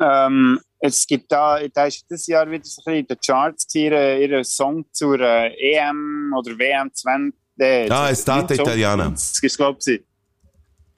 Ähm, 0.00 0.60
es 0.78 1.06
gibt 1.06 1.32
da, 1.32 1.58
da 1.72 1.86
ist 1.86 2.04
dieses 2.10 2.26
Jahr 2.26 2.50
wieder 2.50 2.64
so 2.64 2.82
ein 2.82 2.84
bisschen 2.84 3.00
in 3.00 3.06
den 3.06 3.16
Charts 3.24 3.74
ihre, 3.74 4.20
ihre 4.20 4.44
Song 4.44 4.84
zur 4.92 5.20
äh, 5.20 5.48
EM 5.54 6.34
oder 6.36 6.58
WM 6.58 6.90
20. 6.92 7.34
Äh, 7.58 7.88
Ah, 7.90 8.10
Estate 8.10 8.54
Italiana. 8.54 9.08
Das 9.10 9.38
ist, 9.40 9.56
glaube 9.56 9.78
ich. 9.86 10.02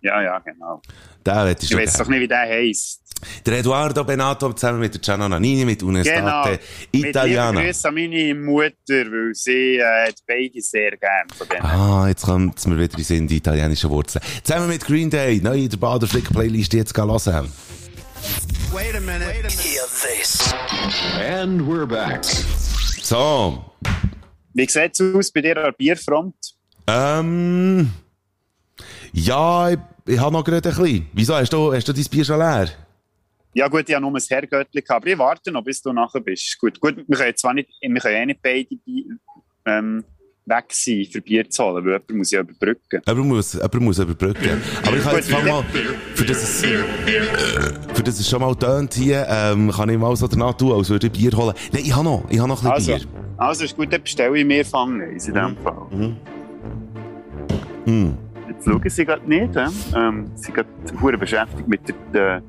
Ja, 0.00 0.22
ja, 0.22 0.38
genau. 0.40 0.80
Der 1.26 1.46
hätte 1.46 1.64
ich 1.64 1.70
Ich 1.72 1.76
weiß 1.76 1.92
doch 1.94 1.98
gerne. 2.04 2.10
nicht, 2.12 2.22
wie 2.24 2.28
der 2.28 2.38
heisst. 2.40 3.02
Der 3.44 3.58
Eduardo 3.58 4.04
Benato 4.04 4.52
zusammen 4.52 4.78
mit 4.78 4.94
der 4.94 5.00
Gianna 5.00 5.28
Nannini 5.28 5.64
mit 5.64 5.80
Genau. 5.80 5.90
Unestate 5.90 6.60
Mit 6.92 7.04
Italiana. 7.06 7.60
Grüßen 7.62 7.88
an 7.88 7.94
meine 7.94 8.34
Mutter, 8.36 8.74
weil 8.88 9.34
sie 9.34 9.78
äh, 9.78 10.12
beide 10.26 10.60
sehr 10.62 10.96
gern 10.96 11.28
von 11.36 11.48
denen. 11.48 11.62
Ah, 11.62 12.06
jetzt 12.08 12.24
kommt 12.24 12.56
es 12.58 12.66
mir 12.66 12.76
wieder 12.76 12.84
in 12.92 12.96
den 12.98 13.04
Sinn, 13.04 13.26
die 13.26 13.38
italienischen 13.38 13.90
Wurzeln. 13.90 14.24
Zusammen 14.44 14.68
mit 14.68 14.84
Green 14.84 15.10
Day, 15.10 15.40
neu 15.42 15.58
in 15.64 15.68
der 15.68 15.76
Bader 15.78 16.06
Flick 16.06 16.30
Playlist 16.30 16.72
jetzt 16.74 16.94
gehen 16.94 17.06
hören. 17.26 17.52
And 21.20 21.62
we're 21.62 21.86
back. 21.86 22.22
So, 23.02 23.64
Wie 24.54 24.66
sieht 24.68 24.92
es 24.92 25.14
aus 25.14 25.30
bei 25.32 25.40
dir 25.40 25.56
an 25.56 25.64
der 25.64 25.72
Bierfront? 25.72 26.34
ähm, 26.86 27.90
ja, 29.12 29.70
ich, 29.70 29.78
ich 30.08 30.18
habe 30.20 30.32
noch 30.32 30.44
gerade 30.44 30.68
ein 30.68 30.74
bisschen. 30.76 31.06
Wieso, 31.12 31.34
hast 31.34 31.52
du, 31.52 31.72
hast 31.72 31.86
du 31.88 31.92
dein 31.92 32.04
Bier 32.04 32.24
schon 32.24 32.38
leer? 32.38 32.68
Ja 33.54 33.68
gut, 33.68 33.88
ich 33.88 33.94
habe 33.94 34.04
nur 34.04 34.14
ein 34.14 34.22
Herrgöttli 34.28 34.82
gehabt, 34.82 35.02
aber 35.02 35.06
ich 35.12 35.18
warte 35.18 35.50
noch, 35.50 35.64
bis 35.64 35.82
du 35.82 35.92
nachher 35.92 36.20
bist. 36.20 36.58
Gut, 36.58 36.80
gut 36.80 36.96
wir 37.06 37.16
können 37.16 37.36
zwar 37.36 37.54
nicht, 37.54 37.70
wir 37.80 38.00
können 38.00 38.16
eh 38.16 38.26
nicht 38.26 38.42
beide 38.42 38.68
ähm, 39.66 40.04
weg 40.44 40.66
sein, 40.70 41.06
für 41.10 41.20
Bier 41.20 41.48
zu 41.48 41.64
holen, 41.64 41.84
weil 41.84 41.92
jemand 41.92 42.10
muss 42.10 42.30
ja 42.30 42.40
überbrücken. 42.40 43.02
Jemand 43.06 43.26
muss, 43.26 43.52
jemand 43.54 43.80
muss 43.80 43.98
überbrücken. 43.98 44.62
Aber 44.86 44.96
ich 44.96 45.02
kann 45.02 45.16
jetzt 45.16 45.30
mal, 45.30 45.64
für 46.14 46.24
das 46.24 46.42
es, 46.42 46.60
für 47.94 48.02
das 48.02 48.20
es 48.20 48.28
schon 48.28 48.40
mal 48.40 48.54
tönt 48.54 48.94
hier, 48.94 49.26
ähm, 49.28 49.70
kann 49.70 49.88
ich 49.88 49.98
mal 49.98 50.14
so 50.16 50.26
danach 50.28 50.54
tun, 50.54 50.72
als 50.72 50.88
würde 50.90 51.06
ich 51.08 51.12
Bier 51.12 51.32
holen. 51.32 51.54
Nein, 51.72 51.82
ich 51.84 51.94
habe 51.94 52.04
noch, 52.04 52.24
ich 52.30 52.38
habe 52.38 52.48
noch 52.48 52.62
ein 52.62 52.70
Also, 52.70 52.92
bisschen 52.92 53.10
Bier. 53.10 53.20
also 53.38 53.64
ist 53.64 53.76
gut, 53.76 53.92
dann 53.92 54.02
bestelle 54.02 54.38
ich 54.38 54.44
mir 54.44 54.64
Fangeis 54.64 55.26
in 55.26 55.34
diesem 55.34 55.56
Fall. 55.56 55.86
Hm. 55.90 56.16
Jetzt 57.86 58.27
schauen 58.72 58.90
sie 58.90 59.04
gerade 59.04 59.28
nicht. 59.28 59.56
Äh? 59.56 59.66
Ähm, 59.96 60.30
sie 60.34 60.52
sind 60.52 60.54
gerade 60.54 61.18
beschäftigt 61.18 61.68
mit 61.68 61.80
der, 61.88 61.94
der 62.12 62.42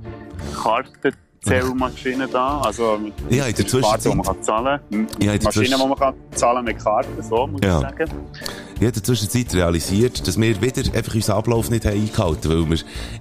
Kartenzählmaschine 0.62 2.28
da. 2.28 2.62
Also 2.62 2.98
mit 2.98 3.14
Ja, 3.30 3.46
in 3.46 3.56
der 3.56 3.66
Karte, 3.82 4.10
die 4.10 4.16
man 4.16 4.26
kann 4.26 4.44
zahlen 4.44 4.80
kann. 4.90 5.08
Ja, 5.20 5.34
in 5.34 5.40
der 5.40 5.46
Maschine, 5.46 5.66
die 5.76 5.88
man 5.88 5.96
kann 5.98 6.14
zahlen 6.36 6.66
mit 6.66 6.80
Karten, 6.84 7.24
so 7.24 7.48
muss 7.48 7.62
Ja. 7.64 7.78
ich 7.78 7.82
sagen. 7.82 7.98
ich 8.00 8.76
habe 8.76 8.86
in 8.86 8.92
der 8.94 9.04
Zwischenzeit 9.04 9.54
realisiert, 9.56 10.28
dass 10.28 10.40
wir 10.40 10.62
wieder 10.62 10.96
einfach 10.96 11.14
unseren 11.16 11.38
Ablauf 11.38 11.70
nicht 11.70 11.86
haben 11.86 11.94
eingehalten 12.00 12.50
weil 12.50 12.70
wir 12.70 12.78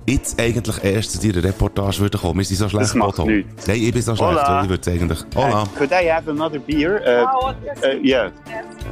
jetzt 0.06 0.40
eigentlich 0.40 0.84
erst 0.84 1.12
zu 1.20 1.26
deiner 1.32 1.44
Reportage 1.44 1.98
würden 2.00 2.20
kommen. 2.20 2.38
Wir 2.38 2.44
sind 2.44 2.56
so 2.58 2.68
schlecht, 2.68 2.94
macht 2.94 3.18
Otto. 3.18 3.26
nichts. 3.26 3.66
Nein, 3.66 3.76
ich 3.82 3.92
bin 3.92 4.02
so 4.02 4.14
schlecht, 4.14 4.30
Hola. 4.30 4.62
ich 4.62 4.68
würde 4.68 4.80
es 4.80 4.88
eigentlich... 4.88 5.18
Hola. 5.34 5.62
Uh, 5.62 5.66
could 5.76 5.90
I 5.90 6.10
have 6.10 6.30
another 6.30 6.58
beer? 6.58 7.00
Uh, 7.04 7.52
uh, 7.86 8.04
yeah, 8.04 8.30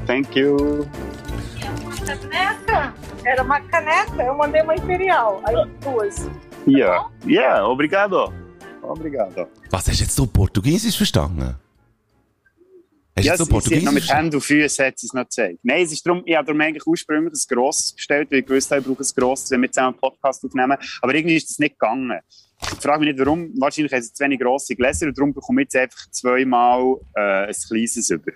thank 0.06 0.34
you. 0.34 0.86
Era 3.26 3.42
uma 3.42 3.60
caneca, 3.60 4.22
eu 4.22 4.36
mandei 4.36 4.62
uma 4.62 4.76
imperial. 4.76 5.42
Aí 5.44 5.56
duas. 5.82 6.30
Ja, 6.64 7.10
yeah, 7.26 7.66
obrigado. 7.68 8.32
Obrigado. 8.82 9.48
Was, 9.68 9.88
hast 9.88 10.00
jetzt 10.00 10.16
du 10.16 10.28
Portugiesisch 10.28 10.96
verstanden? 10.96 11.56
Hast 13.16 13.24
Ja, 13.26 13.32
jetzt 13.34 13.40
du 13.40 13.44
sie, 13.44 13.48
sie 13.48 13.48
hat 13.48 13.48
noch 13.48 13.48
Portugiesisch 13.48 13.84
mit 13.84 13.92
verstanden? 14.04 14.22
Händen 14.22 14.36
und 14.36 14.42
Füßen 14.42 14.86
hat 14.86 14.98
sie 14.98 15.06
es 15.06 15.12
noch 15.12 15.22
gezeigt. 15.24 15.58
Nein, 15.64 15.82
es 15.82 15.90
ist 15.90 16.06
darum, 16.06 16.22
ich 16.24 16.36
habe 16.36 16.46
darum 16.46 16.60
eigentlich 16.60 16.86
ursprünglich 16.86 17.32
ein 17.32 17.56
grosses 17.56 17.92
bestellt, 17.94 18.30
weil 18.30 18.38
ich 18.38 18.46
gewusst 18.46 18.70
habe, 18.70 18.80
ich 18.80 18.86
brauche 18.86 19.02
ein 19.02 19.10
grosses, 19.16 19.50
wenn 19.50 19.62
wir 19.62 19.72
zusammen 19.72 19.88
einen 19.94 19.98
Podcast 19.98 20.44
aufnehmen. 20.44 20.78
Aber 21.02 21.14
irgendwie 21.14 21.36
ist 21.36 21.50
das 21.50 21.58
nicht 21.58 21.80
gegangen. 21.80 22.20
Ich 22.62 22.78
frage 22.78 23.00
mich 23.00 23.12
nicht, 23.12 23.18
warum. 23.18 23.50
Wahrscheinlich 23.58 23.92
haben 23.92 24.02
sie 24.02 24.12
zu 24.12 24.22
wenig 24.22 24.38
grosse 24.38 24.76
Gläser 24.76 25.06
und 25.06 25.18
darum 25.18 25.34
bekomme 25.34 25.62
ich 25.62 25.64
jetzt 25.72 25.76
einfach 25.76 26.10
zweimal 26.12 26.94
äh, 27.16 27.48
ein 27.48 27.54
kleines 27.68 28.08
über. 28.08 28.32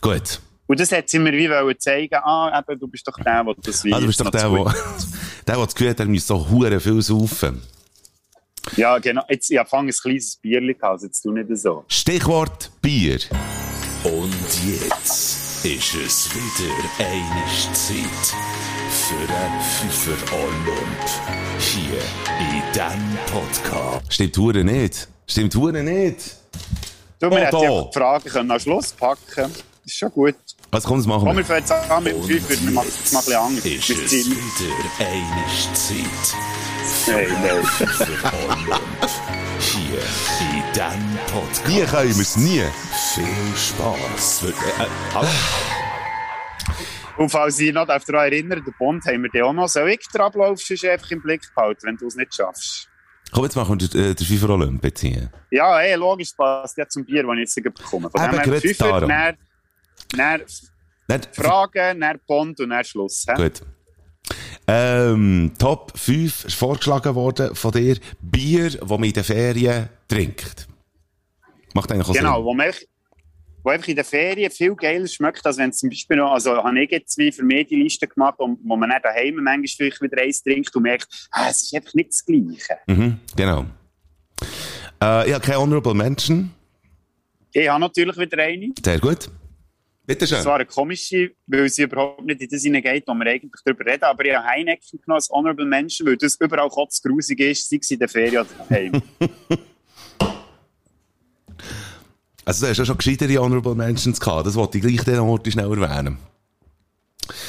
Gut. 0.00 0.40
Und 0.68 0.78
das 0.78 0.92
hat 0.92 1.08
sie 1.08 1.18
mir 1.18 1.32
wie 1.32 1.48
wollen 1.48 1.80
zeigen, 1.80 2.14
ah, 2.22 2.56
eben, 2.58 2.78
du 2.78 2.86
bist 2.86 3.08
doch 3.08 3.16
der, 3.16 3.42
der 3.42 3.54
das 3.62 3.84
Wein 3.84 3.94
Ah, 3.94 4.00
du 4.00 4.06
bist 4.06 4.20
doch 4.20 4.30
der, 4.30 4.48
der, 4.50 4.64
der, 4.64 4.74
der 5.46 5.56
das 5.56 5.74
Gefühl 5.74 5.90
hat, 5.90 6.00
er 6.00 6.06
müsse 6.06 6.26
so 6.26 6.48
hure 6.50 6.78
viel 6.78 7.00
saufen. 7.00 7.62
Ja, 8.76 8.98
genau. 8.98 9.22
Jetzt, 9.30 9.50
ich 9.50 9.58
fange 9.66 9.90
ein 9.90 9.94
kleines 9.94 10.36
Bierchen 10.36 10.76
an, 10.82 10.90
also 10.90 11.06
jetzt 11.06 11.22
tu 11.22 11.32
nicht 11.32 11.48
so. 11.56 11.84
Stichwort 11.88 12.70
Bier. 12.82 13.18
Und 14.04 14.34
jetzt 14.66 15.64
ist 15.64 15.94
es 15.94 16.28
wieder 16.34 16.74
eine 16.98 17.72
Zeit 17.72 18.36
für 18.90 19.34
einen 19.34 19.60
Pfeffer 19.62 20.36
Olymp. 20.36 21.04
Hier 21.58 21.98
in 22.38 22.62
diesem 22.72 23.18
Podcast. 23.32 24.12
Stimmt 24.12 24.36
hure 24.36 24.62
nicht. 24.62 25.08
Stimmt 25.26 25.54
hure 25.54 25.82
nicht. 25.82 26.36
Du, 27.20 27.30
wir 27.30 27.38
hätten 27.38 27.56
ja 27.56 27.82
die 27.82 27.98
Fragen 27.98 28.28
können 28.28 28.50
am 28.50 28.60
Schluss 28.60 28.92
packen 28.92 29.50
Das 29.50 29.52
ist 29.86 29.96
schon 29.96 30.12
gut. 30.12 30.36
Was 30.70 30.84
kommt, 30.84 31.00
das 31.00 31.06
machen 31.06 31.24
Komm, 31.24 31.44
fangen 31.44 31.60
jetzt 31.60 31.72
an 31.72 32.04
mit 32.04 32.14
dem 32.14 32.22
Fünfer. 32.22 32.62
Wir 32.62 32.70
machen 32.72 32.88
es 32.88 33.12
mal 33.12 33.20
ein 33.20 33.24
bisschen 33.24 33.40
anders. 33.40 33.64
Ist 33.64 33.90
es 33.90 34.12
wieder 34.30 34.74
eine 34.98 35.74
Zeit 35.74 36.36
Nein, 37.06 37.26
nein. 37.42 38.80
Hier 39.60 39.98
in 40.40 40.72
diesem 40.74 41.18
Podcast. 41.32 41.68
Nie 41.68 41.84
können 41.84 42.14
wir 42.14 42.22
es 42.22 42.36
nie. 42.36 42.62
Viel 43.14 43.56
Spass. 43.56 44.44
Und 47.16 47.30
falls 47.30 47.58
ich 47.58 47.72
noch 47.72 47.86
daran 47.86 48.14
erinnern 48.14 48.62
den 48.62 48.74
Bond 48.78 49.06
haben 49.06 49.22
wir 49.22 49.30
den 49.30 49.42
auch 49.44 49.52
noch. 49.54 49.68
Soll 49.68 49.88
ich 49.88 50.06
den 50.12 50.20
Ablauf 50.20 50.60
sonst 50.60 50.84
einfach 50.84 51.10
im 51.10 51.22
Blick 51.22 51.42
behalten, 51.54 51.80
wenn 51.84 51.96
du 51.96 52.06
es 52.06 52.14
nicht 52.14 52.34
schaffst? 52.34 52.88
Komm, 53.32 53.44
jetzt 53.44 53.56
machen 53.56 53.80
wir 53.80 53.88
den, 53.88 54.10
äh, 54.10 54.14
den 54.14 54.26
FIFA 54.26 54.48
Olymp 54.50 54.84
jetzt 54.84 55.00
hier. 55.00 55.30
Ja, 55.50 55.80
ey, 55.80 55.94
logisch, 55.96 56.32
passt 56.36 56.76
ja 56.76 56.86
zum 56.86 57.04
Bier, 57.04 57.22
das 57.22 57.32
ich 57.32 57.38
jetzt 57.40 57.54
bekomme. 57.78 58.10
Von 58.10 58.22
Eben, 58.22 58.42
dem 58.42 58.52
her 58.52 58.60
Fünfer. 58.60 59.34
Dann, 60.16 60.42
Dann, 61.08 61.22
Fragen, 61.32 62.00
dann 62.00 62.20
Bond 62.26 62.60
und 62.60 62.70
dann 62.70 62.84
Schluss. 62.84 63.24
hä? 63.28 63.34
Gut. 63.36 63.62
Ähm, 64.66 65.52
Top 65.58 65.96
5 65.98 66.44
ist 66.44 66.54
vorgeschlagen 66.54 67.14
worden 67.14 67.54
von 67.54 67.72
dir. 67.72 67.96
Bier, 68.20 68.70
das 68.70 68.88
man 68.88 69.04
in 69.04 69.12
den 69.12 69.24
Ferien 69.24 69.88
trinkt. 70.06 70.68
Macht 71.74 71.90
eigentlich 71.90 72.08
auch 72.08 72.12
Genau, 72.12 72.36
Sinn. 72.36 72.44
wo 72.44 72.54
man 72.54 72.72
wo 73.64 73.70
einfach 73.70 73.88
in 73.88 73.96
den 73.96 74.04
Ferien 74.04 74.50
viel 74.50 74.74
geiler 74.74 75.06
schmeckt, 75.08 75.44
als 75.44 75.56
wenn 75.58 75.72
zum 75.72 75.88
Beispiel 75.88 76.16
noch, 76.18 76.32
also 76.32 76.56
habe 76.62 76.80
ich 76.80 76.90
jetzt 76.90 77.14
zwei 77.14 77.32
für 77.32 77.42
mich 77.42 77.66
die 77.66 77.76
Liste 77.82 78.06
gemacht, 78.06 78.34
wo, 78.38 78.56
wo 78.62 78.76
man 78.76 78.90
dann 78.90 79.02
daheim 79.02 79.34
manchmal 79.36 79.66
vielleicht 79.66 80.00
wieder 80.00 80.22
eins 80.22 80.42
trinkt 80.42 80.74
und 80.76 80.82
merkt, 80.82 81.08
ah, 81.32 81.48
es 81.50 81.62
ist 81.64 81.74
einfach 81.74 81.94
nicht 81.94 82.10
das 82.10 82.24
Gleiche. 82.24 82.78
Mhm, 82.86 83.18
genau. 83.36 83.64
Äh, 85.02 85.28
ich 85.28 85.34
habe 85.34 85.44
keine 85.44 85.58
Honorable 85.58 85.94
Mention. 85.94 86.50
Ich 87.52 87.68
habe 87.68 87.80
natürlich 87.80 88.16
wieder 88.16 88.38
eine. 88.42 88.70
Sehr 88.84 89.00
gut. 89.00 89.28
Bitte 90.08 90.26
schön. 90.26 90.38
Das 90.38 90.46
war 90.46 90.54
eine 90.54 90.64
komische, 90.64 91.32
weil 91.46 91.68
sie 91.68 91.82
überhaupt 91.82 92.24
nicht 92.24 92.40
in 92.40 92.48
das 92.48 92.62
hineingeht, 92.62 93.04
wo 93.06 93.12
wir 93.12 93.26
eigentlich 93.30 93.52
darüber 93.62 93.84
reden. 93.84 94.04
Aber 94.04 94.24
ich 94.24 94.34
habe 94.34 94.46
Heineken 94.46 94.98
genommen 95.02 95.16
als 95.16 95.28
Honorable 95.28 95.66
Mention, 95.66 96.06
weil 96.08 96.16
das 96.16 96.36
überall 96.40 96.70
kotzgrusig 96.70 97.38
ist, 97.40 97.68
sei 97.68 97.76
es 97.78 97.90
in 97.90 97.98
der 97.98 98.08
Ferien 98.08 98.38
oder 98.46 98.48
daheim. 98.70 99.02
Also, 102.44 102.64
du 102.64 102.70
hast 102.70 102.78
ja 102.78 102.84
schon 102.86 102.96
gescheitere 102.96 103.36
Honorable 103.42 103.74
Mentions 103.74 104.18
gehabt. 104.18 104.46
Das 104.46 104.54
wollte 104.54 104.78
ich 104.78 104.82
gleich 104.84 105.04
den 105.04 105.18
Ort 105.18 105.46
schnell 105.52 105.70
erwähnen. 105.70 106.16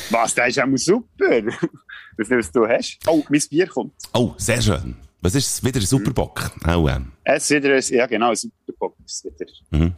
Was, 0.10 0.36
das 0.36 0.49
ist 0.49 0.60
auch 0.60 0.68
super. 0.76 1.41
Was, 2.18 2.30
was 2.30 2.51
du 2.51 2.68
hast. 2.68 2.99
Oh, 3.07 3.24
mein 3.30 3.41
Bier 3.49 3.66
kommt. 3.68 3.93
Oh, 4.14 4.34
sehr 4.36 4.62
schön. 4.62 4.97
Was 5.22 5.36
ist 5.36 5.47
es? 5.47 5.64
Wieder 5.64 5.80
ein 5.80 5.86
Superbock? 5.86 6.51
Auch, 6.66 6.89
ähm. 6.89 7.14
Es 7.24 7.49
ist 7.49 7.64
wieder, 7.64 7.74
ein- 7.74 7.84
ja 7.97 8.05
genau, 8.07 8.32
ein 8.32 8.36
Superbock. 8.36 8.97
ist 9.05 9.24
wieder. 9.24 9.93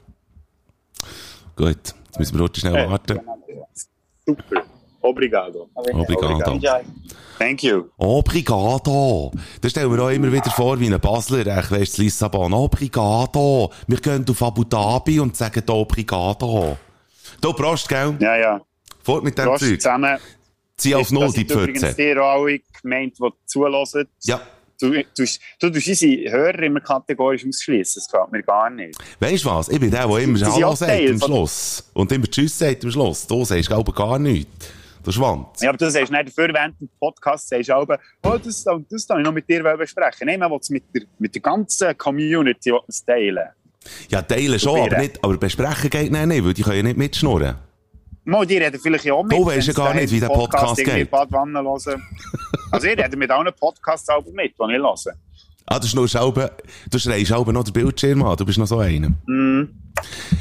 Gut. 1.56 1.96
Jetzt 2.12 2.20
müssen 2.20 2.34
wir 2.34 2.40
dort 2.40 2.58
schnell 2.58 2.76
Äh, 2.76 2.90
warten. 2.90 3.20
Super. 4.26 4.64
Obrigado. 5.02 5.70
Obrigado. 5.74 6.60
Thank 7.40 7.64
you. 7.64 7.86
Obrigado. 7.98 9.32
Das 9.62 9.72
stellen 9.72 9.92
wir 9.92 10.04
auch 10.04 10.10
immer 10.10 10.32
wieder 10.32 10.52
vor, 10.52 10.78
wie 10.80 10.94
ein 10.94 11.00
Basler, 11.00 11.40
ich 11.48 11.72
weiss, 11.72 11.98
Lissabon. 11.98 12.54
Obrigado. 12.54 13.72
Wir 13.88 13.98
gehen 13.98 14.26
auf 14.30 14.44
Abu 14.44 14.64
Dhabi 14.66 15.20
und 15.22 15.36
sagen 15.38 15.64
Obrigado. 15.70 16.78
Du, 17.40 17.54
Prost, 17.54 17.88
gell? 17.90 18.16
Ja, 18.20 18.38
ja. 18.38 18.62
Fort 19.02 19.24
mit 19.24 19.38
dem 19.38 19.46
Prost 19.46 19.64
Zeug. 19.64 19.82
zusammen. 19.82 20.18
Zieh 20.78 20.94
auf 20.96 21.12
Null, 21.12 21.26
Das 21.28 21.34
die 21.34 21.40
sind 21.40 21.52
übrigens 21.52 21.80
Pfütze. 21.84 21.96
dir 21.96 22.24
auch 22.24 22.42
alle 22.44 22.60
gemeint, 22.82 23.18
die 23.18 23.30
zulassen. 23.46 24.08
Ja. 24.24 24.42
Du, 24.82 24.92
du, 24.92 25.04
du 25.60 25.70
tust 25.70 25.88
unsere 25.88 26.32
Hörer 26.32 26.64
immer 26.64 26.80
kategorisch 26.80 27.46
ausschließen. 27.46 28.02
Das 28.02 28.12
gefällt 28.12 28.32
mir 28.32 28.42
gar 28.42 28.70
nicht. 28.70 28.98
Weisst 29.20 29.46
du 29.46 29.50
was? 29.50 29.70
Ich 29.70 29.80
bin 29.80 29.92
der, 29.92 30.08
der 30.08 30.18
immer 30.18 30.40
Hallo 30.40 30.74
sagt 30.74 30.92
Teil 30.92 31.12
am 31.12 31.20
Schluss. 31.20 31.92
Und 31.94 32.12
immer 32.12 32.26
Tschüss 32.26 32.58
sagt 32.58 32.84
am 32.84 32.92
Schluss. 32.92 33.28
Du 33.28 33.46
sagst, 33.46 33.68
glaube 33.68 33.92
gar 33.92 34.18
nichts. 34.18 34.50
Du 35.04 35.12
Schwanz. 35.12 35.62
Ja, 35.62 35.70
aber 35.70 35.78
du 35.78 35.90
sagst 35.90 36.12
nicht 36.12 36.28
dafür, 36.28 36.54
während 36.54 36.80
dem 36.80 36.90
Podcast 37.00 37.50
sagst 37.50 37.70
du 37.70 37.76
auch, 37.76 37.88
oh, 38.24 38.38
das, 38.44 38.64
das 38.64 39.04
ich 39.04 39.10
noch 39.10 39.32
mit 39.32 39.48
dir 39.48 39.64
besprechen. 39.64 40.28
Nein, 40.28 40.40
man 40.40 40.52
will 40.52 40.60
es 40.60 40.70
mit 40.70 40.84
der, 40.94 41.04
mit 41.20 41.34
der 41.34 41.42
ganzen 41.42 41.98
Community 41.98 42.72
teilen. 43.06 43.50
Ja, 44.10 44.22
teilen 44.22 44.60
schon, 44.60 44.80
aber, 44.80 44.98
nicht, 44.98 45.24
aber 45.24 45.38
besprechen 45.38 45.90
geht 45.90 46.12
nicht, 46.12 46.26
nicht, 46.26 46.46
weil 46.46 46.54
die 46.54 46.62
können 46.62 46.78
ja 46.78 46.84
nicht 46.84 46.98
mitschnurren. 46.98 47.56
Mal, 48.32 48.46
die 48.46 48.58
reden 48.58 48.80
vielleicht 48.80 49.06
ja 49.06 49.14
auch 49.14 49.24
mit. 49.24 49.34
Du 49.34 49.46
weisst 49.46 49.68
ja 49.68 49.74
gar 49.74 49.94
nicht, 49.94 50.12
wie 50.12 50.20
der 50.20 50.28
Podcast 50.28 50.80
irgendwie 50.80 51.00
geht. 51.00 51.12
Badwanne 51.12 51.60
hören. 51.60 52.02
Also 52.72 52.88
ich 52.88 52.98
rede 52.98 53.18
mit 53.18 53.30
allen 53.30 53.54
Podcasts 53.60 54.10
auch 54.10 54.26
mit, 54.26 54.54
die 54.58 54.74
ich 54.74 54.80
höre. 54.80 54.96
Ah, 55.66 55.80
du, 55.80 55.88
schnurrst 55.88 56.14
selber, 56.14 56.52
du 56.90 57.00
schreist 57.00 57.28
selber 57.28 57.54
noch 57.54 57.64
den 57.64 57.74
Bildschirm 57.74 58.24
an, 58.24 58.36
du 58.36 58.46
bist 58.46 58.58
noch 58.58 58.66
so 58.66 58.80
einer. 58.80 59.12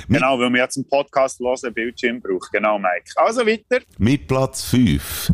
Genau, 0.08 0.38
weil 0.38 0.50
wir 0.50 0.58
ja 0.58 0.68
zum 0.68 0.84
Podcast 0.88 1.40
hören 1.40 1.62
einen 1.62 1.74
Bildschirm 1.74 2.20
brauchen. 2.20 2.48
Genau, 2.52 2.78
Mike. 2.78 3.12
Also 3.16 3.46
weiter. 3.46 3.84
Mit 3.98 4.26
Platz 4.26 4.64
5 4.64 5.32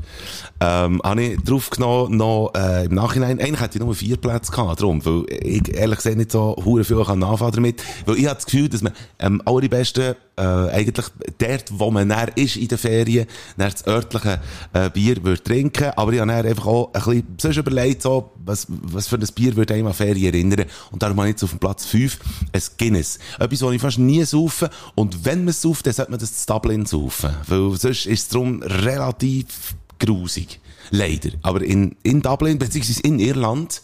ähm, 0.60 1.00
habe 1.04 1.22
ich 1.22 1.40
draufgenommen, 1.42 2.16
noch 2.16 2.52
äh, 2.56 2.86
im 2.86 2.94
Nachhinein, 2.94 3.40
eigentlich 3.40 3.60
hätte 3.60 3.78
ich 3.78 3.84
nur 3.84 3.94
vier 3.94 4.16
Plätze 4.16 4.50
gehabt, 4.52 4.80
darum, 4.80 5.04
weil 5.04 5.24
ich 5.28 5.74
ehrlich 5.74 5.98
gesagt 5.98 6.16
nicht 6.16 6.32
so 6.32 6.56
hure 6.64 6.84
viel 6.84 7.04
kann 7.04 7.22
anfangen 7.22 7.52
damit, 7.52 7.82
weil 8.06 8.16
ich 8.16 8.26
habe 8.26 8.36
das 8.36 8.46
Gefühl, 8.46 8.68
dass 8.68 8.82
man 8.82 8.92
ähm, 9.18 9.42
allerbesten 9.44 10.14
äh, 10.36 10.42
eigentlich 10.42 11.06
dort, 11.38 11.64
wo 11.70 11.90
man 11.90 12.08
näher 12.08 12.30
ist 12.36 12.56
in 12.56 12.68
den 12.68 12.78
Ferien, 12.78 13.26
näher 13.56 13.70
das 13.70 13.86
örtliche 13.86 14.40
äh, 14.72 14.90
Bier 14.90 15.22
würde 15.22 15.42
trinken, 15.42 15.90
aber 15.96 16.12
ich 16.12 16.20
habe 16.20 16.32
einfach 16.32 16.66
auch 16.66 16.92
ein 16.94 17.02
bisschen 17.02 17.26
sonst 17.40 17.56
überlegt, 17.56 18.02
so, 18.02 18.32
was, 18.44 18.66
was 18.68 19.08
für 19.08 19.16
ein 19.16 19.28
Bier 19.34 19.56
würde 19.56 19.74
einem 19.74 19.88
an 19.88 19.94
Ferien 19.94 20.34
erinnern. 20.34 20.66
Und 20.90 21.02
darum 21.02 21.18
habe 21.18 21.28
ich 21.28 21.34
jetzt 21.34 21.44
auf 21.44 21.50
dem 21.50 21.58
Platz 21.58 21.86
5 21.86 22.18
ein 22.52 22.62
Guinness. 22.78 23.18
Etwas, 23.38 23.62
was 23.62 23.72
ich 23.72 23.80
fast 23.80 23.98
nie 23.98 24.24
saufe. 24.24 24.70
Und 24.94 25.24
wenn 25.24 25.40
man 25.40 25.48
es 25.48 25.62
sauft, 25.62 25.86
dann 25.86 25.94
sollte 25.94 26.10
man 26.10 26.20
das 26.20 26.44
zu 26.44 26.52
Dublin 26.52 26.86
saufen, 26.86 27.30
weil 27.46 27.76
sonst 27.76 28.06
ist 28.06 28.06
es 28.06 28.28
darum 28.28 28.62
relativ 28.62 29.74
grusig. 29.98 30.60
Leider. 30.90 31.30
Aber 31.42 31.62
in, 31.62 31.96
in 32.02 32.22
Dublin, 32.22 32.58
beziehungsweise 32.58 33.00
in 33.02 33.18
Irland, 33.18 33.82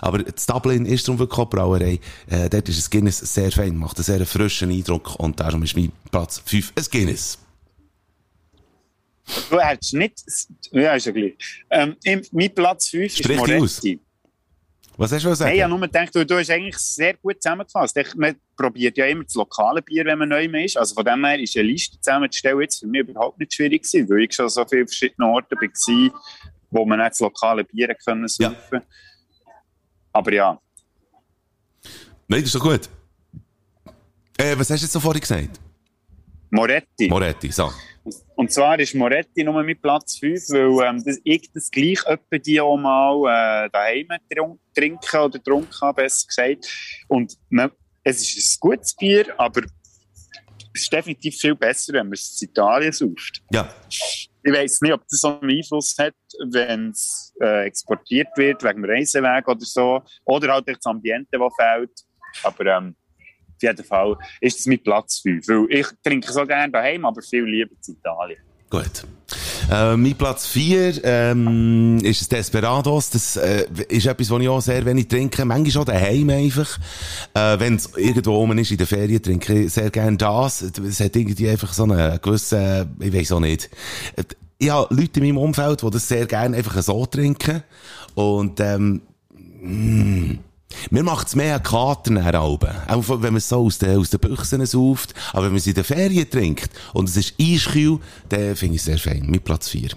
aber 0.00 0.22
das 0.22 0.46
Dublin 0.46 0.86
ist 0.86 1.06
darum 1.08 1.18
wirklich 1.18 1.38
eine 1.38 1.46
Brauerei, 1.46 2.00
äh, 2.28 2.48
dort 2.50 2.68
ist 2.68 2.86
ein 2.86 2.90
Guinness 2.90 3.18
sehr 3.18 3.50
fein, 3.50 3.76
macht 3.76 3.96
einen 3.96 4.04
sehr 4.04 4.26
frischen 4.26 4.70
Eindruck 4.70 5.18
und 5.18 5.40
darum 5.40 5.62
ist 5.62 5.76
mein 5.76 5.92
Platz 6.10 6.42
5 6.44 6.72
ein 6.76 6.84
Guinness. 6.90 7.38
Du 9.50 9.60
hättest 9.60 9.94
nicht... 9.94 10.22
Ja, 10.72 10.94
ist 10.94 11.06
ja 11.06 11.12
gleich. 11.12 11.34
Ähm, 11.70 11.96
mein 12.32 12.54
Platz 12.54 12.88
5 12.88 13.04
ist 13.04 13.18
Sprich 13.18 13.40
dich 13.42 13.62
aus. 13.62 13.80
Was 14.96 15.10
hast 15.12 15.24
du 15.24 15.34
sagen? 15.34 15.48
Nein, 15.48 15.56
ich 15.56 15.62
habe 15.62 15.70
nur 15.70 15.80
gedacht, 15.80 16.14
du, 16.14 16.24
du 16.26 16.38
hast 16.38 16.50
eigentlich 16.50 16.76
sehr 16.76 17.14
gut 17.14 17.42
zusammengefasst. 17.42 17.96
Ich, 17.96 18.14
man 18.14 18.36
probiert 18.56 18.96
ja 18.98 19.06
immer 19.06 19.24
das 19.24 19.34
lokale 19.34 19.80
Bier, 19.82 20.04
wenn 20.04 20.18
man 20.18 20.28
neu 20.28 20.44
ist. 20.44 20.76
Also 20.76 20.94
von 20.94 21.04
dem 21.04 21.24
her 21.24 21.40
ist 21.40 21.56
eine 21.56 21.66
Liste 21.66 21.98
zusammenzustellen 22.00 22.60
jetzt 22.60 22.80
für 22.80 22.86
mich 22.86 23.00
überhaupt 23.00 23.38
nicht 23.38 23.54
schwierig 23.54 23.82
gewesen, 23.82 24.08
weil 24.10 24.20
ich 24.24 24.34
schon 24.34 24.48
so 24.48 24.64
viele 24.68 24.86
verschiedene 24.86 25.26
Orte 25.28 25.56
war, 25.56 26.20
wo 26.70 26.84
man 26.84 26.98
nicht 26.98 27.10
das 27.12 27.20
lokale 27.20 27.64
Bier 27.64 27.94
können 28.04 28.26
Ja. 28.38 28.50
saufen. 28.50 28.80
Aber 30.12 30.32
ja, 30.32 30.58
Nein, 32.28 32.40
das 32.40 32.44
ist 32.44 32.54
doch 32.54 32.62
gut. 32.62 32.88
Äh, 34.38 34.56
was 34.58 34.70
hast 34.70 34.80
du 34.80 34.84
jetzt 34.84 34.92
so 34.92 35.00
vorhin 35.00 35.20
gesagt? 35.20 35.60
Moretti. 36.50 37.08
Moretti, 37.08 37.50
so. 37.50 37.70
Und 38.34 38.50
zwar 38.50 38.78
ist 38.80 38.94
Moretti 38.94 39.44
nur 39.44 39.62
mit 39.62 39.80
Platz 39.80 40.18
5, 40.18 40.50
weil 40.50 40.88
ähm, 40.88 41.02
das, 41.04 41.18
ich 41.22 41.50
das 41.52 41.70
gleich 41.70 42.04
etwa 42.06 42.38
die 42.38 42.60
auch 42.60 42.76
mal 42.76 43.66
äh, 43.66 43.70
daheim 43.70 44.08
trinken 44.74 45.16
oder 45.20 45.38
getrunken 45.38 45.80
habe, 45.80 46.02
besser 46.02 46.26
gesagt. 46.26 47.04
Und 47.08 47.36
man, 47.48 47.70
es 48.02 48.36
ist 48.36 48.56
ein 48.56 48.60
gutes 48.60 48.94
Bier, 48.96 49.26
aber 49.38 49.62
es 50.74 50.82
ist 50.82 50.92
definitiv 50.92 51.36
viel 51.36 51.54
besser, 51.54 51.92
wenn 51.92 52.06
man 52.06 52.14
es 52.14 52.40
in 52.40 52.48
Italien 52.48 52.92
sauft. 52.92 53.42
Ja. 53.52 53.72
Ich 53.88 54.52
weiß 54.52 54.80
nicht, 54.80 54.92
ob 54.92 55.02
das 55.02 55.20
so 55.20 55.38
einen 55.38 55.50
Einfluss 55.50 55.94
hat, 55.98 56.14
wenn 56.50 56.90
es 56.90 57.32
äh, 57.40 57.66
exportiert 57.66 58.28
wird, 58.36 58.64
wegen 58.64 58.82
dem 58.82 58.90
Reiseweg 58.90 59.46
oder 59.46 59.64
so. 59.64 60.02
Oder 60.24 60.54
halt 60.54 60.66
das 60.66 60.84
Ambiente, 60.86 61.38
das 61.38 61.52
fehlt. 61.56 61.92
Aber 62.42 62.66
ähm, 62.66 62.96
jeden 63.62 63.84
Fall 63.84 64.16
ist 64.40 64.60
es 64.60 64.66
mit 64.66 64.84
Platz 64.84 65.20
5. 65.20 65.46
Weil 65.48 65.66
ich 65.70 65.86
trinke 66.02 66.32
so 66.32 66.44
gerne 66.46 66.72
daheim, 66.72 67.04
aber 67.04 67.22
viel 67.22 67.44
lieber 67.44 67.72
in 67.86 67.94
Italien. 67.94 68.38
Gut. 68.72 69.04
Äh, 69.70 69.96
mein 69.96 70.14
Platz 70.14 70.46
4 70.46 71.04
ähm, 71.04 71.98
ist 72.02 72.22
das 72.22 72.28
Desperados. 72.28 73.10
Das 73.10 73.36
äh, 73.36 73.66
ist 73.88 74.06
etwas, 74.06 74.30
was 74.30 74.40
ich 74.40 74.48
auch 74.48 74.60
sehr 74.62 74.84
wenig 74.86 75.08
trinke. 75.08 75.44
Manchmal 75.44 75.70
schon 75.70 75.84
daheim 75.84 76.30
einfach. 76.30 76.78
Äh, 77.34 77.58
Wenn 77.58 77.76
es 77.76 77.90
irgendwo 77.96 78.32
oben 78.32 78.56
ist 78.56 78.70
in 78.70 78.78
der 78.78 78.86
Ferien, 78.86 79.22
trinke 79.22 79.64
ich 79.64 79.72
sehr 79.74 79.90
gerne 79.90 80.16
das. 80.16 80.62
Es 80.62 81.00
hat 81.00 81.14
irgendwie 81.16 81.50
einfach 81.50 81.72
so 81.72 81.82
einen 81.82 82.18
gewissen, 82.22 82.96
ich 82.98 83.12
weiß 83.12 83.32
auch 83.32 83.40
nicht. 83.40 83.68
Ich 84.58 84.70
habe 84.70 84.94
Leute 84.94 85.20
in 85.20 85.26
meinem 85.26 85.38
Umfeld, 85.38 85.82
die 85.82 85.90
das 85.90 86.08
sehr 86.08 86.26
gerne 86.26 86.56
einfach 86.56 86.82
so 86.82 87.04
trinken. 87.04 87.62
Und 88.14 88.58
ähm, 88.60 89.02
mm, 89.60 90.38
mir 90.90 91.02
macht 91.02 91.28
es 91.28 91.34
mehr 91.36 91.58
Kater 91.60 92.16
Alben. 92.40 92.70
Auch 92.88 93.08
wenn 93.08 93.20
man 93.20 93.36
es 93.36 93.48
so 93.48 93.64
aus 93.66 93.78
den, 93.78 93.98
aus 93.98 94.10
den 94.10 94.20
Büchsen 94.20 94.64
sauft. 94.66 95.14
Aber 95.32 95.44
wenn 95.44 95.52
man 95.52 95.58
es 95.58 95.66
in 95.66 95.74
den 95.74 95.84
Ferien 95.84 96.28
trinkt 96.30 96.70
und 96.94 97.08
es 97.08 97.16
ist 97.16 97.34
eiskühl, 97.40 97.98
dann 98.28 98.56
finde 98.56 98.74
ich 98.76 98.80
es 98.80 98.84
sehr 98.86 98.98
fein. 98.98 99.26
Mit 99.26 99.44
Platz 99.44 99.68
4. 99.68 99.90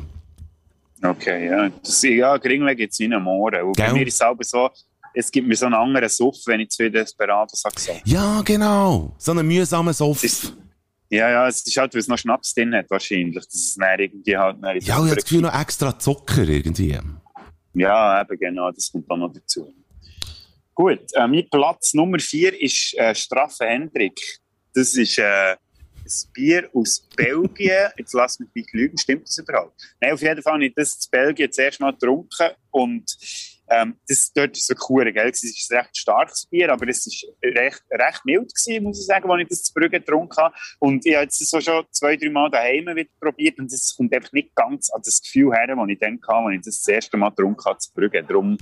Okay, 1.04 1.48
ja. 1.50 1.70
Das, 1.84 2.02
ja, 2.04 2.38
Geringweg 2.38 2.78
gibt 2.78 2.94
es 2.94 3.00
wie 3.00 3.06
einen 3.06 3.22
Mohren. 3.22 3.62
Und 3.64 3.78
bei 3.78 3.94
mir 3.94 4.08
ist 4.08 4.14
es 4.14 4.18
selber 4.20 4.44
so, 4.44 4.70
es 5.14 5.32
gibt 5.32 5.48
mir 5.48 5.56
so 5.56 5.66
einen 5.66 5.76
anderen 5.76 6.10
Suff, 6.10 6.36
wenn 6.46 6.62
ich 6.62 6.70
zu 6.70 6.78
viel 6.84 6.92
Desperados 6.92 7.64
habe 7.64 7.76
gesagt. 7.76 8.02
Ja, 8.06 8.42
genau. 8.42 9.14
So 9.18 9.32
einen 9.32 9.48
mühsamen 9.48 9.94
Soff. 9.94 10.24
Ist- 10.24 10.54
Ja, 11.10 11.30
ja, 11.30 11.48
es 11.48 11.66
ist 11.66 11.78
halt, 11.78 11.94
weil 11.94 12.02
es 12.02 12.08
noch 12.08 12.18
Schnaps 12.18 12.54
drin 12.56 12.74
hat, 12.74 12.90
wahrscheinlich. 12.90 13.36
Das 13.36 13.54
ist 13.54 13.80
dann 13.80 14.00
irgendwie 14.00 14.36
halt... 14.36 14.58
Dann 14.62 14.72
Ja, 14.72 14.76
ich 14.82 14.92
habe 14.92 15.08
das 15.16 15.24
Gefühl, 15.24 15.42
noch 15.42 15.54
extra 15.60 15.98
Zucker 16.00 16.44
irgendwie. 16.48 16.98
Ja, 17.76 18.22
eben 18.22 18.40
genau, 18.40 18.72
das 18.72 18.92
kommt 18.92 19.10
dann 19.10 19.20
noch 19.20 19.32
dazu. 19.32 19.72
Gut, 20.76 21.00
äh, 21.14 21.26
mein 21.26 21.48
Platz 21.50 21.94
Nummer 21.94 22.20
4 22.20 22.62
ist 22.62 22.94
äh, 22.96 23.16
Straffe 23.16 23.66
Hendrik. 23.66 24.20
Das 24.74 24.94
ist 24.96 25.18
äh, 25.18 25.54
ein 25.54 25.58
Bier 26.34 26.70
aus 26.74 27.08
Belgien. 27.16 27.88
Jetzt 27.98 28.14
lass 28.14 28.40
mich 28.40 28.50
nicht 28.54 28.74
lügen, 28.74 28.98
stimmt 28.98 29.26
das 29.26 29.38
überhaupt? 29.38 29.82
Nein, 30.02 30.12
auf 30.12 30.22
jeden 30.22 30.42
Fall 30.42 30.54
habe 30.56 30.66
ich 30.66 30.74
das 30.76 30.94
in 30.94 31.12
Belgien 31.12 31.52
zuerst 31.52 31.80
mal 31.80 31.92
getrunken 31.92 32.50
und 32.72 33.16
Ähm, 33.68 33.96
das 34.08 34.32
dort 34.32 34.56
ist 34.56 34.68
so 34.68 34.76
cool, 34.90 35.12
gell? 35.12 35.30
Es 35.30 35.44
ist 35.44 35.72
ein 35.72 35.80
recht 35.80 35.98
starkes 35.98 36.46
Bier, 36.46 36.72
aber 36.72 36.88
es 36.88 37.08
ist 37.08 37.26
recht, 37.44 37.82
recht 37.92 38.26
mild 38.26 38.54
gewesen, 38.54 38.84
muss 38.84 39.00
ich 39.00 39.06
sagen, 39.08 39.30
als 39.32 39.42
ich 39.42 39.48
das 39.48 39.64
zu 39.64 39.74
Brügge 39.74 40.00
getrunken 40.00 40.38
habe. 40.38 40.56
Und 40.80 41.06
ich 41.06 41.16
habe 41.16 41.24
jetzt 41.24 41.40
so 41.40 41.60
schon 41.60 41.84
zwei, 41.92 42.16
drei 42.16 42.30
Mal 42.30 42.52
daheim 42.52 42.86
wieder 42.96 43.10
probiert 43.20 43.58
und 43.58 43.72
es 43.74 43.96
kommt 43.96 44.14
einfach 44.14 44.32
nicht 44.34 44.54
ganz 44.56 44.90
an 44.92 45.02
das 45.04 45.22
Gefühl 45.22 45.54
her, 45.54 45.68
das 45.68 45.78
ich 45.88 46.00
dann 46.00 46.20
hatte, 46.28 46.46
als 46.46 46.56
ich 46.56 46.62
das 46.62 46.82
das 46.82 46.88
erste 46.88 47.18
Mal 47.18 47.30
getrunken 47.30 47.66
habe 47.66 47.80
zu 47.80 47.92
Brügge. 47.94 48.24
Darum, 48.24 48.58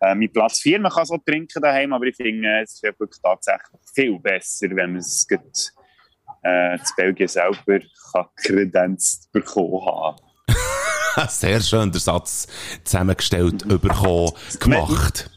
äh, 0.00 0.14
mit 0.14 0.32
Platz 0.32 0.60
4, 0.60 0.80
man 0.80 0.92
kann 0.92 1.06
so 1.06 1.18
trinken 1.18 1.62
daheim, 1.62 1.92
aber 1.92 2.06
ich 2.06 2.16
finde, 2.16 2.62
es 2.62 2.74
ist 2.74 2.82
wirklich 2.82 3.20
tatsächlich 3.22 3.80
viel 3.94 4.18
besser, 4.18 4.68
wenn 4.70 4.92
man 4.92 5.00
es 5.00 5.26
geht, 5.26 5.72
äh, 6.42 6.78
zu 6.78 6.94
Belgien 6.96 7.28
selber 7.28 7.80
kann 8.12 8.26
kredenzt 8.36 9.30
bekommen 9.32 9.84
haben. 9.86 10.16
Sehr 11.28 11.60
schön 11.60 11.90
der 11.90 12.00
Satz 12.00 12.46
zusammengestellt, 12.84 13.66
bekommen, 13.66 14.32
gemacht. 14.60 15.30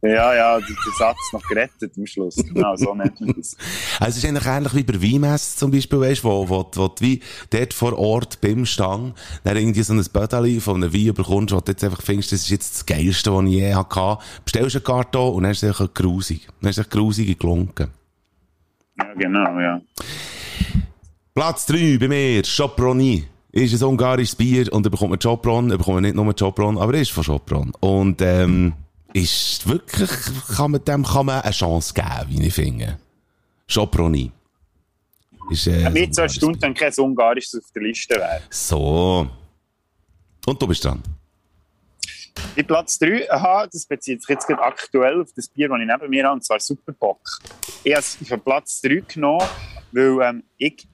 Ja, 0.00 0.32
ja, 0.32 0.58
der 0.58 0.92
Satz 0.96 1.18
noch 1.32 1.42
gerettet 1.48 1.92
am 1.96 2.06
Schluss. 2.06 2.36
Genau, 2.36 2.76
so 2.76 2.94
nennt 2.94 3.20
man 3.20 3.34
das. 3.36 3.56
Also 4.00 4.10
es 4.10 4.18
ist 4.18 4.24
eigentlich 4.26 4.46
ähnlich 4.46 4.74
wie 4.76 4.82
bei 4.84 5.02
Weinmesse 5.02 5.56
zum 5.56 5.72
Beispiel, 5.72 6.00
weißt, 6.00 6.22
wo, 6.22 6.48
wo, 6.48 6.70
wo 6.72 6.88
du 6.88 7.00
wie 7.00 7.20
dort 7.50 7.74
vor 7.74 7.98
Ort 7.98 8.40
beim 8.40 8.64
Stang 8.64 9.14
dann 9.42 9.56
irgendwie 9.56 9.82
so 9.82 9.92
ein 9.92 10.04
Bödeli 10.12 10.60
von 10.60 10.76
einem 10.76 10.94
Wein 10.94 11.14
bekommst, 11.14 11.52
wo 11.52 11.60
du 11.60 11.72
jetzt 11.72 11.82
einfach 11.82 12.00
findest, 12.00 12.30
das 12.30 12.42
ist 12.42 12.50
jetzt 12.50 12.74
das 12.74 12.86
Geilste, 12.86 13.34
was 13.34 13.44
ich 13.46 13.50
je 13.50 13.74
hatte. 13.74 14.18
Bestellst 14.44 14.76
einen 14.76 14.84
Karton 14.84 15.34
und 15.34 15.42
dann 15.42 15.52
ist 15.52 15.64
es 15.64 15.68
einfach 15.68 15.92
grusig. 15.92 16.46
Dann 16.60 16.70
ist 16.70 16.78
es 16.78 16.88
grusig 16.88 17.36
gelunken. 17.36 17.88
Ja, 18.98 19.14
genau, 19.14 19.58
ja. 19.58 19.80
Platz 21.34 21.66
3 21.66 21.98
bei 21.98 22.08
mir, 22.08 22.42
Choproni. 22.42 23.24
Ist 23.50 23.82
ein 23.82 23.88
ungarisches 23.88 24.36
Bier 24.36 24.72
und 24.72 24.86
er 24.86 24.90
bekommt 24.90 25.10
man 25.10 25.18
Chopron, 25.18 25.70
er 25.72 25.78
bekommt 25.78 26.02
nicht 26.02 26.14
nur 26.14 26.32
Chopron, 26.36 26.78
aber 26.78 26.94
er 26.94 27.00
ist 27.00 27.10
von 27.10 27.24
Chopron. 27.24 27.72
Und, 27.80 28.22
ähm, 28.22 28.74
ist 29.12 29.66
wirklich, 29.66 30.10
kann 30.56 30.72
man 30.72 30.84
dem 30.84 31.04
kann 31.04 31.26
man 31.26 31.40
eine 31.40 31.52
Chance 31.52 31.94
geben, 31.94 32.26
wie 32.28 32.46
ich 32.46 32.54
finde. 32.54 32.98
Choproni. 33.72 34.32
Ist, 35.50 35.66
äh, 35.66 35.88
Mit 35.90 36.18
ein 36.18 36.28
so 36.28 36.28
ungarisches 36.28 36.28
Stunden 36.28 36.60
dann 36.60 36.74
kein 36.74 36.92
Ungarisches 36.94 37.62
auf 37.62 37.70
der 37.74 37.82
Liste 37.82 38.16
wäre. 38.16 38.42
So. 38.50 39.28
Und 40.46 40.62
du 40.62 40.66
bist 40.66 40.84
dran. 40.84 41.02
Die 42.56 42.62
Platz 42.62 42.98
3, 42.98 43.30
aha, 43.30 43.66
das 43.66 43.84
bezieht 43.86 44.20
sich 44.22 44.28
jetzt 44.28 44.46
gerade 44.46 44.62
aktuell 44.62 45.22
auf 45.22 45.32
das 45.34 45.48
Bier, 45.48 45.68
das 45.68 45.78
ich 45.80 45.86
neben 45.86 46.10
mir 46.10 46.24
habe, 46.24 46.34
und 46.34 46.44
zwar 46.44 46.60
Superbock. 46.60 47.20
Ich 47.82 47.92
habe 47.92 48.00
es 48.00 48.42
Platz 48.44 48.80
3 48.82 49.02
genommen, 49.12 49.46
weil 49.92 50.22
ähm, 50.22 50.42
ich 50.56 50.86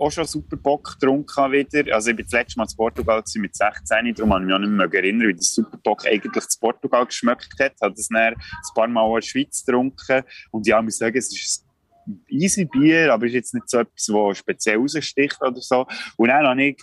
auch 0.00 0.10
schon 0.10 0.24
Superbock 0.24 0.98
getrunken 0.98 1.36
habe 1.36 1.54
wieder. 1.54 1.94
Also 1.94 2.10
ich 2.10 2.16
bin 2.16 2.26
das 2.26 2.32
letzte 2.32 2.58
Mal 2.58 2.66
in 2.70 2.76
Portugal 2.76 3.22
mit 3.36 3.56
16, 3.56 4.14
darum 4.14 4.30
kann 4.30 4.42
ich 4.42 4.46
mich 4.46 4.54
auch 4.54 4.58
nicht 4.58 4.70
mehr 4.70 4.94
erinnern, 4.94 5.28
wie 5.28 5.34
das 5.34 5.54
Superbock 5.54 6.06
eigentlich 6.06 6.46
zu 6.46 6.60
Portugal 6.60 7.06
geschmeckt 7.06 7.54
hat. 7.60 7.72
Ich 7.74 7.82
habe 7.82 7.94
das 7.94 8.08
dann 8.08 8.34
ein 8.34 8.36
paar 8.74 8.88
Mal 8.88 9.06
in 9.08 9.14
der 9.14 9.22
Schweiz 9.22 9.64
getrunken 9.64 10.22
und 10.50 10.66
ja, 10.66 10.78
ich 10.78 10.84
muss 10.84 10.98
sagen, 10.98 11.16
es 11.16 11.32
ist 11.32 11.64
ein 12.06 12.24
easy 12.28 12.64
Bier, 12.64 13.12
aber 13.12 13.26
es 13.26 13.32
ist 13.32 13.36
jetzt 13.36 13.54
nicht 13.54 13.68
so 13.68 13.78
etwas, 13.78 14.06
das 14.06 14.38
speziell 14.38 14.78
raussticht 14.78 15.40
oder 15.42 15.60
so. 15.60 15.86
Und 16.16 16.28
dann 16.28 16.46
habe 16.46 16.62
ich 16.62 16.82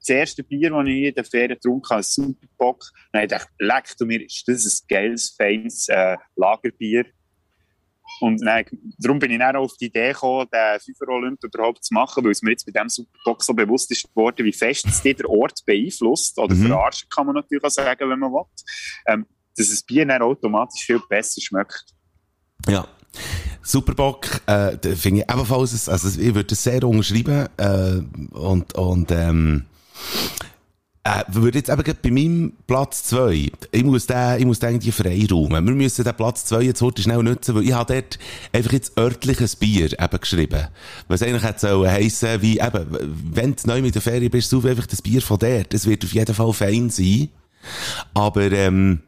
das 0.00 0.08
erste 0.08 0.42
Bier, 0.42 0.70
das 0.70 0.86
ich 0.86 1.04
in 1.04 1.14
der 1.14 1.24
Ferien 1.24 1.50
getrunken 1.50 1.90
habe, 1.90 2.02
Superbock. 2.02 2.84
Dann 3.12 3.22
habe 3.22 3.34
ich 3.34 3.42
leck 3.58 3.96
du 3.98 4.06
mir, 4.06 4.24
ist 4.24 4.46
das 4.46 4.64
ein 4.82 4.86
geiles, 4.88 5.34
feines 5.36 5.88
äh, 5.88 6.16
Lagerbier. 6.36 7.06
Und 8.20 8.44
dann, 8.44 8.64
darum 8.98 9.18
bin 9.18 9.30
ich 9.30 9.38
dann 9.38 9.56
auch 9.56 9.64
auf 9.64 9.76
die 9.80 9.86
Idee 9.86 10.12
gekommen, 10.12 10.48
den 10.52 10.80
Fünfer-Olymp 10.80 11.42
überhaupt 11.44 11.84
zu 11.84 11.94
machen, 11.94 12.24
weil 12.24 12.32
es 12.32 12.42
mir 12.42 12.50
jetzt 12.50 12.66
bei 12.66 12.72
diesem 12.72 12.88
Superbock 12.88 13.42
so 13.42 13.54
bewusst 13.54 13.90
ist 13.90 14.08
geworden, 14.08 14.44
wie 14.44 14.52
fest 14.52 14.86
es 14.86 15.02
der 15.02 15.28
Ort 15.28 15.64
beeinflusst. 15.64 16.38
Oder 16.38 16.54
Mhm. 16.54 16.66
verarscht 16.66 17.10
kann 17.10 17.26
man 17.26 17.36
natürlich 17.36 17.64
auch 17.64 17.70
sagen, 17.70 18.10
wenn 18.10 18.18
man 18.18 18.32
will. 18.32 18.44
Ähm, 19.06 19.26
dass 19.56 19.70
das 19.70 19.82
Bier 19.82 20.06
dann 20.06 20.22
automatisch 20.22 20.84
viel 20.84 21.00
besser 21.08 21.40
schmeckt. 21.40 21.84
Ja. 22.68 22.86
Superbock, 23.62 24.40
äh, 24.46 24.76
finde 24.94 25.22
ich 25.22 25.32
ebenfalls, 25.32 25.88
also 25.88 26.20
ich 26.20 26.34
würde 26.34 26.52
es 26.54 26.62
sehr 26.62 26.82
unterschreiben, 26.84 27.48
äh, 27.56 28.36
und, 28.36 28.74
und, 28.74 29.10
ähm, 29.10 29.66
äh, 31.04 31.22
würde 31.28 31.58
jetzt 31.58 31.70
eben 31.70 31.82
bei 32.02 32.10
meinem 32.10 32.52
Platz 32.66 33.04
2, 33.04 33.50
ich 33.70 33.84
muss 33.84 34.06
den, 34.06 34.38
ich 34.38 34.44
muss 34.44 34.58
den 34.58 34.70
irgendwie 34.70 34.92
freiräumen. 34.92 35.66
Wir 35.66 35.74
müssen 35.74 36.04
den 36.04 36.14
Platz 36.14 36.44
2 36.46 36.62
jetzt 36.62 36.82
heute 36.82 37.02
schnell 37.02 37.22
nutzen, 37.22 37.54
weil 37.54 37.64
ich 37.64 37.72
habe 37.72 37.94
dort 37.94 38.18
einfach 38.52 38.72
jetzt 38.72 38.98
örtliches 38.98 39.56
Bier 39.56 39.92
eben 39.98 40.20
geschrieben. 40.20 40.68
Was 41.06 41.22
eigentlich 41.22 41.44
hätte 41.44 41.60
sollen 41.60 41.90
heissen, 41.90 42.42
wie 42.42 42.58
eben, 42.58 42.86
wenn 43.32 43.54
du 43.54 43.66
neu 43.66 43.80
mit 43.80 43.94
der 43.94 44.02
Ferien 44.02 44.30
bist, 44.30 44.50
such 44.50 44.64
einfach 44.66 44.86
das 44.86 45.02
Bier 45.02 45.22
von 45.22 45.38
dort. 45.38 45.72
Das 45.72 45.86
wird 45.86 46.04
auf 46.04 46.12
jeden 46.12 46.34
Fall 46.34 46.52
fein 46.52 46.90
sein. 46.90 47.28
Aber, 48.14 48.50
ähm, 48.52 49.00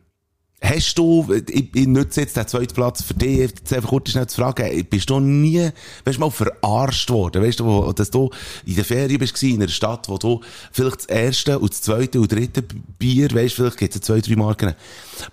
Hast 0.63 0.99
du, 0.99 1.27
ich, 1.49 1.75
ich 1.75 1.87
nutze 1.87 2.21
jetzt 2.21 2.37
den 2.37 2.47
zweiten 2.47 2.75
Platz 2.75 3.03
für 3.03 3.15
dich, 3.15 3.39
jetzt 3.39 3.73
einfach 3.73 3.89
kurz 3.89 4.11
schnell 4.11 4.27
zu 4.27 4.43
fragen, 4.43 4.85
bist 4.91 5.09
du 5.09 5.19
nie, 5.19 5.71
weißt 6.05 6.19
du 6.19 6.21
mal, 6.21 6.31
verarscht 6.31 7.09
worden? 7.09 7.43
Weißt 7.43 7.61
du, 7.61 7.65
wo, 7.65 7.93
dass 7.93 8.11
du 8.11 8.29
in 8.67 8.75
der 8.75 8.85
Ferien 8.85 9.19
bist 9.19 9.43
in 9.43 9.63
einer 9.63 9.69
Stadt, 9.69 10.11
wo 10.11 10.19
du 10.19 10.43
vielleicht 10.71 10.99
das 10.99 11.07
erste 11.07 11.59
und 11.59 11.71
das 11.71 11.81
zweite 11.81 12.21
und 12.21 12.31
dritte 12.31 12.63
Bier, 12.99 13.31
weißt 13.33 13.57
du, 13.57 13.63
vielleicht 13.63 13.79
gibt 13.79 13.95
es 13.95 14.03
zwei, 14.03 14.21
drei 14.21 14.37
Marken, 14.37 14.75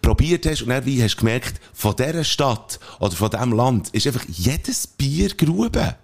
probiert 0.02 0.46
hast 0.46 0.62
und 0.62 0.70
dann 0.70 0.86
wie 0.86 1.04
hast 1.04 1.16
du 1.16 1.20
gemerkt, 1.20 1.60
von 1.74 1.94
dieser 1.94 2.24
Stadt 2.24 2.80
oder 3.02 3.12
von 3.12 3.30
diesem 3.30 3.52
Land 3.52 3.90
ist 3.90 4.08
einfach 4.08 4.26
jedes 4.30 4.88
Bier 4.88 5.30
Grube. 5.36 5.98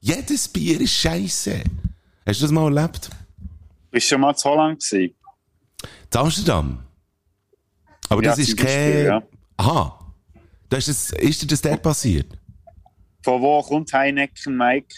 Jedes 0.00 0.48
Bier 0.48 0.80
ist 0.80 0.94
scheiße. 0.94 1.62
Hast 2.24 2.40
du 2.40 2.44
das 2.44 2.50
mal 2.50 2.74
erlebt? 2.74 3.10
Bist 3.90 4.06
du 4.06 4.14
schon 4.14 4.22
mal 4.22 4.34
zu 4.34 4.48
Holland 4.48 4.82
gewesen? 4.82 5.14
In 6.10 6.18
Amsterdam? 6.18 6.78
Aber 8.08 8.22
Ja, 8.22 8.30
das 8.30 8.38
ist 8.38 8.56
kein... 8.56 9.04
ja. 9.04 9.22
Aha. 9.56 9.98
Das 10.68 10.88
ist, 10.88 11.12
ist 11.18 11.42
dir 11.42 11.46
das 11.46 11.60
dort 11.60 11.82
passiert? 11.82 12.26
Von 13.22 13.40
wo 13.40 13.62
kommt 13.62 13.92
Heineken, 13.92 14.56
Mike? 14.56 14.94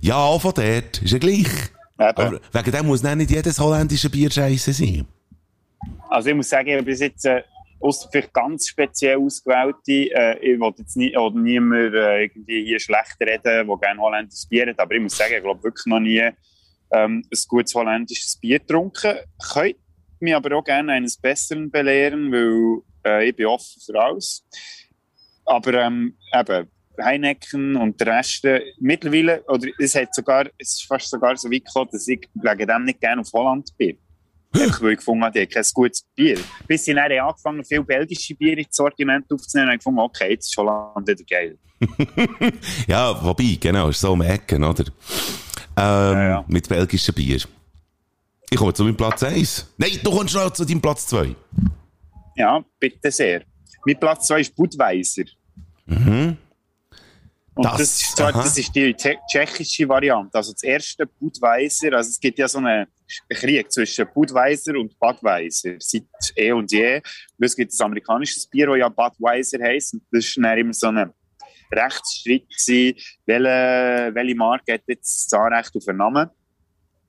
Ja, 0.00 0.16
auch 0.16 0.40
von 0.40 0.54
dort. 0.54 1.02
Ist 1.02 1.12
ja 1.12 1.18
gleich. 1.18 1.38
Eben. 1.38 1.50
Aber 1.98 2.40
wegen 2.52 2.72
dem 2.72 2.86
muss 2.86 3.02
nicht 3.02 3.30
jedes 3.30 3.58
holländische 3.58 4.10
Bier 4.10 4.30
scheiße 4.30 4.72
sein. 4.72 5.06
Also 6.08 6.30
ich 6.30 6.34
muss 6.34 6.48
sagen, 6.48 6.68
ich 6.68 6.74
habe 6.74 6.84
bis 6.84 7.00
jetzt, 7.00 7.24
äh, 7.24 7.42
ausser 7.82 8.08
vielleicht 8.10 8.32
ganz 8.32 8.68
speziell 8.68 9.18
ausgewählte, 9.18 10.14
äh, 10.14 10.38
ich 10.38 10.58
will 10.58 10.72
jetzt 10.78 10.96
nie, 10.96 11.16
oder 11.16 11.38
niemand 11.38 11.94
äh, 11.94 12.24
irgendwie 12.24 12.64
hier 12.64 12.80
schlecht 12.80 13.16
reden, 13.20 13.66
der 13.66 13.76
gerne 13.76 14.00
holländisches 14.00 14.46
Bier 14.46 14.68
hat, 14.68 14.78
aber 14.78 14.94
ich 14.94 15.02
muss 15.02 15.16
sagen, 15.16 15.34
ich 15.36 15.42
glaube 15.42 15.62
wirklich 15.62 15.86
noch 15.86 16.00
nie 16.00 16.20
ähm, 16.92 17.24
ein 17.30 17.38
gutes 17.48 17.74
holländisches 17.74 18.36
Bier 18.36 18.58
getrunken. 18.58 19.16
Könnt 19.52 19.76
mich 20.22 20.34
aber 20.34 20.56
auch 20.56 20.64
gerne 20.64 20.92
eines 20.92 21.16
Besseren 21.16 21.70
belehren, 21.70 22.32
weil 22.32 22.82
äh, 23.04 23.28
ich 23.28 23.36
bin 23.36 23.46
offen 23.46 23.80
für 23.84 24.00
alles. 24.00 24.44
Aber 25.44 25.74
ähm, 25.74 26.16
eben, 26.32 26.68
Heineken 27.00 27.76
und 27.76 28.00
der 28.00 28.18
Rest, 28.18 28.44
äh, 28.44 28.60
mittlerweile, 28.78 29.42
oder 29.44 29.68
es 29.78 29.94
hat 29.94 30.14
sogar, 30.14 30.46
es 30.58 30.74
ist 30.74 30.86
fast 30.86 31.10
sogar 31.10 31.36
so 31.36 31.50
weit 31.50 31.64
gekommen, 31.64 31.88
dass 31.92 32.06
ich 32.08 32.28
wegen 32.34 32.66
dem 32.66 32.84
nicht 32.84 33.00
gerne 33.00 33.22
auf 33.22 33.32
Holland 33.32 33.70
bin. 33.76 33.98
Ich 34.54 34.78
gefunden 34.78 35.24
habe, 35.24 35.32
die 35.32 35.40
haben 35.40 35.50
kein 35.50 35.64
gutes 35.72 36.04
Bier. 36.14 36.38
Bis 36.66 36.84
sie 36.84 36.92
dann 36.92 37.10
angefangen 37.10 37.64
viele 37.64 37.84
belgische 37.84 38.34
Bier 38.34 38.58
ins 38.58 38.76
Sortiment 38.76 39.24
aufzunehmen, 39.32 39.68
habe 39.68 39.76
ich 39.76 39.80
gefunden, 39.80 40.00
okay, 40.00 40.30
jetzt 40.32 40.48
ist 40.48 40.56
Holland 40.58 41.08
wieder 41.08 41.24
geil. 41.24 41.58
Ja, 42.86 43.24
wobei, 43.24 43.56
genau, 43.58 43.88
ist 43.88 44.00
so 44.00 44.12
um 44.12 44.22
Ecken, 44.22 44.62
oder? 44.62 44.84
Ähm, 45.76 46.18
ja. 46.18 46.44
Mit 46.46 46.68
belgischem 46.68 47.14
Bier. 47.14 47.40
Ich 48.52 48.58
komme 48.58 48.74
zu 48.74 48.84
meinem 48.84 48.94
Platz 48.98 49.22
1. 49.22 49.72
Nein, 49.78 49.98
du 50.04 50.10
kommst 50.10 50.34
noch 50.34 50.50
zu 50.52 50.66
deinem 50.66 50.82
Platz 50.82 51.06
2. 51.06 51.34
Ja, 52.36 52.62
bitte 52.78 53.10
sehr. 53.10 53.44
Mein 53.86 53.98
Platz 53.98 54.26
2 54.26 54.40
ist 54.42 54.54
Budweiser. 54.54 55.22
Und 55.86 56.36
Das- 57.54 57.78
das, 57.78 58.00
ist, 58.02 58.16
zwar, 58.16 58.30
das 58.32 58.58
ist 58.58 58.74
die 58.74 58.94
tsch- 58.94 59.16
tschechische 59.30 59.88
Variante. 59.88 60.36
Also 60.36 60.52
das 60.52 60.62
erste 60.62 61.06
Budweiser, 61.06 61.94
also 61.94 62.10
es 62.10 62.20
gibt 62.20 62.38
ja 62.38 62.46
so 62.46 62.58
einen 62.58 62.86
Krieg 63.30 63.72
zwischen 63.72 64.06
Budweiser 64.14 64.74
und 64.78 64.98
Budweiser 65.00 65.76
seit 65.78 66.02
eh 66.36 66.52
und 66.52 66.70
je. 66.72 66.96
Und 66.96 67.44
es 67.46 67.56
gibt 67.56 67.72
ein 67.72 67.84
amerikanisches 67.86 68.46
Bier, 68.48 68.66
das 68.66 68.76
ja 68.78 68.88
Budweiser 68.90 69.58
heisst. 69.62 69.94
Und 69.94 70.02
das 70.12 70.24
war 70.36 70.56
immer 70.58 70.74
so 70.74 70.88
ein 70.88 71.10
Rechtsstreit, 71.72 72.42
gewesen, 72.50 72.98
welche, 73.24 74.14
welche 74.14 74.34
Marke 74.34 74.74
hat 74.74 74.82
jetzt 74.88 75.32
das 75.32 75.40
Anrecht 75.40 75.74
auf 75.74 75.88
einen 75.88 75.96
Namen. 75.98 76.28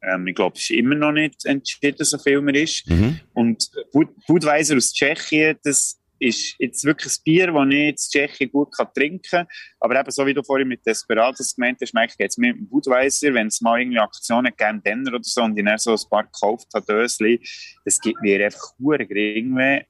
Ähm, 0.06 0.28
ich 0.28 0.36
glaube, 0.36 0.56
es 0.58 0.64
ist 0.64 0.72
immer 0.72 0.96
noch 0.96 1.12
nicht 1.12 1.46
entschieden, 1.46 2.04
so 2.04 2.18
viel 2.18 2.42
mehr 2.42 2.56
ist. 2.56 2.90
Mhm. 2.90 3.20
Und 3.34 3.70
Bud 3.92 4.10
Budweiser 4.28 4.78
aus 4.78 4.94
Tschechien, 4.94 5.58
das 5.64 6.00
ist 6.20 6.56
jetzt 6.60 6.84
wirklich 6.86 7.14
ein 7.14 7.24
Bier, 7.24 7.48
das 7.48 7.68
ich 7.70 7.76
in 7.76 7.96
Tschechien 7.96 8.52
gut 8.52 8.76
kann 8.76 8.88
trinken 8.94 9.22
kann. 9.30 9.48
Aber 9.80 10.00
eben, 10.00 10.12
so 10.12 10.26
wie 10.26 10.34
du 10.34 10.44
vorhin 10.44 10.68
mit 10.68 10.86
Desperados 10.86 11.56
gemeint 11.56 11.80
hast, 11.82 11.94
merke 11.94 12.14
ich 12.14 12.20
jetzt 12.20 12.38
mit 12.38 12.56
dem 12.56 12.68
Budweiser, 12.68 13.34
wenn 13.34 13.48
es 13.48 13.62
mal 13.62 13.80
irgendwie 13.80 14.00
Aktionen 14.00 14.54
gegeben 14.56 14.82
Denner 14.84 15.14
oder 15.14 15.24
so 15.24 15.44
und 15.44 15.58
ich 15.58 15.66
dann 15.66 15.78
so 15.78 15.92
ein 15.92 16.10
paar 16.10 16.24
gekauft 16.24 16.68
habe, 16.74 16.86
Dösli, 16.86 17.42
das 17.84 18.00
gibt 18.00 18.22
mir 18.22 18.46
einfach 18.46 18.74
hure 18.80 19.06
gering 19.06 19.56
weh. 19.56 19.82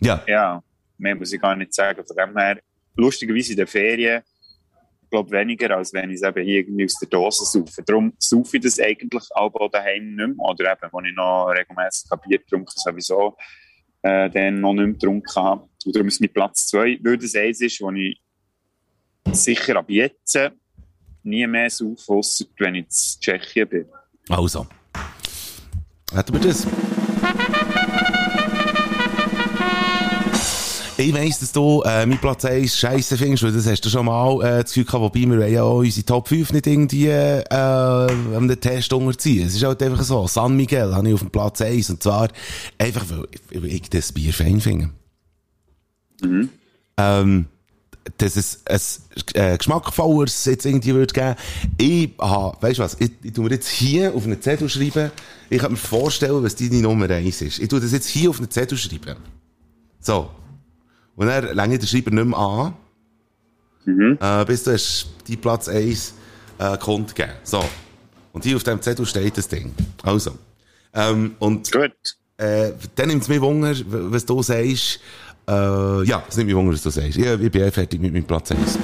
Ja. 0.00 0.22
Ja, 0.26 0.62
mehr 0.98 1.14
muss 1.14 1.32
ich 1.32 1.40
gar 1.40 1.56
nicht 1.56 1.74
sagen. 1.74 2.04
Von 2.06 2.16
dem 2.16 2.36
her, 2.36 2.60
lustigerweise 2.96 3.52
in 3.52 3.56
den 3.56 3.66
Ferien, 3.66 4.22
glaube 5.12 5.30
weniger, 5.30 5.76
als 5.76 5.92
wenn 5.92 6.10
ich 6.10 6.16
es 6.16 6.22
eben 6.22 6.46
irgendwie 6.46 6.84
aus 6.86 6.94
der 7.00 7.08
Dose 7.08 7.44
saufe. 7.44 7.82
Darum 7.84 8.12
saufe 8.18 8.56
ich 8.56 8.62
das 8.62 8.80
eigentlich 8.80 9.24
auch 9.34 9.70
daheim 9.70 10.16
nicht 10.16 10.16
mehr. 10.16 10.36
Oder 10.38 10.72
eben, 10.72 10.90
wenn 10.92 11.04
ich 11.04 11.14
noch 11.14 11.46
regelmäßig 11.46 12.10
Bier 12.26 12.40
habe, 12.50 12.64
sowieso. 12.68 13.36
äh, 14.02 14.30
dann 14.30 14.60
noch 14.60 14.72
nicht 14.72 14.84
mehr 14.84 14.92
getrunken 14.94 15.34
habe. 15.36 15.68
Und 15.84 15.94
darum 15.94 16.08
ist 16.08 16.20
mein 16.20 16.32
Platz 16.32 16.66
2, 16.68 16.98
weil 17.02 17.18
das 17.18 17.34
eins 17.34 17.60
ist, 17.60 17.80
wo 17.80 17.90
ich 17.92 18.20
sicher 19.30 19.76
ab 19.76 19.88
jetzt 19.88 20.38
nie 21.22 21.46
mehr 21.46 21.70
saufe, 21.70 22.12
ausser 22.12 22.46
wenn 22.58 22.74
ich 22.74 22.84
in 22.84 23.20
Tschechien 23.20 23.68
bin. 23.68 23.86
Also. 24.28 24.66
Hätten 26.12 26.32
wir 26.32 26.40
das? 26.40 26.66
Ich 31.02 31.12
weiss, 31.12 31.40
dass 31.40 31.50
du 31.50 31.82
äh, 31.82 32.06
mein 32.06 32.18
Platz 32.18 32.44
1 32.44 32.76
scheiße 32.76 33.18
findest, 33.18 33.42
weil 33.42 33.50
das 33.50 33.66
hast 33.66 33.84
du 33.84 33.88
schon 33.88 34.06
mal 34.06 34.40
äh, 34.40 34.62
das 34.62 34.72
Gefühl 34.72 34.84
gehabt, 34.84 35.02
wobei 35.02 35.36
wir 35.36 35.48
ja 35.48 35.64
auch 35.64 35.78
unsere 35.78 36.06
Top 36.06 36.28
5 36.28 36.52
nicht 36.52 36.66
irgendwie 36.68 37.08
äh, 37.08 37.44
einem 37.50 38.60
Test 38.60 38.92
unterziehen. 38.92 39.48
Es 39.48 39.56
ist 39.56 39.64
halt 39.64 39.82
einfach 39.82 40.04
so, 40.04 40.28
San 40.28 40.56
Miguel 40.56 40.94
habe 40.94 41.08
ich 41.08 41.14
auf 41.14 41.20
dem 41.20 41.30
Platz 41.30 41.60
1 41.60 41.90
und 41.90 42.02
zwar 42.04 42.28
einfach, 42.78 43.04
weil, 43.08 43.64
ich 43.64 43.90
das 43.90 44.12
Bier 44.12 44.32
fein 44.32 44.60
finde. 44.60 44.90
Mhm. 46.22 46.50
Ähm, 46.96 47.46
dass 48.18 48.36
es 48.36 48.62
ein 48.66 49.34
äh, 49.34 49.58
geschmackvolleres 49.58 50.44
jetzt 50.44 50.66
irgendwie 50.66 50.94
würde 50.94 51.12
geben. 51.12 51.34
Ich 51.78 52.10
habe, 52.20 52.56
weißt 52.60 52.78
du 52.78 52.82
was, 52.84 52.96
ich, 53.00 53.10
ich 53.24 53.32
tu 53.32 53.42
mir 53.42 53.50
jetzt 53.50 53.68
hier 53.68 54.14
auf 54.14 54.24
einen 54.24 54.40
Zettel 54.40 54.68
schreiben, 54.68 55.10
ich 55.50 55.58
kann 55.58 55.72
mir 55.72 55.78
vorstellen, 55.78 56.44
was 56.44 56.54
deine 56.54 56.80
Nummer 56.80 57.10
1 57.10 57.42
ist. 57.42 57.58
Ich 57.58 57.68
tu 57.68 57.80
das 57.80 57.90
jetzt 57.90 58.06
hier 58.06 58.30
auf 58.30 58.38
einen 58.38 58.52
Zettel 58.52 58.78
schreiben. 58.78 59.16
So. 59.98 60.30
Und 61.16 61.26
dann 61.26 61.54
länge 61.54 61.78
den 61.78 61.86
Schreiber 61.86 62.10
nicht 62.10 62.24
mehr 62.24 62.38
an, 62.38 62.74
Mhm. 63.84 64.16
äh, 64.20 64.44
bis 64.44 64.62
du 64.62 64.72
hast 64.72 65.08
die 65.26 65.36
Platz 65.36 65.68
1 65.68 66.14
äh, 66.58 66.76
kundgegeben. 66.78 67.34
So. 67.42 67.64
Und 68.32 68.44
hier 68.44 68.54
auf 68.56 68.62
dem 68.62 68.80
Zettel 68.80 69.04
steht 69.06 69.36
das 69.36 69.48
Ding. 69.48 69.74
Also. 70.04 70.38
Ähm, 70.94 71.34
und 71.40 71.70
Gut. 71.72 71.92
äh, 72.36 72.72
dann 72.94 73.08
nimmt 73.08 73.22
es 73.22 73.28
mich 73.28 73.40
Wunder, 73.40 73.74
was 73.86 74.24
du 74.24 74.40
sagst. 74.42 75.00
Äh, 75.48 76.04
ja, 76.04 76.22
es 76.28 76.36
nimmt 76.36 76.46
mich 76.46 76.54
Wunder, 76.56 76.72
was 76.72 76.82
du 76.82 76.90
sagst. 76.90 77.16
Ich, 77.18 77.26
ich 77.26 77.50
bin 77.50 77.62
eh 77.62 77.70
fertig 77.72 78.00
mit 78.00 78.12
meinem 78.12 78.24
Platz 78.24 78.52
1. 78.52 78.78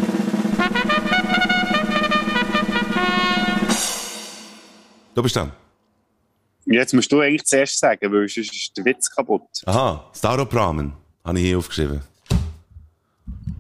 Du 5.14 5.22
bist 5.22 5.37
dann. 5.37 5.53
Jetzt 6.66 6.93
musst 6.93 7.11
du 7.11 7.20
eigentlich 7.20 7.45
zuerst 7.45 7.79
sagen, 7.79 8.12
weil 8.12 8.29
sonst 8.29 8.53
ist 8.55 8.76
der 8.76 8.85
Witz 8.85 9.11
kaputt. 9.11 9.43
Aha, 9.64 10.11
Staropramen. 10.14 10.93
Habe 11.24 11.39
ich 11.41 11.47
hier 11.47 11.59
aufgeschrieben. 11.59 12.01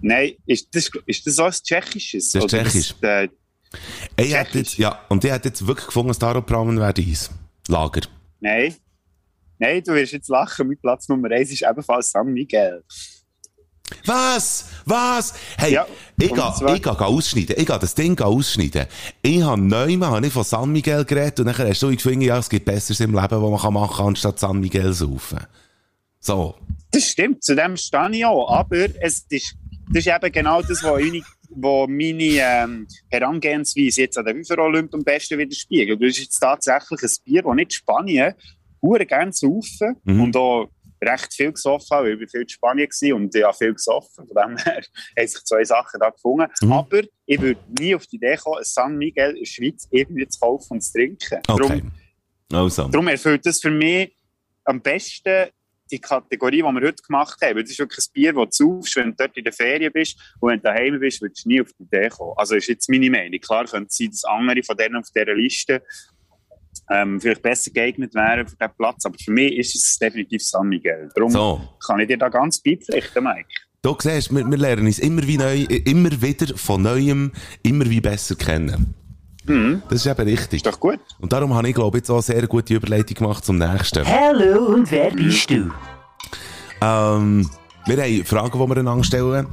Nein, 0.00 0.32
ist 0.46 0.68
das, 0.74 0.90
ist 1.06 1.26
das 1.26 1.38
was 1.38 1.62
Tschechisches? 1.62 2.32
Das 2.32 2.44
ist 2.44 2.50
Tschechisch. 2.50 2.94
äh, 3.02 3.28
Ich 4.16 4.30
Tschechisch. 4.30 4.54
jetzt, 4.54 4.78
ja, 4.78 5.00
und 5.08 5.24
ich 5.24 5.30
hätte 5.30 5.48
jetzt 5.48 5.66
wirklich 5.66 5.86
gefunden, 5.86 6.14
Staropramen 6.14 6.78
wäre 6.78 6.94
dies. 6.94 7.30
Lager. 7.68 8.02
nein. 8.40 8.74
Nein, 9.60 9.82
du 9.84 9.92
wirst 9.94 10.12
jetzt 10.12 10.28
lachen. 10.28 10.68
Mein 10.68 10.78
Platz 10.78 11.08
Nummer 11.08 11.32
1 11.32 11.50
ist 11.50 11.62
ebenfalls 11.68 12.12
San 12.12 12.32
Miguel. 12.32 12.84
Was? 14.04 14.66
Was? 14.84 15.34
Hey, 15.56 15.72
Ja, 15.74 15.86
ich 16.20 16.32
gehe 16.32 17.00
ausschneiden. 17.00 17.56
Ich 17.58 17.66
gehe 17.66 17.78
das 17.78 17.94
Ding 17.94 18.20
ausschneiden. 18.20 18.86
Ich 19.20 19.42
habe 19.42 19.60
neumal 19.60 20.10
habe 20.10 20.26
ich 20.26 20.32
von 20.32 20.44
San 20.44 20.70
Miguel 20.70 21.04
geredet 21.04 21.40
und 21.40 21.46
dann 21.46 21.58
hast 21.58 21.82
du 21.82 21.90
gefunden, 21.90 22.20
ja, 22.20 22.38
es 22.38 22.48
gibt 22.48 22.66
Besseres 22.66 23.00
im 23.00 23.14
Leben, 23.14 23.42
was 23.42 23.62
man 23.64 23.72
machen 23.74 23.96
kann, 23.96 24.06
anstatt 24.08 24.38
San 24.38 24.60
Miguel 24.60 24.92
saufen. 24.92 25.40
So. 26.20 26.54
Das 26.90 27.04
stimmt, 27.04 27.42
zu 27.44 27.54
dem 27.54 27.76
stehe 27.76 28.10
ich 28.12 28.24
auch. 28.24 28.50
Aber 28.50 28.76
es 29.00 29.26
ist, 29.28 29.54
das 29.92 30.06
ist 30.06 30.08
eben 30.14 30.32
genau 30.32 30.62
das, 30.62 30.82
was 30.82 31.00
meine, 31.00 31.22
wo 31.50 31.86
meine 31.86 32.24
ähm, 32.24 32.86
Herangehensweise 33.10 34.02
jetzt 34.02 34.18
an 34.18 34.24
der 34.24 34.34
FIFA 34.36 34.62
Olymp 34.62 34.94
am 34.94 35.02
besten 35.04 35.38
widerspiegelt. 35.38 36.00
Das 36.00 36.08
ist 36.10 36.18
jetzt 36.18 36.38
tatsächlich 36.38 37.02
ein 37.02 37.10
Bier, 37.24 37.42
das 37.42 37.54
nicht 37.54 37.72
Spanien 37.74 38.34
hure 38.80 39.04
gerne 39.06 39.32
saufen 39.32 39.96
Mhm. 40.04 40.20
und 40.22 40.36
auch 40.36 40.68
recht 41.02 41.32
viel 41.34 41.52
gesoffen 41.52 41.86
habe. 41.90 42.12
Ich 42.12 42.20
war 42.20 42.28
viel 42.28 42.40
in 42.42 42.48
Spanien 42.48 42.88
und 43.14 43.34
ich 43.34 43.42
habe 43.44 43.56
viel 43.56 43.72
gesoffen. 43.72 44.26
Von 44.26 44.28
dem 44.28 44.56
her 44.56 44.82
haben 45.18 45.26
sich 45.28 45.44
zwei 45.44 45.64
Sachen 45.64 46.00
da 46.00 46.10
gefunden. 46.10 46.46
Mhm. 46.62 46.72
Aber 46.72 47.02
ich 47.26 47.40
würde 47.40 47.60
nie 47.78 47.94
auf 47.94 48.06
die 48.06 48.16
Idee 48.16 48.36
kommen, 48.36 48.58
ein 48.58 48.64
San 48.64 48.96
Miguel 48.96 49.30
in 49.30 49.38
der 49.38 49.44
Schweiz 49.46 49.86
irgendwie 49.90 50.26
zu 50.28 50.38
kaufen 50.40 50.72
und 50.74 50.80
zu 50.82 50.92
trinken. 50.92 51.38
Okay. 51.48 51.66
Darum, 51.68 51.92
Also. 52.52 52.88
Darum 52.88 53.08
erfüllt 53.08 53.44
das 53.46 53.60
für 53.60 53.70
mich 53.70 54.14
am 54.64 54.80
besten 54.80 55.48
die 55.90 56.00
Kategorie, 56.00 56.58
die 56.58 56.62
wir 56.62 56.86
heute 56.86 57.02
gemacht 57.02 57.38
haben. 57.42 57.60
Das 57.60 57.70
ist 57.70 57.78
wirklich 57.78 58.06
ein 58.06 58.12
Bier, 58.12 58.32
das 58.32 58.56
du 58.56 58.80
saufst, 58.80 58.96
wenn 58.96 59.10
du 59.10 59.16
dort 59.16 59.36
in 59.36 59.44
der 59.44 59.52
Ferien 59.52 59.92
bist 59.92 60.18
und 60.40 60.50
wenn 60.50 60.58
du 60.58 60.64
daheim 60.64 60.98
bist, 61.00 61.20
würdest 61.22 61.44
du 61.44 61.48
nie 61.48 61.60
auf 61.60 61.68
die 61.78 61.84
Idee 61.84 62.08
kommen. 62.08 62.34
Also 62.36 62.56
ist 62.56 62.68
jetzt 62.68 62.88
meine 62.88 63.10
Meinung. 63.10 63.40
Klar 63.40 63.64
könnte 63.66 63.88
es 63.88 63.96
sein, 63.96 64.10
dass 64.10 64.24
andere 64.24 64.62
von 64.62 64.76
denen 64.76 64.96
auf 64.96 65.06
dieser 65.14 65.34
Liste 65.34 65.82
ähm, 66.90 67.20
vielleicht 67.20 67.42
besser 67.42 67.70
geeignet 67.70 68.14
wären 68.14 68.46
für 68.46 68.56
diesen 68.56 68.74
Platz, 68.76 69.04
aber 69.04 69.16
für 69.22 69.32
mich 69.32 69.56
ist 69.56 69.74
es 69.74 69.98
definitiv 69.98 70.42
San 70.42 70.68
Miguel. 70.68 71.10
Darum 71.14 71.30
So. 71.30 71.60
kann 71.86 72.00
ich 72.00 72.08
dir 72.08 72.18
da 72.18 72.28
ganz 72.28 72.60
beipflichten, 72.60 73.24
Mike. 73.24 73.48
Du 73.82 73.96
siehst, 73.98 74.34
wir, 74.34 74.44
wir 74.48 74.58
lernen 74.58 74.86
uns 74.86 74.98
immer, 74.98 75.26
wie 75.26 75.36
neu, 75.36 75.62
immer 75.62 76.10
wieder 76.22 76.56
von 76.56 76.82
Neuem 76.82 77.32
immer 77.62 77.88
wie 77.88 78.00
besser 78.00 78.34
kennen. 78.34 78.94
Mhm. 79.48 79.82
Das 79.88 80.04
ist 80.04 80.06
eben 80.06 80.28
richtig. 80.28 80.58
Ist 80.64 80.66
doch 80.66 80.78
gut. 80.78 81.00
Und 81.20 81.32
darum 81.32 81.54
habe 81.54 81.68
ich, 81.68 81.74
glaube 81.74 81.96
ich, 81.98 82.02
jetzt 82.02 82.10
auch 82.10 82.16
eine 82.16 82.22
sehr 82.22 82.46
gute 82.46 82.74
Überleitung 82.74 83.14
gemacht 83.16 83.44
zum 83.44 83.58
nächsten. 83.58 84.06
Hallo 84.06 84.66
und 84.66 84.90
wer 84.90 85.10
bist 85.10 85.50
du? 85.50 85.70
Ähm, 86.80 87.50
wir 87.86 88.02
haben 88.02 88.24
Fragen, 88.24 88.52
die 88.52 88.68
wir 88.68 88.76
einander 88.76 89.04
stellen. 89.04 89.46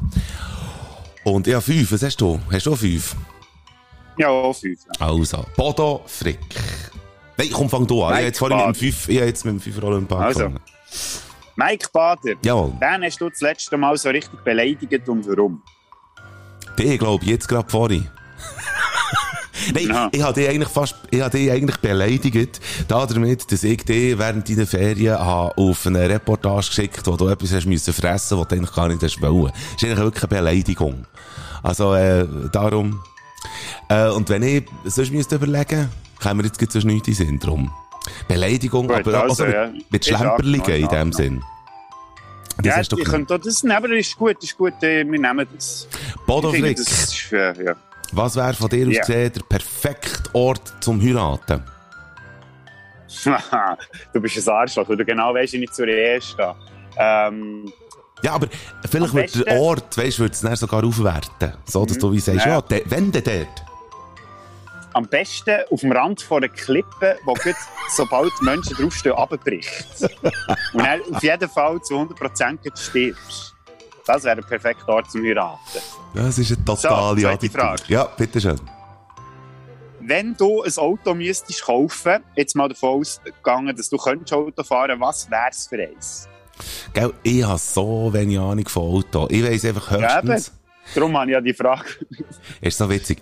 Und 1.23 1.47
ja, 1.47 1.59
fünf. 1.61 1.91
Was 1.91 2.03
hast 2.03 2.19
du? 2.21 2.39
Hast 2.51 2.65
du 2.65 2.73
auch 2.73 2.77
fünf? 2.77 3.15
Ja, 4.17 4.27
auch 4.29 4.53
fünf. 4.53 4.79
Also, 4.99 5.45
Bodo 5.55 6.01
Frick. 6.05 6.39
Nein, 7.37 7.49
komm, 7.51 7.69
fang 7.69 7.87
du 7.87 8.03
an. 8.03 8.11
Ich 8.11 8.15
habe 8.17 8.25
jetzt 8.27 8.39
vorhin 8.39 8.57
mit 8.57 8.67
dem 8.67 8.75
fünf, 8.75 9.09
ich 9.09 9.17
habe 9.17 9.27
jetzt 9.27 9.45
mit 9.45 9.53
dem 9.55 9.59
fünfer 9.59 9.83
Olymp 9.85 10.11
Also. 10.13 10.45
angefangen. 10.45 10.59
Mike 11.57 11.87
Bader, 11.93 12.33
Jawohl. 12.43 12.73
den 12.81 13.03
hast 13.03 13.19
du 13.19 13.29
das 13.29 13.39
letzte 13.41 13.77
Mal 13.77 13.97
so 13.97 14.09
richtig 14.09 14.43
beleidigt 14.43 15.07
und 15.07 15.25
warum? 15.27 15.61
Die, 16.77 16.97
glaube 16.97 17.23
ich, 17.23 17.29
jetzt 17.31 17.47
gerade 17.47 17.69
vorhin. 17.69 18.09
Nein, 19.73 19.87
Ja. 19.87 20.09
ich 20.11 20.21
habe 20.21 20.33
dich 20.33 20.49
eigentlich 20.49 20.69
fast, 20.69 20.95
ich 21.11 21.21
habe 21.21 21.37
dich 21.37 21.51
eigentlich 21.51 21.77
beleidigt, 21.77 22.59
da 22.87 23.05
damit, 23.05 23.51
dass 23.51 23.63
ich 23.63 23.83
dich 23.83 24.17
während 24.17 24.49
deiner 24.49 24.67
Ferien 24.67 25.17
habe 25.19 25.57
auf 25.57 25.85
eine 25.87 26.09
Reportage 26.09 26.67
geschickt, 26.67 27.01
wo 27.05 27.15
du 27.15 27.27
etwas 27.27 27.53
hast 27.53 27.65
müssen 27.65 27.93
fressen, 27.93 28.37
was 28.39 28.47
du 28.47 28.55
eigentlich 28.55 28.73
gar 28.73 28.87
nicht 28.87 29.01
hast 29.01 29.21
wollen. 29.21 29.51
Das 29.53 29.81
ist 29.81 29.83
eigentlich 29.83 29.99
wirklich 29.99 30.23
eine 30.23 30.41
Beleidigung. 30.41 31.05
Also, 31.63 31.95
äh, 31.95 32.27
darum, 32.51 33.01
äh, 33.89 34.09
und 34.09 34.29
wenn 34.29 34.43
ich 34.43 34.65
sonst 34.85 35.11
müsste 35.11 35.35
überlegen, 35.35 35.89
kann 36.19 36.37
mir 36.37 36.43
jetzt 36.43 36.59
gibt's 36.59 36.73
sonst 36.73 36.85
nichts 36.85 37.07
in 37.07 37.13
Sinn 37.13 37.39
drum. 37.39 37.71
Beleidigung, 38.27 38.87
Gut, 38.87 38.97
aber 38.97 39.23
also, 39.23 39.43
also, 39.43 39.45
ja. 39.45 39.71
mit, 39.89 40.05
Schlemperligen 40.05 40.75
in 40.75 40.87
dem 40.87 41.13
Sinn. 41.13 41.43
Das 42.57 42.65
ja, 42.65 42.75
hast 42.77 42.91
du 42.91 42.97
ich 42.97 43.05
könnte 43.05 43.37
das 43.37 43.63
nehmen, 43.63 43.75
aber 43.75 43.89
ist 43.89 44.15
gut, 44.15 44.41
ist 44.43 44.57
gut, 44.57 44.81
äh, 44.81 45.03
wir 45.05 45.19
nehmen 45.19 45.47
das. 45.53 45.87
Bodo 46.25 46.51
Frick. 46.51 46.77
das 46.77 46.87
ist, 46.87 47.31
ja. 47.31 47.53
Was 48.13 48.35
wäre 48.35 48.53
von 48.53 48.69
dir 48.69 48.87
aus 48.87 48.93
Ja. 48.93 49.01
gesehen 49.01 49.31
der 49.33 49.41
perfekte 49.43 50.29
Ort 50.33 50.73
zum 50.81 51.01
Heiraten? 51.01 51.63
du 54.13 54.21
bist 54.21 54.47
ein 54.47 54.53
Arschloch, 54.53 54.87
weil 54.89 54.97
du 54.97 55.05
genau 55.05 55.33
weißt, 55.33 55.53
wie 55.53 55.63
ich 55.63 55.71
zur 55.71 55.87
Ehe 55.87 56.21
stehe. 56.21 56.55
Ähm, 56.97 57.71
Ja, 58.21 58.33
aber 58.33 58.47
vielleicht 58.89 59.13
wird 59.13 59.45
der 59.47 59.59
Ort, 59.59 59.97
weißt 59.97 60.19
du, 60.19 60.25
es 60.25 60.41
dann 60.41 60.55
sogar 60.55 60.83
aufwerten. 60.83 61.53
So, 61.65 61.85
dass 61.85 61.97
du 61.97 62.11
wie 62.11 62.19
sagst, 62.19 62.45
Ja. 62.45 62.59
ja, 62.69 62.79
wenn 62.85 63.11
denn 63.11 63.23
dort. 63.23 63.63
am 64.93 65.05
besten 65.07 65.57
auf 65.71 65.81
dem 65.81 65.91
Rand 65.91 66.21
von 66.21 66.37
einer 66.43 66.53
Klippe, 66.53 67.17
wo 67.25 67.33
gut, 67.33 67.55
sobald 67.95 68.31
Menschen 68.41 68.75
draufstehen, 68.77 69.15
abbricht. 69.15 69.85
Und 70.73 70.83
dann 70.85 71.01
auf 71.13 71.21
jeden 71.23 71.49
Fall 71.49 71.81
zu 71.81 71.95
100% 71.95 72.57
gut 72.63 72.77
stirbst. 72.79 73.54
Das 74.05 74.23
wäre 74.23 74.35
der 74.35 74.43
perfekte 74.43 74.87
Ort 74.87 75.09
zum 75.09 75.23
Heiraten. 75.23 75.59
Das 76.13 76.37
ist 76.37 76.51
eine 76.51 76.65
totale 76.65 77.21
So, 77.21 77.27
Attitude. 77.27 77.59
Frage. 77.59 77.83
Ja, 77.87 78.03
bitteschön. 78.05 78.59
Wenn 79.99 80.35
du 80.37 80.61
ein 80.61 80.77
Auto 80.77 81.15
müsstest 81.15 81.63
kaufen, 81.63 82.23
jetzt 82.35 82.55
mal 82.55 82.69
davon 82.69 82.99
ausgegangen, 83.01 83.75
dass 83.75 83.89
du 83.89 83.97
könntest 83.97 84.33
Auto 84.33 84.63
fahren, 84.63 84.99
was 84.99 85.29
wäre 85.31 85.47
es 85.49 85.67
für 85.67 85.81
eins? 85.81 86.29
Gell, 86.93 87.11
ich 87.23 87.43
habe 87.43 87.57
so 87.57 88.13
wenig 88.13 88.37
Ahnung 88.37 88.67
von 88.67 88.83
Auto. 88.83 89.27
Ich 89.29 89.43
weiss 89.43 89.65
einfach 89.65 89.91
Ja, 89.99 90.21
höchstens, 90.21 90.51
Darum 90.93 91.17
habe 91.17 91.31
ich 91.31 91.33
ja 91.33 91.41
die 91.41 91.53
Frage. 91.53 91.85
ist 92.61 92.77
so 92.77 92.87
witzig. 92.89 93.21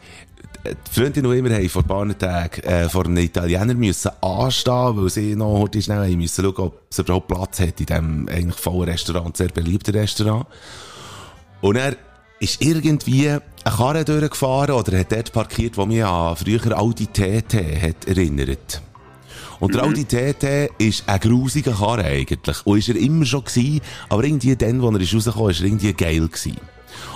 Die 0.65 0.99
Freundin 0.99 1.25
und 1.25 1.35
ich, 1.35 1.43
wir 1.43 1.53
haben 1.53 1.69
vor 1.69 1.81
ein 1.81 1.87
paar 1.87 2.17
Tagen 2.17 2.61
äh, 2.61 2.87
vor 2.87 3.05
einem 3.05 3.17
Italiener 3.17 3.73
müssen 3.73 4.11
anstehen, 4.21 4.95
weil 4.95 5.09
sie 5.09 5.35
noch 5.35 5.59
heute 5.59 5.81
schnell 5.81 6.15
müssen 6.15 6.41
schauen, 6.41 6.67
ob 6.67 6.81
es 6.89 6.99
überhaupt 6.99 7.27
Platz 7.27 7.59
hat 7.59 7.81
in 7.81 7.85
diesem 7.85 8.29
eigentlich 8.29 8.55
vollen 8.55 8.89
Restaurant, 8.89 9.35
sehr 9.35 9.49
beliebten 9.49 9.93
Restaurant. 9.93 10.45
Und 11.59 11.75
er 11.75 11.97
ist 12.39 12.61
irgendwie 12.61 13.29
eine 13.29 13.41
Karre 13.65 14.05
durchgefahren 14.05 14.75
oder 14.75 14.99
hat 14.99 15.11
dort 15.11 15.33
parkiert, 15.33 15.77
wo 15.77 15.85
mich 15.85 16.03
an 16.03 16.35
früher 16.37 16.79
Audi 16.79 17.07
TT 17.07 17.81
hat 17.81 18.07
erinnert. 18.07 18.81
Und 19.59 19.75
der 19.75 19.83
Audi 19.83 20.05
TT 20.05 20.71
ist 20.77 21.03
ein 21.07 21.19
grusiger 21.19 21.73
Karre 21.73 22.05
eigentlich. 22.05 22.65
Und 22.65 22.77
ist 22.79 22.89
er 22.89 22.95
immer 22.95 23.25
schon 23.25 23.43
gewesen, 23.43 23.81
aber 24.07 24.23
irgendwie 24.23 24.55
dann, 24.55 24.81
wo 24.81 24.89
er 24.89 25.01
ist 25.01 25.13
rausgekommen 25.13 25.51
ist, 25.51 25.59
er 25.59 25.65
irgendwie 25.67 25.93
geil 25.93 26.27
gewesen. 26.27 26.57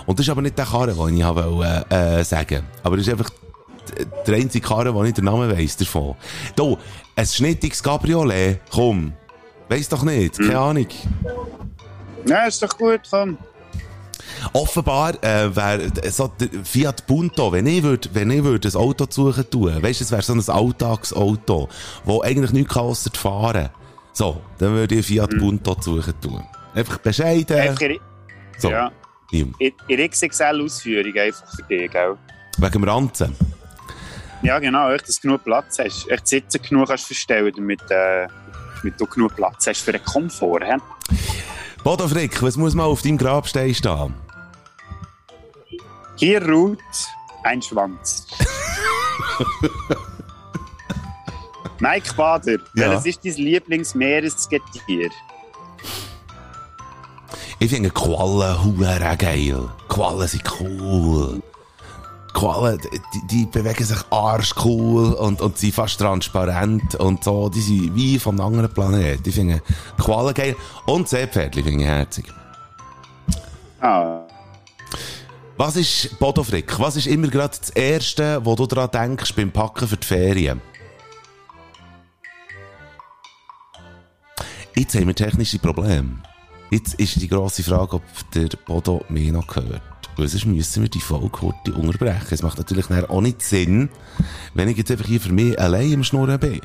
Und 0.05 0.17
das 0.17 0.25
ist 0.25 0.29
aber 0.29 0.41
nicht 0.41 0.57
der 0.57 0.65
Karre, 0.65 0.93
den 0.93 1.17
ich 1.17 1.25
wollte, 1.25 1.85
äh, 1.89 2.23
sagen. 2.23 2.63
Aber 2.83 2.95
das 2.97 3.07
ist 3.07 3.11
einfach 3.11 3.29
der 4.25 4.35
einzige 4.35 4.67
Karre, 4.67 4.93
den 4.93 5.05
ich 5.05 5.13
den 5.13 5.25
Namen 5.25 5.51
weiss 5.51 5.77
davon. 5.77 6.15
Da, 6.55 6.75
ein 7.15 7.25
schnittiges 7.25 7.81
Cabriolet, 7.81 8.59
komm. 8.71 9.13
Weiss 9.69 9.89
doch 9.89 10.03
nicht, 10.03 10.37
keine 10.37 10.57
Ahnung. 10.57 10.87
Ja, 12.25 12.45
ist 12.45 12.61
doch 12.61 12.77
gut, 12.77 13.01
komm. 13.09 13.37
Offenbar 14.53 15.21
äh, 15.23 15.55
wäre 15.55 15.89
so 16.11 16.27
der 16.27 16.49
Fiat 16.63 17.05
Punto, 17.07 17.51
wenn 17.51 17.65
ich 17.65 17.81
würd, 17.83 18.09
wenn 18.13 18.31
ich 18.31 18.43
würd 18.43 18.65
ein 18.65 18.75
Auto 18.75 19.05
suchen 19.09 19.49
tun, 19.49 19.81
weißt 19.81 20.01
du, 20.01 20.03
es 20.03 20.11
wäre 20.11 20.21
so 20.21 20.33
ein 20.33 20.43
Alltagsauto, 20.47 21.69
wo 22.05 22.21
eigentlich 22.21 22.51
nichts 22.51 22.73
kann 22.73 22.83
ausser 22.83 23.11
fahren. 23.13 23.69
So, 24.13 24.41
dann 24.57 24.73
würde 24.73 24.95
ich 24.95 25.05
Fiat 25.05 25.37
Punto 25.37 25.75
suchen 25.79 26.13
tun. 26.21 26.43
Einfach 26.73 26.97
bescheiden. 26.99 27.57
Einfach 27.57 27.81
in, 27.81 27.99
so. 28.57 28.69
ja. 28.69 28.91
In, 29.31 29.53
in 29.59 30.09
XXL-Ausführung 30.09 31.13
einfach 31.17 31.55
für 31.55 31.63
dich, 31.63 31.91
gell? 31.91 32.17
Wegen 32.57 32.71
dem 32.71 32.83
Ranzen. 32.83 33.35
Ja, 34.43 34.59
genau, 34.59 34.91
echt, 34.91 35.07
dass 35.07 35.15
du 35.19 35.27
genug 35.27 35.43
Platz 35.43 35.79
hast. 35.79 36.07
Echt 36.09 36.27
Sitze 36.27 36.59
genug 36.59 36.87
kannst 36.87 37.05
verstellen, 37.05 37.51
damit, 37.55 37.81
äh, 37.89 38.27
damit 38.81 38.99
du 39.01 39.05
genug 39.07 39.35
Platz 39.35 39.67
hast 39.67 39.81
für 39.81 39.91
den 39.91 40.03
Komfort. 40.03 40.61
He? 40.63 40.75
Bodo 41.83 42.07
Frick, 42.07 42.41
was 42.41 42.55
muss 42.57 42.73
mal 42.75 42.83
auf 42.85 43.01
deinem 43.01 43.17
Grabstein 43.17 43.73
stehen? 43.73 44.13
Hier 46.15 46.47
ruht 46.47 46.79
ein 47.43 47.61
Schwanz. 47.61 48.27
Mike 51.79 52.13
Bader, 52.15 52.57
Ja. 52.75 52.89
welches 53.03 53.05
ist 53.05 53.25
dein 53.25 53.45
Lieblingsmeeresgetier? 53.45 55.09
Ich 57.59 57.69
finde 57.71 57.89
Quallen 57.91 58.63
hure 58.63 59.15
geil. 59.17 59.69
Quallen 59.87 60.27
sind 60.27 60.43
cool. 60.59 61.41
Quallen, 62.37 62.79
die, 63.13 63.27
die 63.31 63.45
bewegen 63.47 63.83
sich 63.83 63.97
arschcool 64.11 65.13
und, 65.13 65.41
und 65.41 65.57
sind 65.57 65.73
fast 65.73 65.99
transparent 65.99 66.93
und 66.93 67.23
so. 67.23 67.49
Die 67.49 67.61
sind 67.61 67.95
wie 67.95 68.19
vom 68.19 68.39
anderen 68.39 68.71
Planeten. 68.71 69.27
Ich 69.27 69.33
finde 69.33 69.59
Quallen 69.97 70.35
geil. 70.35 70.55
Und 70.85 71.09
Seepferdchen 71.09 71.63
finde 71.63 71.83
ich 71.83 71.89
herzig. 71.89 72.25
Ah, 73.81 74.21
Was 75.57 75.77
ist, 75.77 76.19
Bodo 76.19 76.43
Frick, 76.43 76.79
was 76.79 76.95
ist 76.95 77.07
immer 77.07 77.27
gerade 77.29 77.57
das 77.57 77.71
Erste, 77.71 78.45
wo 78.45 78.53
du 78.53 78.67
daran 78.67 78.91
denkst 78.91 79.33
beim 79.33 79.51
Packen 79.51 79.87
für 79.87 79.97
die 79.97 80.05
Ferien? 80.05 80.61
Jetzt 84.75 84.93
haben 84.93 85.07
wir 85.07 85.15
technische 85.15 85.57
Probleme. 85.57 86.21
Jetzt 86.69 86.93
ist 86.95 87.19
die 87.19 87.27
grosse 87.27 87.63
Frage, 87.63 87.95
ob 87.95 88.03
der 88.35 88.49
Bodo 88.67 89.03
mich 89.09 89.31
noch 89.31 89.55
hört. 89.55 89.96
Weil 90.17 90.27
sonst 90.27 90.45
müssen 90.45 90.81
wir 90.81 90.89
die 90.89 90.99
kurz 90.99 91.55
unterbrechen. 91.69 92.27
Es 92.31 92.41
macht 92.41 92.57
natürlich 92.57 92.89
auch 92.89 93.21
nicht 93.21 93.41
Sinn, 93.41 93.89
wenn 94.55 94.67
ich 94.67 94.77
jetzt 94.77 94.89
einfach 94.89 95.05
hier 95.05 95.21
für 95.21 95.31
mich 95.31 95.59
allein 95.59 95.91
im 95.91 96.03
Schnurren 96.03 96.39
bin. 96.39 96.59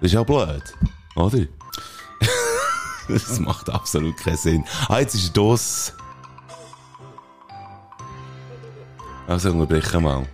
Das 0.00 0.10
ist 0.10 0.12
ja 0.12 0.22
blöd, 0.22 0.62
oder? 1.16 1.38
das 3.08 3.40
macht 3.40 3.70
absolut 3.70 4.16
keinen 4.16 4.36
Sinn. 4.36 4.64
Ah, 4.88 5.00
jetzt 5.00 5.14
ist 5.14 5.36
das. 5.36 5.94
Also 9.26 9.50
unterbrechen 9.50 10.04
mal. 10.04 10.26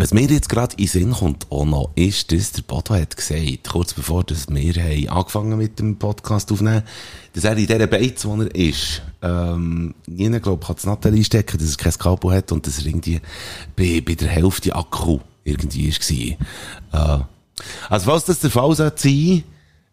Was 0.00 0.14
mir 0.14 0.30
jetzt 0.30 0.48
gerade 0.48 0.76
in 0.76 0.86
Sinn 0.86 1.12
kommt, 1.12 1.50
auch 1.50 1.64
noch, 1.64 1.90
ist, 1.96 2.30
dass 2.30 2.52
der 2.52 2.62
Bodo 2.62 2.94
hat 2.94 3.16
gesagt, 3.16 3.68
kurz 3.68 3.92
bevor 3.92 4.22
dass 4.22 4.48
wir 4.48 4.74
haben 4.74 5.08
angefangen 5.08 5.58
mit 5.58 5.80
dem 5.80 5.98
Podcast 5.98 6.52
aufnehmen, 6.52 6.84
dass 7.32 7.42
er 7.42 7.56
in 7.56 7.66
dieser 7.66 7.88
Beiz, 7.88 8.24
wo 8.24 8.40
er 8.40 8.54
ist, 8.54 9.02
ähm, 9.22 9.96
jeder, 10.06 10.38
glaub, 10.38 10.64
kann 10.64 10.76
das 10.76 10.86
Nathalie 10.86 11.18
einstecken, 11.18 11.58
dass 11.58 11.72
er 11.72 11.76
kein 11.78 11.98
Kabel 11.98 12.30
hat 12.30 12.52
und 12.52 12.64
dass 12.64 12.78
er 12.78 12.86
irgendwie 12.86 13.20
bei, 13.74 14.00
bei 14.06 14.14
der 14.14 14.28
Hälfte 14.28 14.72
Akku 14.76 15.18
irgendwie 15.42 15.92
war. 16.92 17.18
Äh, 17.18 17.24
also, 17.88 18.06
falls 18.08 18.24
das 18.24 18.38
der 18.38 18.50
Fall 18.50 18.76
sein 18.76 18.92
sein, 18.94 19.42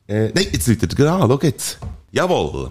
äh, 0.08 0.32
nein, 0.36 0.46
jetzt 0.52 0.68
läutet 0.68 0.94
er 0.94 0.96
gerade 0.96 1.24
an, 1.24 1.28
schau 1.32 1.40
jetzt. 1.42 1.80
Jawohl. 2.12 2.70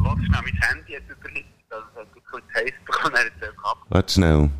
Warte 0.00 0.24
schnell, 0.24 0.42
mein 0.42 0.60
Handy 0.60 0.94
hat 0.94 1.02
überhitzt. 1.08 1.46
Also, 1.70 1.86
es 1.92 2.00
hat 2.00 2.24
kurz 2.28 2.43
heiß 2.54 2.72
bekommen, 2.86 3.14
er 3.14 3.24
hat 3.26 3.32
es 3.40 3.48
ab. 3.64 3.78
Warte 3.88 4.12
schnell. 4.12 4.50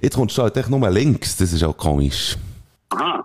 Jetzt 0.00 0.16
kommst 0.16 0.36
du 0.38 0.42
halt 0.42 0.56
echt 0.56 0.70
nur 0.70 0.90
links, 0.90 1.36
das 1.36 1.52
ist 1.52 1.62
auch 1.62 1.76
komisch. 1.76 2.36
Aha. 2.90 3.24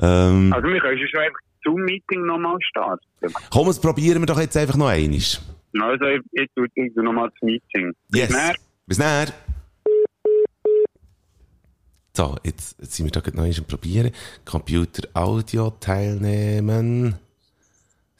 Ähm, 0.00 0.52
Also, 0.52 0.68
wir 0.68 0.80
können 0.80 0.98
schon 1.08 1.20
einfach 1.20 1.38
Zoom-Meeting 1.64 2.26
nochmal 2.26 2.56
starten. 2.68 3.04
komm, 3.50 3.66
das 3.68 3.80
probieren 3.80 4.20
wir 4.20 4.26
doch 4.26 4.40
jetzt 4.40 4.56
einfach 4.56 4.76
noch 4.76 4.88
einmal. 4.88 5.16
Also, 5.16 6.04
ich, 6.06 6.20
ich 6.32 6.48
ich 6.74 6.94
tue 6.94 7.04
nochmal 7.04 7.28
das 7.30 7.42
Meeting. 7.42 7.92
Yes. 8.12 8.28
Bis 8.28 8.36
dann. 8.36 8.54
Bis 8.86 8.98
näher. 8.98 9.26
So, 12.14 12.36
jetzt, 12.42 12.78
jetzt 12.78 12.94
sind 12.94 13.06
wir 13.06 13.10
da 13.10 13.20
gerade 13.20 13.36
noch 13.36 13.44
einmal 13.44 13.62
Probieren. 13.62 14.10
Computer 14.44 15.08
Audio 15.14 15.70
teilnehmen. 15.80 17.14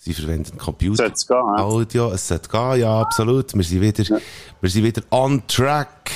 Sie 0.04 0.14
verwenden 0.14 0.58
Computer 0.58 1.04
Soll's 1.04 1.24
gehen, 1.28 1.36
hä? 1.56 1.62
Audio. 1.62 2.10
Es 2.10 2.26
sollte 2.26 2.48
gehen, 2.48 2.80
ja, 2.80 3.00
absolut. 3.02 3.54
Wir 3.54 3.62
sind 3.62 3.80
wieder, 3.80 4.20
wir 4.60 4.68
sind 4.68 4.82
wieder 4.82 5.02
on 5.12 5.46
track. 5.46 6.10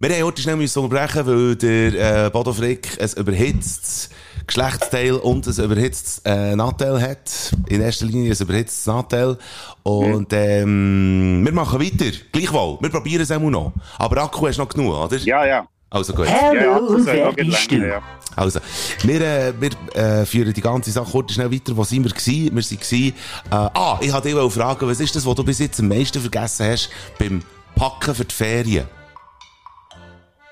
Wir 0.00 0.10
haben 0.10 0.24
heute 0.24 0.42
schnell 0.42 0.56
müssen 0.56 0.80
unterbrechen, 0.82 1.24
weil 1.24 1.54
der 1.54 2.26
äh, 2.26 2.30
Bodo 2.30 2.52
Frick 2.52 3.00
ein 3.00 3.08
überhitztes 3.16 4.10
Geschlechtsteil 4.48 5.12
und 5.12 5.46
ein 5.46 5.64
überhitztes 5.64 6.22
äh, 6.24 6.56
Nattel 6.56 7.00
hat. 7.00 7.52
In 7.68 7.82
erster 7.82 8.06
Linie 8.06 8.32
ein 8.32 8.42
überhitztes 8.42 8.84
Nattel. 8.86 9.38
Und 9.84 10.32
ähm, 10.32 11.42
wir 11.44 11.52
machen 11.52 11.78
weiter. 11.78 12.10
Gleichwohl. 12.32 12.78
Wir 12.80 12.90
probieren 12.90 13.22
es 13.22 13.30
auch 13.30 13.38
noch. 13.38 13.74
Aber 13.96 14.24
Akku 14.24 14.48
hast 14.48 14.58
noch 14.58 14.68
genug, 14.68 14.92
oder? 14.92 15.18
ja, 15.18 15.46
ja. 15.46 15.68
Also 15.92 16.14
gut. 16.14 16.26
Ja, 16.26 16.54
ja, 16.54 16.80
wer 16.80 17.32
bist 17.32 17.70
du? 17.70 17.76
ja. 17.76 18.02
Also, 18.34 18.60
wir, 19.02 19.20
äh, 19.20 19.52
wir 19.60 19.70
äh, 19.94 20.24
führen 20.24 20.54
die 20.54 20.60
ganze 20.62 20.90
Sache 20.90 21.10
kurz 21.10 21.34
schnell 21.34 21.52
weiter. 21.52 21.76
Wo 21.76 21.84
sind 21.84 22.02
wir 22.04 22.10
gewesen? 22.10 22.54
Wir 22.54 22.62
sind 22.62 22.80
gewesen, 22.80 23.14
äh, 23.50 23.54
ah, 23.54 23.98
ich 24.00 24.10
wollte 24.10 24.28
dich 24.28 24.36
auch 24.38 24.48
fragen, 24.48 24.88
was 24.88 25.00
ist 25.00 25.14
das, 25.14 25.26
was 25.26 25.34
du 25.34 25.44
bis 25.44 25.58
jetzt 25.58 25.80
am 25.80 25.88
meisten 25.88 26.18
vergessen 26.18 26.66
hast 26.66 26.88
beim 27.18 27.42
Packen 27.76 28.14
für 28.14 28.24
die 28.24 28.34
Ferien? 28.34 28.86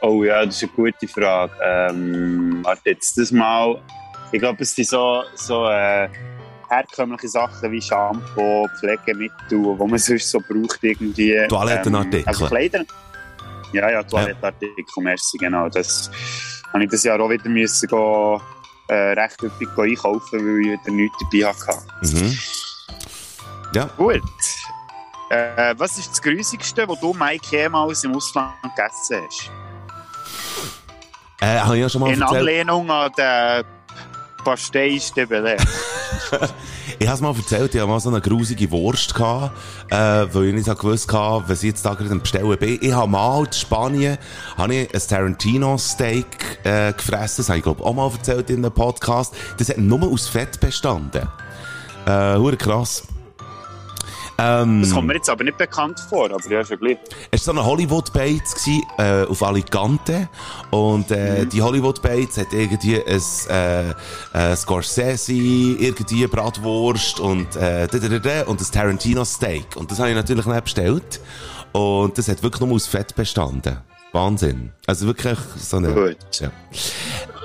Oh 0.03 0.22
ja, 0.24 0.45
das 0.45 0.57
ist 0.57 0.64
eine 0.64 0.72
gute 0.72 1.09
Frage. 1.09 1.53
Ähm, 1.64 2.61
warte 2.62 2.91
jetzt 2.91 3.16
das 3.16 3.32
mal. 3.32 3.80
Ich 4.32 4.41
glaube, 4.41 4.62
es 4.62 4.74
sind 4.74 4.88
so, 4.88 5.22
so 5.36 5.66
äh, 5.68 6.09
herkömmliche 6.68 7.28
Sachen 7.28 7.72
wie 7.72 7.80
Shampoo, 7.80 8.66
Pflegemittel, 8.78 9.59
wo 9.59 9.86
man 9.86 9.99
sonst 9.99 10.30
so 10.30 10.38
braucht 10.38 10.80
irgendwie. 10.82 11.47
Toilettenartikel. 11.49 12.20
Ähm, 12.20 12.28
also 12.28 12.47
Kleider. 12.47 12.84
Ja, 13.73 13.91
ja, 13.91 14.03
Toilettenartikel, 14.03 15.03
merci, 15.03 15.39
genau. 15.39 15.68
Das 15.68 16.11
habe 16.73 16.85
ich 16.85 16.91
das 16.91 17.05
Jahr 17.05 17.21
auch 17.21 17.31
wieder 17.31 17.49
müssen 17.49 17.89
gehen, 17.89 18.41
äh, 18.89 19.12
recht 19.12 19.43
üppig 19.43 19.68
einkaufen, 19.77 20.41
weil 20.41 20.61
ich 20.61 20.81
wieder 20.81 20.93
nichts 20.93 21.16
dabei 21.31 21.53
hatte. 21.53 21.83
Mhm. 22.03 22.39
Ja. 23.75 23.85
Gut. 23.97 24.23
Äh, 25.31 25.75
was 25.79 25.97
ist 25.99 26.11
das 26.11 26.21
Grusigste, 26.21 26.89
was 26.89 26.99
du, 26.99 27.14
Mike, 27.14 27.47
jemals 27.51 28.03
im 28.03 28.16
Ausland 28.16 28.53
gegessen 28.62 29.25
hast? 29.25 29.51
Äh, 31.41 31.61
habe 31.61 31.77
ich 31.77 31.83
ja 31.83 31.89
schon 31.89 32.01
mal 32.01 32.12
In 32.12 32.21
erzählt. 32.21 32.41
Anlehnung 32.41 32.91
an 32.91 33.12
den 33.16 33.64
De 35.14 35.26
Belay. 35.26 35.57
Ich 37.03 37.07
habe 37.07 37.14
es 37.14 37.22
mal 37.22 37.34
erzählt, 37.34 37.74
ich 37.74 37.80
hatte 37.80 37.91
mal 37.91 37.99
so 37.99 38.11
eine 38.11 38.20
grusige 38.20 38.70
Wurst 38.70 39.14
gehabt, 39.14 39.57
äh, 39.88 39.95
weil 40.34 40.49
ich 40.49 40.55
nicht 40.55 40.66
gewusst 40.66 41.11
habe, 41.11 41.49
was 41.49 41.62
ich 41.62 41.70
jetzt 41.70 41.86
da 41.86 41.95
gerade 41.95 42.11
am 42.11 42.20
Bestellen 42.20 42.59
bin. 42.59 42.78
Ich 42.78 42.93
habe 42.93 43.11
mal 43.11 43.47
in 43.47 43.53
Spanien, 43.55 44.18
habe 44.59 44.74
ich 44.74 44.95
ein 44.95 45.01
Tarantino-Steak, 45.09 46.59
äh, 46.64 46.93
gefressen. 46.93 47.36
Das 47.38 47.49
habe 47.49 47.57
ich, 47.57 47.64
glaube 47.64 47.82
auch 47.82 47.95
mal 47.95 48.11
erzählt 48.12 48.51
in 48.51 48.57
einem 48.57 48.74
Podcast. 48.74 49.34
Das 49.57 49.70
hat 49.70 49.78
nur 49.78 50.03
aus 50.03 50.28
Fett 50.28 50.61
bestanden. 50.61 51.26
Äh, 52.05 52.57
krass. 52.57 53.05
Ähm, 54.41 54.80
Das 54.80 54.93
kommt 54.93 55.09
mir 55.09 55.14
jetzt 55.14 55.28
aber 55.28 55.45
nicht 55.45 55.59
bekannt 55.59 56.01
vor, 56.09 56.30
aber 56.30 56.51
ja, 56.51 56.64
schon 56.64 56.78
gleich. 56.78 56.99
Es 57.30 57.47
war 57.47 57.55
so 57.55 57.61
ein 57.61 57.66
Hollywood-Bates 57.66 58.66
äh, 58.99 59.24
auf 59.24 59.43
Alicante. 59.43 60.28
Und 60.70 61.11
äh, 61.11 61.45
die 61.47 61.61
Hollywood-Bates 61.61 62.38
hat 62.38 62.53
irgendwie 62.53 63.03
ein, 63.03 63.22
äh, 63.51 63.91
äh, 64.53 64.57
Scorsese, 64.57 65.32
irgendwie 65.32 66.26
Bratwurst 66.26 67.20
und, 67.20 67.55
äh, 67.57 67.86
da, 67.86 67.99
da, 67.99 68.09
da, 68.09 68.18
da, 68.18 68.43
und 68.45 68.61
ein 68.61 68.72
Tarantino-Steak. 68.72 69.76
Und 69.76 69.91
das 69.91 69.99
habe 69.99 70.11
ich 70.11 70.16
natürlich 70.16 70.47
nicht 70.47 70.64
bestellt. 70.64 71.20
Und 71.72 72.16
das 72.16 72.28
hat 72.28 72.43
wirklich 72.43 72.61
nur 72.61 72.74
aus 72.74 72.86
Fett 72.86 73.14
bestanden. 73.14 73.78
Wahnsinn. 74.12 74.72
Also 74.86 75.07
wirklich 75.07 75.38
so 75.57 75.76
eine... 75.76 75.93
Gut. 75.93 76.16
Ja. 76.41 76.51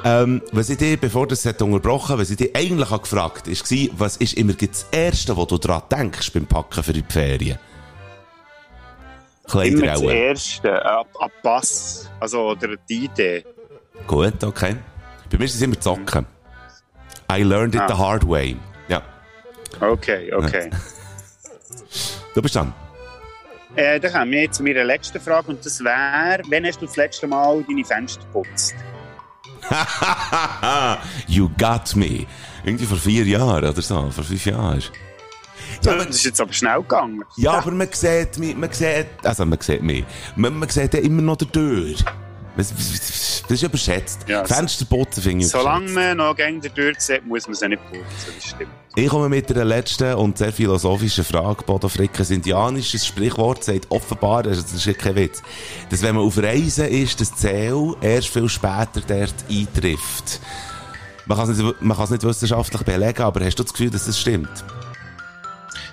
Ähm, 0.07 0.43
was 0.51 0.69
ich 0.69 0.77
dich, 0.77 0.99
bevor 0.99 1.25
das 1.27 1.43
hat 1.45 1.59
unterbrochen, 1.63 2.19
was 2.19 2.29
ich 2.29 2.37
dich 2.37 2.55
eigentlich 2.55 2.91
habe 2.91 3.01
gefragt 3.01 3.47
ist, 3.47 3.69
war, 3.71 3.99
was 3.99 4.17
ist 4.17 4.33
immer 4.35 4.53
das 4.53 4.85
Erste, 4.91 5.35
was 5.35 5.47
du 5.47 5.57
daran 5.57 5.81
denkst 5.91 6.31
beim 6.31 6.45
Packen 6.45 6.83
für 6.83 6.93
die 6.93 7.03
Ferien? 7.09 7.57
Immer 9.47 9.61
das 9.63 9.71
Kleider 9.81 9.97
auch. 9.97 10.11
Erste, 10.11 10.69
äh, 10.69 11.03
ein 11.23 11.31
Pass, 11.41 12.09
also 12.19 12.51
oder 12.51 12.75
die 12.87 13.05
Idee. 13.05 13.43
Gut, 14.05 14.43
okay. 14.43 14.75
Bei 15.31 15.37
mir 15.39 15.45
ist 15.45 15.55
es 15.55 15.61
immer 15.63 15.79
Zocken. 15.79 16.25
I 17.31 17.41
learned 17.41 17.73
it 17.73 17.81
Ah. 17.81 17.87
the 17.87 17.93
hard 17.95 18.27
way. 18.27 18.55
Ja. 18.87 19.01
Okay, 19.81 20.31
okay. 20.33 20.69
Du 22.35 22.41
bist 22.41 22.55
dran. 22.55 22.73
äh, 23.75 23.99
dann 23.99 24.11
kommen 24.11 24.31
wir 24.31 24.41
jetzt 24.43 24.57
zu 24.57 24.63
meiner 24.63 24.83
letzten 24.83 25.19
Frage 25.21 25.47
und 25.47 25.65
das 25.65 25.81
wäre, 25.83 26.41
wann 26.49 26.65
hast 26.65 26.81
du 26.81 26.85
das 26.85 26.95
letzte 26.97 27.27
Mal 27.27 27.63
deine 27.67 27.83
Fenster 27.85 28.21
geputzt? 28.21 28.75
you 31.27 31.49
got 31.57 31.95
me. 31.95 32.25
Irgendwie 32.63 32.85
vor 32.85 32.97
vier 32.97 33.25
Jahren 33.25 33.63
oder 33.63 33.81
so, 33.81 34.09
vor 34.11 34.23
fünf 34.23 34.45
Jahren. 34.45 34.81
Ja, 35.83 35.95
Das 35.95 36.07
ist 36.07 36.25
jetzt 36.25 36.41
aber 36.41 36.53
schnell 36.53 36.81
gegangen. 36.81 37.23
ja, 37.37 37.53
aber 37.53 37.71
man 37.71 37.87
sieht 37.91 38.37
mich, 38.37 38.55
man 38.55 38.71
sieht, 38.71 39.07
also 39.23 39.45
man 39.45 39.59
sieht 39.61 39.81
mich, 39.83 40.03
man, 40.35 40.57
man 40.57 40.69
sieht 40.69 40.93
ja 40.93 40.99
immer 40.99 41.21
noch 41.21 41.37
der 41.37 41.51
Tür. 41.51 41.95
Das, 42.57 42.71
ist 43.49 43.63
überschätzt. 43.63 44.25
Ja, 44.27 44.45
Fensterputzen 44.45 45.21
finde 45.21 45.45
ich 45.45 45.51
Solange 45.51 45.89
man 45.91 46.17
noch 46.17 46.35
gegen 46.35 46.61
den 46.61 46.73
Tür 46.73 46.93
sieht, 46.97 47.25
muss 47.25 47.47
man 47.47 47.55
sie 47.55 47.67
nicht 47.69 47.81
putzen. 47.91 48.05
Das 48.35 48.49
stimmt. 48.49 48.71
Ich 48.97 49.09
komme 49.09 49.27
mit 49.27 49.51
einer 49.51 49.65
letzten 49.65 50.13
und 50.13 50.37
sehr 50.37 50.53
philosophischen 50.53 51.25
Frage. 51.25 51.63
Bodo 51.63 51.89
Frick, 51.89 52.17
ein 52.17 52.25
indianisches 52.27 53.05
Sprichwort 53.05 53.63
sagt 53.63 53.91
offenbar, 53.91 54.43
das 54.43 54.59
ist 54.59 54.85
ja 54.85 54.93
kein 54.93 55.15
Witz, 55.15 55.41
dass 55.89 56.01
wenn 56.01 56.15
man 56.15 56.23
auf 56.23 56.37
Reisen 56.37 56.87
ist, 56.87 57.19
das 57.19 57.35
Ziel 57.35 57.93
erst 57.99 58.29
viel 58.29 58.47
später 58.47 59.01
dort 59.05 59.35
eintrifft. 59.49 60.39
Man 61.25 61.37
kann 61.37 61.49
es 61.49 61.57
nicht, 61.57 61.81
man 61.81 61.97
kann 61.97 62.05
es 62.05 62.11
nicht 62.11 62.23
wissenschaftlich 62.23 62.83
belegen, 62.83 63.21
aber 63.21 63.43
hast 63.43 63.59
du 63.59 63.63
das 63.63 63.73
Gefühl, 63.73 63.89
dass 63.89 64.05
das 64.05 64.17
stimmt? 64.17 64.63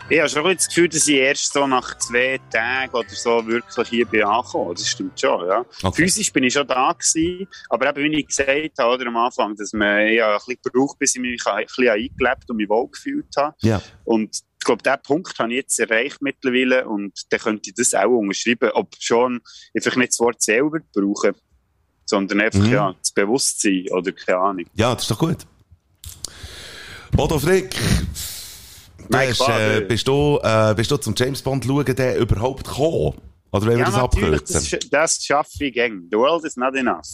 Ich 0.09 0.19
habe 0.19 0.29
schon 0.29 0.45
das 0.45 0.69
Gefühl, 0.69 0.89
dass 0.89 1.07
ich 1.09 1.17
erst 1.17 1.53
so 1.53 1.67
nach 1.67 1.97
zwei 1.99 2.39
Tagen 2.51 2.93
oder 2.95 3.09
so 3.09 3.47
wirklich 3.47 3.89
hier 3.89 4.05
bin 4.05 4.25
angekommen. 4.25 4.75
Das 4.75 4.87
stimmt 4.89 5.19
schon, 5.19 5.47
ja. 5.49 5.65
Okay. 5.83 6.03
Physisch 6.03 6.33
bin 6.33 6.45
ich 6.45 6.53
schon 6.53 6.67
da 6.67 6.93
gewesen, 6.93 7.49
aber 7.71 7.89
eben, 7.97 8.13
wie 8.13 8.21
ich 8.21 8.27
gesagt 8.27 8.79
habe, 8.79 8.95
oder, 8.95 9.07
am 9.07 9.17
Anfang, 9.17 9.57
dass 9.57 9.73
man 9.73 10.13
ja 10.13 10.33
ein 10.33 10.39
bisschen 10.39 10.59
gebraucht, 10.63 10.99
bis 10.99 11.15
ich 11.15 11.21
mich 11.21 11.41
ein 11.47 11.65
bisschen 11.65 11.89
eingelebt 11.89 12.51
und 12.51 12.57
mich 12.57 12.69
wohl 12.69 12.89
gefühlt 12.89 13.27
habe. 13.37 13.55
Ja. 13.63 13.81
Und 14.05 14.37
ich 14.37 14.65
glaube, 14.65 14.83
diesen 14.83 15.03
Punkt 15.03 15.39
habe 15.39 15.51
ich 15.51 15.57
jetzt 15.57 15.81
erreicht 15.81 16.21
mittlerweile 16.21 16.87
und 16.87 17.13
dann 17.31 17.41
könnte 17.41 17.71
ich 17.71 17.75
das 17.75 17.95
auch 17.95 18.11
unterschreiben, 18.11 18.71
ob 18.75 18.89
schon 18.99 19.41
einfach 19.75 19.97
nicht 19.97 20.13
das 20.13 20.21
Wort 20.21 20.43
selber 20.43 20.81
brauchen, 20.95 21.35
sondern 22.05 22.41
einfach, 22.43 22.61
Mhm. 22.61 22.73
ja, 22.73 22.95
das 23.01 23.13
Bewusstsein 23.13 23.87
oder 23.91 24.13
keine 24.13 24.39
Ahnung. 24.39 24.67
Ja, 24.75 24.95
das 24.95 25.05
ist 25.05 25.11
doch 25.11 25.19
gut. 25.19 25.39
Bodo 27.13 27.39
Frick, 27.39 27.75
klar, 29.09 29.61
äh, 29.61 29.81
bist, 29.83 30.07
du, 30.09 30.39
äh, 30.43 30.75
bist 30.75 30.91
du 30.91 30.97
zum 30.97 31.15
James 31.17 31.43
Bond 31.43 31.65
schauen, 31.65 31.85
der 31.85 32.19
überhaupt 32.19 32.65
gekommen? 32.65 33.15
Oder 33.51 33.67
wollen 33.67 33.79
wir 33.79 33.79
Ja, 33.79 33.85
das 33.85 33.97
natürlich, 33.97 34.41
abkürzen? 34.41 34.79
das, 34.81 34.91
das 34.91 35.25
schaffe 35.25 35.65
ich 35.67 35.75
gern. 35.75 36.09
The 36.11 36.17
world 36.17 36.45
is 36.45 36.57
not 36.57 36.75
enough, 36.75 37.07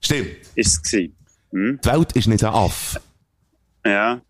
Stimmt. 0.00 0.30
ist 0.54 0.86
es. 0.86 1.10
Hm? 1.52 1.80
Die 1.84 1.88
Welt 1.88 2.12
ist 2.12 2.26
nicht 2.26 2.44
ein 2.44 2.52
Aff. 2.52 3.00
Ja. 3.84 4.20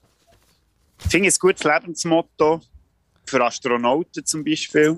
Ich 1.05 1.11
finde 1.11 1.29
es 1.29 1.37
ein 1.37 1.41
gutes 1.41 1.65
Lebensmotto. 1.65 2.61
Für 3.27 3.45
Astronauten 3.45 4.27
zum 4.27 4.45
Beispiel. 4.45 4.97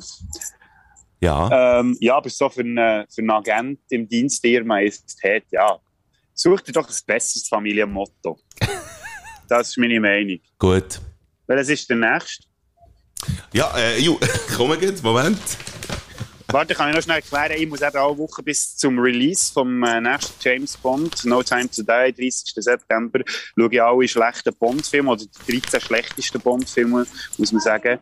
Ja. 1.20 1.78
Ähm, 1.80 1.96
ja, 2.00 2.16
aber 2.16 2.30
so 2.30 2.48
für 2.48 2.60
einen, 2.62 3.06
für 3.08 3.20
einen 3.20 3.30
Agent 3.30 3.80
im 3.90 4.08
Dienst 4.08 4.42
der 4.42 4.64
Majestät, 4.64 5.44
ja. 5.50 5.78
Such 6.34 6.62
dir 6.62 6.72
doch 6.72 6.88
ein 6.88 6.96
besseres 7.06 7.46
Familienmotto. 7.46 8.38
das 9.48 9.68
ist 9.68 9.78
meine 9.78 10.00
Meinung. 10.00 10.40
Gut. 10.58 11.00
Welches 11.46 11.68
ist 11.68 11.90
der 11.90 11.96
nächste? 11.96 12.44
Ja, 13.52 13.76
äh, 13.76 13.98
ju, 13.98 14.18
komm 14.56 14.78
jetzt, 14.80 15.02
Moment. 15.02 15.38
Warte, 16.52 16.74
kann 16.74 16.90
ich 16.90 16.94
noch 16.94 17.02
schnell 17.02 17.16
erklären. 17.16 17.52
Ich 17.56 17.66
muss 17.66 17.80
eben 17.80 17.96
alle 17.96 18.18
Woche 18.18 18.42
bis 18.42 18.76
zum 18.76 18.98
Release 18.98 19.50
vom 19.50 19.82
äh, 19.84 20.02
nächsten 20.02 20.34
James 20.40 20.76
Bond, 20.76 21.24
No 21.24 21.42
Time 21.42 21.70
to 21.70 21.82
Die, 21.82 22.12
30. 22.12 22.52
September, 22.56 23.20
schaue 23.26 23.68
ich 23.72 23.82
alle 23.82 24.06
schlechten 24.06 24.54
Bond-Filme 24.56 25.12
oder 25.12 25.24
die 25.48 25.60
13 25.60 25.80
schlechtesten 25.80 26.40
Bond-Filme, 26.42 27.06
muss 27.38 27.52
man 27.52 27.60
sagen, 27.62 28.00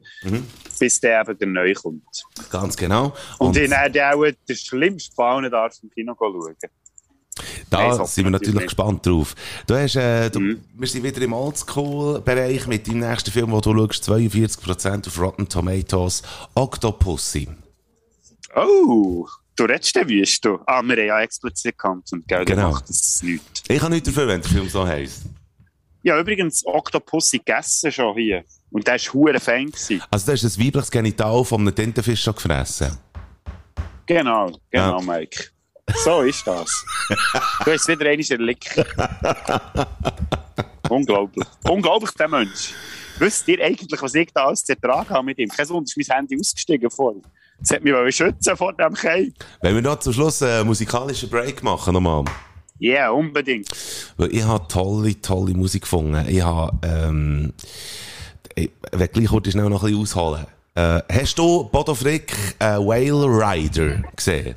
bis 0.80 0.98
der 1.00 1.20
eben 1.20 1.38
der 1.38 1.46
neu 1.46 1.74
kommt. 1.74 2.02
Ganz 2.50 2.76
genau. 2.76 3.14
Und, 3.38 3.48
Und, 3.48 3.56
ich 3.56 3.70
dann 3.70 3.96
auch 4.02 4.24
den 4.24 4.56
schlimmsten 4.56 5.14
Fall 5.14 5.42
nicht 5.42 5.52
darf 5.52 5.76
im 5.84 5.90
Kino 5.90 6.16
schauen. 6.18 6.56
Da 7.70 7.96
Nein, 7.96 8.06
sind 8.06 8.24
wir 8.24 8.30
natürlich 8.30 8.54
nicht. 8.56 8.64
gespannt 8.66 9.06
drauf. 9.06 9.34
Du 9.66 9.74
hast, 9.74 9.96
äh, 9.96 10.28
du, 10.30 10.40
Mhm. 10.40 10.64
wir 10.76 10.88
sind 10.88 11.02
wieder 11.04 11.22
im 11.22 11.32
Oldschool-Bereich 11.32 12.66
mit 12.66 12.86
deinem 12.88 13.00
nächsten 13.08 13.30
Film, 13.30 13.52
wo 13.52 13.60
du 13.60 13.72
schaust, 13.74 14.04
42% 14.04 15.06
auf 15.06 15.18
Rotten 15.20 15.48
Tomatoes, 15.48 16.22
Octopussy. 16.54 17.48
Oh, 18.56 19.26
du 19.56 19.64
redest 19.64 19.94
den 19.94 20.08
wüst 20.08 20.44
du. 20.44 20.58
Ah, 20.66 20.82
wir 20.82 20.96
haben 20.96 21.06
ja 21.06 21.20
explizit 21.20 21.78
Content, 21.78 22.26
gell? 22.26 22.44
Dann 22.44 22.56
Genau. 22.56 22.70
macht 22.72 22.88
das 22.88 23.22
nichts. 23.22 23.62
Ich 23.68 23.80
habe 23.80 23.92
nichts 23.94 24.08
dafür, 24.08 24.26
wenn 24.28 24.40
der 24.42 24.50
Film 24.50 24.68
so 24.68 24.86
heisst. 24.86 25.22
Ja, 26.02 26.18
übrigens, 26.18 26.64
Octopus 26.64 27.30
gegessen 27.30 27.92
schon 27.92 28.14
hier. 28.16 28.42
Und 28.70 28.86
der 28.86 28.94
war 28.94 29.12
hure 29.14 29.38
Fan. 29.40 29.66
Gewesen. 29.66 30.02
Also, 30.10 30.26
du 30.26 30.32
hast 30.32 30.44
ein 30.44 30.64
weibliches 30.66 30.90
Genital 30.90 31.44
von 31.44 31.60
einem 31.60 31.74
Tintenfisch 31.74 32.22
schon 32.22 32.34
gefressen. 32.34 32.96
Genau, 34.06 34.50
genau, 34.70 34.98
Ja. 34.98 35.00
Mike. 35.00 35.50
So 36.04 36.22
ist 36.22 36.46
das. 36.46 36.84
du 37.64 37.72
hast 37.72 37.88
wieder 37.88 38.06
einmal 38.06 38.26
erlickt. 38.30 38.76
Unglaublich. 40.88 41.46
Unglaublich, 41.64 42.10
der 42.12 42.28
Mensch. 42.28 42.72
Wisst 43.18 43.48
ihr 43.48 43.64
eigentlich, 43.64 44.00
was 44.00 44.14
ich 44.14 44.30
da 44.32 44.46
alles 44.46 44.64
zu 44.64 44.72
ertragen 44.72 45.10
habe 45.10 45.26
mit 45.26 45.38
ihm? 45.38 45.48
Kein 45.48 45.68
Wunder, 45.68 45.84
ist 45.84 45.96
mein 45.96 46.16
Handy 46.16 46.38
ausgestiegen 46.38 46.90
vorhin. 46.90 47.22
Das 47.60 47.70
hat 47.70 47.84
mich 47.84 48.16
schützen 48.16 48.56
vor 48.56 48.72
dem 48.72 48.94
Keim. 48.94 49.32
Wenn 49.60 49.74
wir 49.74 49.82
noch 49.82 49.98
zum 49.98 50.12
Schluss 50.12 50.42
einen 50.42 50.66
musikalischen 50.66 51.28
Break 51.28 51.62
machen, 51.62 51.92
nochmal. 51.92 52.24
Ja, 52.78 52.92
yeah, 52.92 53.10
unbedingt. 53.10 53.68
Weil 54.16 54.34
ich 54.34 54.42
habe 54.42 54.66
tolle, 54.68 55.20
tolle 55.20 55.52
Musik 55.52 55.82
gefunden. 55.82 56.24
Ich 56.26 56.42
habe, 56.42 56.78
ähm, 56.82 57.52
ich 58.54 58.70
will 58.92 59.08
gleich 59.08 59.28
kurz 59.28 59.50
schnell 59.50 59.68
noch 59.68 59.84
ein 59.84 59.90
bisschen 59.90 60.02
ausholen. 60.02 60.46
Äh, 60.74 61.02
hast 61.12 61.38
du 61.38 61.64
Bodo 61.64 61.94
Frick 61.94 62.34
äh, 62.58 62.78
Whale 62.78 63.26
Rider 63.26 64.02
gesehen? 64.16 64.56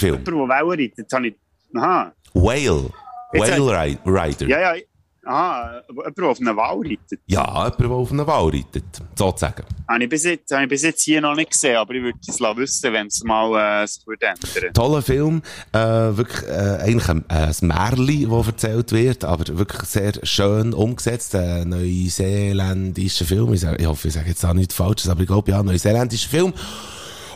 Der 0.00 0.10
Film. 0.24 0.50
Reitet, 0.50 0.98
jetzt 0.98 1.12
habe 1.12 1.28
ich... 1.28 1.34
Aha. 1.76 2.12
Whale. 2.34 2.90
Whale 3.32 3.82
Ri 3.82 3.98
Rider. 4.04 4.46
Ja, 4.46 4.74
ja. 4.74 4.80
Aha, 5.26 5.82
jemand, 5.88 6.18
der 6.18 6.24
auf 6.26 6.38
einen 6.38 6.56
Wal 6.56 6.78
reitet. 6.80 7.20
Ja, 7.26 7.46
jemand, 7.46 7.80
der 7.80 7.90
auf 7.90 8.12
einem 8.12 8.26
Wal 8.26 8.50
reitet. 8.50 8.84
Sozusagen. 9.14 9.64
Habe 9.88 10.04
ich, 10.04 10.10
bis 10.10 10.24
jetzt, 10.24 10.52
habe 10.52 10.64
ich 10.64 10.68
bis 10.68 10.82
jetzt 10.82 11.02
hier 11.02 11.20
noch 11.20 11.34
nicht 11.34 11.50
gesehen, 11.50 11.76
aber 11.76 11.94
ich 11.94 12.02
würde 12.02 12.18
es 12.26 12.38
wissen, 12.38 12.92
wenn 12.92 13.06
es 13.06 13.24
mal 13.24 13.82
äh, 13.82 13.86
sich 13.86 14.06
würde 14.06 14.26
ändern 14.26 14.74
Toller 14.74 15.00
Film. 15.02 15.42
Äh, 15.72 15.78
wirklich, 15.78 16.46
äh, 16.46 16.78
eigentlich 16.82 17.08
ein, 17.08 17.24
äh, 17.30 17.46
ein 17.46 17.66
Märchen, 17.66 18.30
das 18.30 18.46
erzählt 18.48 18.92
wird, 18.92 19.24
aber 19.24 19.58
wirklich 19.58 19.82
sehr 19.82 20.12
schön 20.24 20.74
umgesetzt. 20.74 21.34
Ein 21.34 21.70
neuseeländischer 21.70 23.24
Film. 23.24 23.54
Ich 23.54 23.64
hoffe, 23.64 24.08
ich 24.08 24.14
sage 24.14 24.28
jetzt 24.28 24.44
auch 24.44 24.52
nichts 24.52 24.74
Falsches, 24.74 25.08
aber 25.08 25.22
ich 25.22 25.26
glaube, 25.26 25.50
ja, 25.50 25.60
ein 25.60 25.66
neuseeländischer 25.66 26.28
Film. 26.28 26.52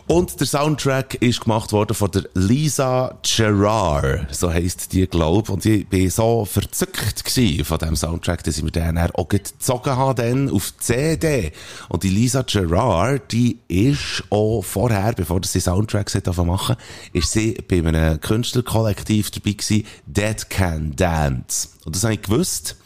Und 0.09 0.41
der 0.41 0.47
Soundtrack 0.47 1.17
ist 1.21 1.43
gemacht 1.43 1.71
worden 1.73 1.93
von 1.93 2.11
der 2.11 2.25
Lisa 2.33 3.19
Gerard, 3.23 4.35
so 4.35 4.51
heisst 4.51 4.95
die, 4.95 5.07
glaub. 5.07 5.51
Und 5.51 5.67
ich 5.67 5.87
bin 5.87 6.09
so 6.09 6.47
verzückt 6.47 7.23
von 7.63 7.79
dem 7.79 7.95
Soundtrack, 7.95 8.43
dass 8.43 8.57
ich 8.57 8.65
mir 8.65 8.71
den 8.71 8.97
auch 8.97 9.29
gezogen 9.29 9.97
habe, 9.97 10.23
dann 10.23 10.51
auf 10.51 10.75
CD. 10.79 11.53
Und 11.91 12.05
die 12.05 12.09
Lisa 12.09 12.41
Gerard, 12.41 13.31
die 13.33 13.59
ist 13.69 14.25
auch 14.31 14.63
vorher, 14.63 15.13
bevor 15.13 15.41
sie 15.45 15.61
Soundtracks 15.61 16.17
angefangen 16.17 16.49
machen, 16.49 16.77
ist 17.13 17.33
sie 17.33 17.59
bei 17.69 17.77
einem 17.79 18.19
Künstlerkollektiv 18.19 19.31
dabei 19.31 19.53
gsi, 19.53 19.85
Dead 20.07 20.49
Can 20.49 20.97
Dance. 20.97 21.69
Und 21.85 21.95
das 21.95 22.05
habe 22.05 22.15
ich 22.15 22.23
gewusst 22.23 22.77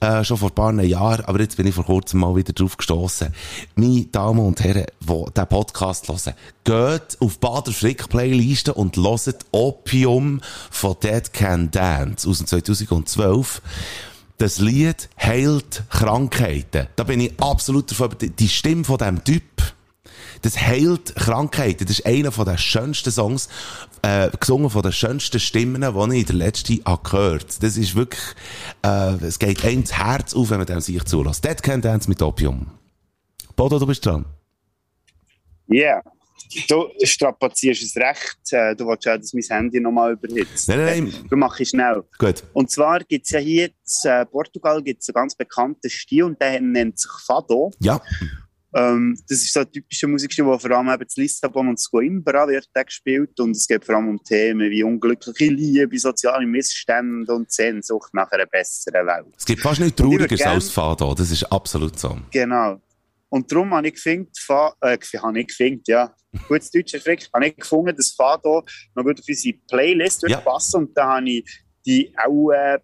äh, 0.00 0.24
schon 0.24 0.38
vor 0.38 0.50
ein 0.50 0.54
paar 0.54 0.82
Jahren, 0.82 1.24
aber 1.26 1.40
jetzt 1.40 1.56
bin 1.56 1.66
ich 1.66 1.74
vor 1.74 1.84
kurzem 1.84 2.20
mal 2.20 2.34
wieder 2.34 2.52
drauf 2.52 2.76
gestossen. 2.76 3.34
Meine 3.74 4.06
Damen 4.06 4.40
und 4.40 4.60
Herren, 4.64 4.86
die 5.00 5.06
diesen 5.06 5.48
Podcast 5.48 6.08
hören, 6.08 6.34
geht 6.64 7.20
auf 7.20 7.38
Bader 7.38 7.72
Frick 7.72 8.08
Playliste 8.08 8.74
und 8.74 8.96
hört 8.96 9.46
Opium 9.50 10.40
von 10.70 10.96
Dead 11.02 11.32
Can 11.32 11.70
Dance 11.70 12.28
aus 12.28 12.38
dem 12.38 12.46
2012. 12.46 13.62
Das 14.38 14.58
Lied 14.58 15.10
heilt 15.20 15.82
Krankheiten. 15.90 16.86
Da 16.96 17.04
bin 17.04 17.20
ich 17.20 17.38
absolut 17.38 17.90
davon. 17.90 18.08
Die 18.20 18.48
Stimme 18.48 18.84
von 18.84 18.96
diesem 18.96 19.22
Typ, 19.22 19.42
das 20.40 20.58
heilt 20.58 21.14
Krankheiten. 21.14 21.86
Das 21.86 21.98
ist 21.98 22.06
einer 22.06 22.32
von 22.32 22.46
den 22.46 22.56
schönsten 22.56 23.10
Songs, 23.10 23.50
äh, 24.02 24.30
gesungen 24.38 24.70
von 24.70 24.82
den 24.82 24.92
schönsten 24.92 25.40
Stimmen, 25.40 25.82
die 25.82 26.16
ich 26.16 26.20
in 26.20 26.26
der 26.26 26.36
letzten 26.36 26.80
habe 26.84 27.02
gehört. 27.02 27.62
Das 27.62 27.76
ist 27.76 27.94
wirklich, 27.94 28.22
äh, 28.82 29.14
es 29.24 29.38
geht 29.38 29.64
einem 29.64 29.82
das 29.82 29.98
Herz 29.98 30.34
auf, 30.34 30.50
wenn 30.50 30.58
man 30.58 30.66
dem 30.66 30.80
sich 30.80 31.02
zulässt. 31.04 31.44
Dead 31.44 31.62
Can 31.62 31.80
Dance 31.80 32.08
mit 32.08 32.22
Opium. 32.22 32.66
Bodo, 33.56 33.78
du 33.78 33.86
bist 33.86 34.04
dran. 34.04 34.24
Ja. 35.66 36.02
Du 36.68 36.88
strapazierst 37.02 37.82
es 37.82 37.96
recht. 37.96 38.38
Äh, 38.50 38.74
Du 38.74 38.86
willst 38.86 39.04
ja, 39.04 39.16
dass 39.16 39.32
mein 39.32 39.44
Handy 39.48 39.78
nochmal 39.80 40.14
überhitzt. 40.14 40.68
Nein, 40.68 40.78
nein, 40.78 41.04
nein. 41.04 41.26
Du 41.28 41.36
machst 41.36 41.60
es 41.60 41.68
schnell. 41.68 42.02
Gut. 42.18 42.42
Und 42.54 42.70
zwar 42.70 43.00
gibt 43.00 43.26
es 43.26 43.30
ja 43.30 43.38
hier 43.38 43.66
in 43.66 44.10
äh, 44.10 44.26
Portugal 44.26 44.82
gibt's 44.82 45.08
einen 45.08 45.14
ganz 45.14 45.34
bekannten 45.36 45.88
Stil 45.88 46.24
und 46.24 46.40
der 46.40 46.60
nennt 46.60 46.98
sich 46.98 47.10
Fado. 47.24 47.70
Ja. 47.78 48.00
Ähm, 48.74 49.18
das 49.28 49.38
ist 49.38 49.52
so 49.52 49.60
ein 49.60 49.70
typischer 49.72 50.06
Musikstil, 50.06 50.44
wo 50.44 50.56
vor 50.58 50.70
allem 50.70 50.88
eben 50.88 51.04
das 51.04 51.16
Lissabon 51.16 51.68
und 51.68 51.78
das 51.78 51.90
Coimbra 51.90 52.46
wird 52.46 52.68
gespielt 52.72 53.38
und 53.40 53.50
es 53.56 53.66
geht 53.66 53.84
vor 53.84 53.96
allem 53.96 54.08
um 54.08 54.22
Themen 54.22 54.70
wie 54.70 54.82
unglückliche 54.84 55.52
Liebe, 55.52 55.98
soziale 55.98 56.46
Missstände 56.46 57.32
und 57.34 57.50
Sehnsucht 57.50 58.14
nach 58.14 58.30
einer 58.30 58.46
besseren 58.46 59.06
Welt. 59.06 59.34
Es 59.36 59.44
gibt 59.44 59.60
fast 59.60 59.80
nichts 59.80 59.96
Traurigeres 59.96 60.38
gern- 60.38 60.54
als 60.54 60.70
Fado. 60.70 61.14
Das 61.14 61.30
ist 61.30 61.44
absolut 61.44 61.98
so. 61.98 62.16
Genau. 62.30 62.80
Und 63.28 63.50
darum 63.50 63.72
habe 63.74 63.88
ich 63.88 63.94
gefunden, 63.94 64.28
äh, 64.80 64.96
habe 65.18 65.40
ich 65.40 65.46
gefunden, 65.48 65.82
ja, 65.86 66.14
gutes 66.48 66.70
Deutsch 66.70 66.94
erfragt, 66.94 67.28
habe 67.34 67.46
ich 67.48 67.56
gefunden, 67.56 67.96
dass 67.96 68.12
Fado 68.12 68.64
noch 68.94 69.04
gut 69.04 69.18
auf 69.20 69.24
unsere 69.28 69.56
Playlist 69.68 70.24
Ja. 70.28 70.40
passen 70.40 70.76
und 70.82 70.96
da 70.96 71.16
habe 71.16 71.28
ich 71.28 71.60
die 71.86 72.12
auch 72.16 72.50
äh, 72.52 72.78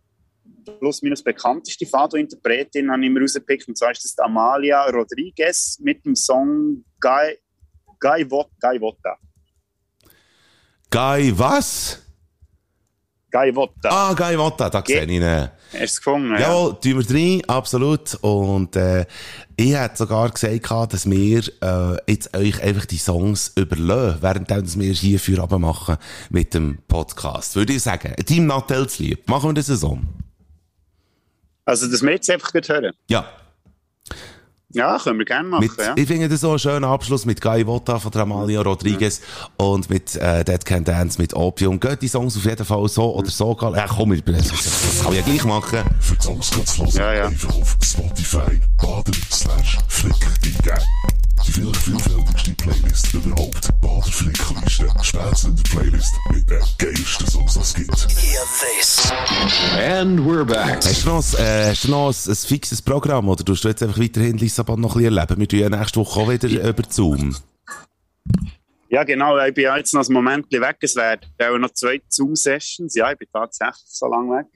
plus 0.79 1.03
minus 1.03 1.23
bekannteste 1.23 1.87
Fado-Interpretin 1.87 2.91
habe 2.91 3.05
ich 3.05 3.11
mir 3.11 3.21
rausgepickt. 3.21 3.69
Und 3.69 3.79
zwar 3.79 3.93
ist 3.93 4.05
das 4.05 4.19
Amalia 4.19 4.85
Rodriguez 4.91 5.79
mit 5.81 6.05
dem 6.05 6.15
Song 6.15 6.85
Gai, 7.01 7.39
Gai, 7.99 8.29
Vot, 8.29 8.51
Gai 8.61 8.81
Vota. 8.81 9.17
Guy, 10.91 11.33
was? 11.37 12.03
Gai 13.31 13.55
Vota. 13.55 13.91
Ah, 13.91 14.15
Guy 14.15 14.37
Motta, 14.37 14.71
da 14.71 14.83
sehe 14.87 15.05
ich 15.05 15.11
ihn. 15.11 15.23
Hast 15.23 15.51
du 15.73 15.85
es 15.85 15.97
gefunden? 15.99 16.33
Ja. 16.35 16.41
Jawohl, 16.41 16.81
tun 16.81 17.07
wir 17.07 17.15
rein, 17.15 17.43
absolut. 17.49 18.15
Und 18.23 18.77
äh, 18.77 19.05
ich 19.57 19.75
hätte 19.75 19.97
sogar 19.97 20.31
gesagt, 20.31 20.93
dass 20.93 21.11
wir 21.11 21.43
äh, 21.61 21.97
jetzt 22.11 22.35
euch 22.37 22.63
einfach 22.63 22.87
die 22.87 22.99
Songs 22.99 23.53
überlassen, 23.57 24.23
während 24.23 24.81
wir 24.81 24.93
hier 24.93 25.19
für 25.19 25.59
machen 25.59 25.97
mit 26.31 26.55
dem 26.55 26.79
Podcast. 26.89 27.57
Würde 27.57 27.75
ich 27.75 27.83
sagen, 27.83 28.15
Team 28.25 28.47
Nattels 28.47 29.01
lieb. 29.01 29.29
Machen 29.29 29.51
wir 29.51 29.55
das 29.55 29.67
so? 29.67 29.99
Also, 31.67 31.91
dass 31.91 32.01
wir 32.01 32.13
jetzt 32.13 32.31
einfach 32.31 32.53
gut 32.53 32.69
hören. 32.69 32.93
Ja. 33.09 33.27
Ja, 34.71 34.99
können 34.99 35.19
wir 35.19 35.25
gerne 35.25 35.49
machen. 35.49 35.65
Mit, 35.65 35.79
ja. 35.79 35.95
Ich 35.97 36.07
finde 36.07 36.29
das 36.29 36.41
so 36.41 36.51
einen 36.51 36.59
schönen 36.59 36.85
Abschluss 36.85 37.25
mit 37.25 37.41
Guy 37.41 37.67
Wota 37.67 37.99
von 37.99 38.11
der 38.11 38.23
Amalia 38.23 38.61
Rodriguez 38.61 39.21
und 39.57 39.89
mit 39.89 40.17
äh, 40.17 40.45
Dead 40.45 40.65
Can 40.65 40.85
Dance 40.85 41.21
mit 41.21 41.35
Opium. 41.35 41.81
Geht 41.81 42.03
die 42.03 42.09
Songs 42.09 42.37
auf 42.37 42.45
jeden 42.45 42.65
Fall 42.65 42.89
so 42.89 43.15
oder 43.15 43.31
so. 43.31 43.57
Ja, 43.61 43.87
komm, 43.87 44.13
ich, 44.13 44.23
das, 44.23 44.49
das 44.49 45.03
kann 45.03 45.13
ich 45.13 45.19
ja 45.19 45.25
gleich 45.25 45.45
machen. 45.45 45.79
Für 46.01 46.15
die 46.15 46.23
Songs 46.23 46.51
kannst 46.51 46.79
du 46.79 46.83
hören. 46.83 46.95
Ja, 46.95 47.15
ja. 47.15 47.27
Einfach 47.27 47.57
auf 47.57 47.77
Spotify, 47.83 48.61
baden, 48.77 49.15
slash, 49.33 49.79
flick. 49.89 50.15
Die 50.45 50.53
vielfältigste 51.57 52.51
Playlist 52.53 53.15
überhaupt. 53.15 53.69
Bader 53.81 54.03
Flickliste. 54.03 54.89
Spätzle 55.03 55.55
Playlist 55.71 56.13
mit 56.31 56.51
den 56.51 56.61
geilsten 56.77 57.27
Songs, 57.27 57.55
die 57.55 57.61
es 57.61 57.75
gibt. 57.75 58.07
And 59.79 60.21
we're 60.21 60.45
back. 60.45 60.85
Hast 60.85 61.05
du 61.05 61.09
noch, 61.09 61.39
äh, 61.39 61.71
hast 61.71 61.85
du 61.85 61.91
noch 61.91 62.09
ein, 62.09 62.31
ein 62.31 62.37
fixes 62.37 62.83
Programm 62.83 63.29
oder 63.31 63.43
tust 63.43 63.65
du 63.65 63.69
jetzt 63.69 63.83
einfach 63.83 63.99
weiterhin 63.99 64.37
Lissabon 64.37 64.81
noch 64.81 64.97
ein 64.97 65.03
bisschen 65.03 65.17
erleben? 65.17 65.41
Wir 65.41 65.49
tun 65.49 65.59
ja 65.61 65.69
nächste 65.71 66.01
Woche 66.01 66.21
auch 66.21 66.29
wieder 66.29 66.49
über 66.49 66.83
Zoom. 66.91 67.35
Ja, 68.89 69.03
genau. 69.03 69.37
Ich 69.45 69.55
bin 69.55 69.65
jetzt 69.65 69.95
noch 69.95 70.09
ein 70.09 70.13
Moment 70.13 70.51
weg. 70.53 70.77
Es 70.81 70.95
werden 70.95 71.29
auch 71.43 71.59
noch 71.59 71.71
zwei 71.71 72.01
Zoom-Sessions. 72.09 72.95
Ja, 72.95 73.11
ich 73.11 73.19
bin 73.19 73.29
tatsächlich 73.33 73.85
so 73.87 74.07
lange 74.07 74.39
weg. 74.39 74.47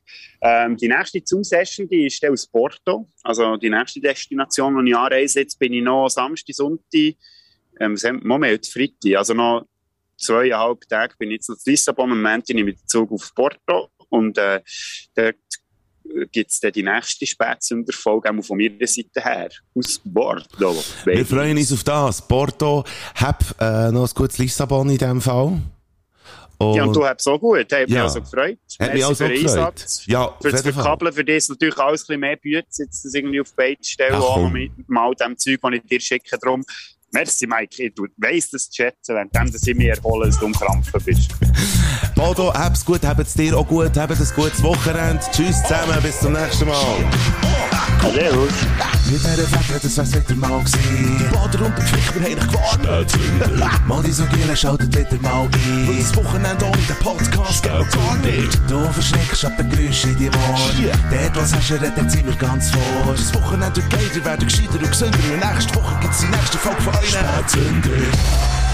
Ähm, 0.40 0.76
die 0.76 0.88
nächste 0.88 1.20
Zoom-Session, 1.24 1.88
die 1.88 2.06
ist 2.06 2.24
aus 2.24 2.46
Porto. 2.46 3.08
Also 3.24 3.56
die 3.56 3.70
nächste 3.70 4.00
Destination, 4.00 4.76
wo 4.76 4.80
ich 4.80 4.96
anreise. 4.96 5.40
Jetzt 5.40 5.58
bin 5.58 5.72
ich 5.72 5.82
noch 5.82 6.08
Samstag, 6.08 6.54
Sonntag, 6.54 7.14
ähm, 7.80 7.96
Moment, 8.22 8.66
Freitag. 8.66 9.16
Also 9.16 9.34
noch 9.34 9.66
zweieinhalb 10.16 10.88
Tage 10.88 11.14
bin 11.18 11.30
ich 11.30 11.38
jetzt 11.38 11.48
noch 11.48 11.56
in 11.64 11.72
Lissabon. 11.72 12.12
Am 12.12 12.22
Montag 12.22 12.54
nehme 12.54 12.70
ich 12.70 12.78
den 12.78 12.86
Zug 12.86 13.10
auf 13.10 13.34
Porto. 13.34 13.88
Und 14.10 14.38
äh, 14.38 14.60
dort 15.14 15.36
gibt 16.32 16.50
es 16.50 16.60
dann 16.60 16.72
die 16.72 16.82
nächste 16.82 17.26
Spätsünderfolge 17.26 18.30
auch 18.30 18.42
von 18.42 18.56
meiner 18.58 18.86
Seite 18.86 19.20
her. 19.22 19.48
Aus 19.74 20.00
Porto. 20.12 20.82
Wir 21.04 21.24
freuen 21.26 21.56
uns 21.56 21.72
auf 21.72 21.84
das. 21.84 22.26
Porto, 22.26 22.84
hab 23.16 23.42
äh, 23.60 23.90
noch 23.92 24.08
ein 24.08 24.14
gutes 24.14 24.38
Lissabon 24.38 24.88
in 24.90 24.98
diesem 24.98 25.20
Fall. 25.20 25.60
Und 26.58 26.74
Ja, 26.74 26.84
und 26.84 26.94
du 26.94 27.06
hast 27.06 27.22
so 27.22 27.38
gut. 27.38 27.72
Hat 27.72 27.88
mich 27.88 27.96
Ja. 27.96 28.02
also 28.04 28.20
gefreut. 28.20 28.58
Hat 28.78 28.92
mich 28.92 29.02
Merci 29.02 29.04
auch 29.04 29.08
so 29.08 29.14
für 29.24 29.28
den 29.30 29.42
gefreut. 29.42 29.58
Einsatz. 29.58 30.06
Ja, 30.06 30.36
Für 30.42 30.50
das. 30.50 30.60
Verkabeln, 30.62 31.12
für 31.14 31.24
das 31.24 31.48
natürlich 31.48 31.78
alles 31.78 32.02
ein 32.02 32.06
bisschen 32.06 32.20
mehr 32.20 32.36
Bütze, 32.36 32.82
jetzt 32.82 33.04
das 33.04 33.14
irgendwie 33.14 33.40
auf 33.40 33.48
die 33.50 33.56
Beine 33.56 33.80
zu 33.80 33.90
stellen, 33.90 34.14
Ach, 34.16 34.20
auch 34.22 34.50
mit 34.50 34.70
mal 34.88 35.14
dem 35.14 35.38
Zeug, 35.38 35.58
das 35.62 35.72
ich 35.72 35.82
dir 35.84 36.00
schicke. 36.00 36.36
Darum, 36.38 36.62
merci 37.12 37.46
Mike, 37.46 37.82
ich 37.82 37.92
weiss 38.16 38.50
das 38.50 38.70
zu 38.70 38.82
schätzen, 38.82 39.16
du 39.32 39.66
ich 39.66 39.74
mich 39.74 39.88
erholen, 39.88 40.30
dass 40.30 40.38
du 40.38 40.46
am 40.46 40.52
Krampfen 40.52 41.02
bist. 41.04 41.30
Bodo, 42.14 42.52
hab's 42.52 42.84
gut, 42.84 43.04
habt's 43.04 43.34
dir 43.34 43.56
auch 43.56 43.66
gut, 43.66 43.96
habt 43.96 44.12
ein 44.12 44.28
gutes 44.34 44.62
Wochenende. 44.62 45.22
Tschüss 45.32 45.62
zusammen, 45.62 46.02
bis 46.02 46.20
zum 46.20 46.32
nächsten 46.32 46.66
Mal. 46.66 46.96
Servus. 48.12 48.52
Mit 49.10 49.18
dieser 49.24 49.58
Fette, 49.58 49.80
das 49.82 49.96
wär's 49.96 50.14
wieder 50.14 50.36
mal 50.36 50.60
gewesen. 50.60 51.30
Bader 51.32 51.66
und 51.66 51.76
der 51.76 51.84
Pflicht, 51.84 52.14
wir 52.14 52.22
haben 52.22 52.36
dich 52.36 52.46
gewarnt. 52.46 53.88
Mal 53.88 54.02
die 54.04 54.12
so 54.12 54.24
Gielen, 54.26 54.56
schaltet 54.56 54.96
wieder 54.96 55.20
mal 55.20 55.48
ein. 55.52 55.88
Weil 55.88 55.98
das 55.98 56.14
Wochenende 56.14 56.64
ohne 56.64 56.76
den 56.76 56.96
Podcast 56.96 57.60
geht 57.60 57.72
gar 57.72 58.16
nicht. 58.18 58.60
Du 58.68 58.78
verschreckst 58.92 59.44
ab 59.44 59.56
den 59.56 59.68
Geräuschen 59.68 60.10
in 60.12 60.18
die 60.18 60.28
Ohren. 60.28 60.92
Dort, 61.10 61.36
was 61.36 61.52
hast 61.52 61.70
du 61.70 61.74
redet, 61.74 62.08
sind 62.08 62.24
wir 62.24 62.36
ganz 62.36 62.70
vor. 62.70 63.12
Das 63.12 63.34
Wochenende 63.34 63.76
wird 63.76 63.90
geiler, 63.90 64.24
werden 64.24 64.46
gescheiter 64.46 64.74
und 64.74 64.88
gesünder. 64.88 65.18
Und 65.18 65.54
nächste 65.54 65.74
Woche 65.74 65.98
gibt's 66.02 66.20
die 66.20 66.26
nächste 66.26 66.58
Folge 66.58 66.82
von 66.82 66.94
euch. 66.94 67.10
Spätzünder. 67.10 68.69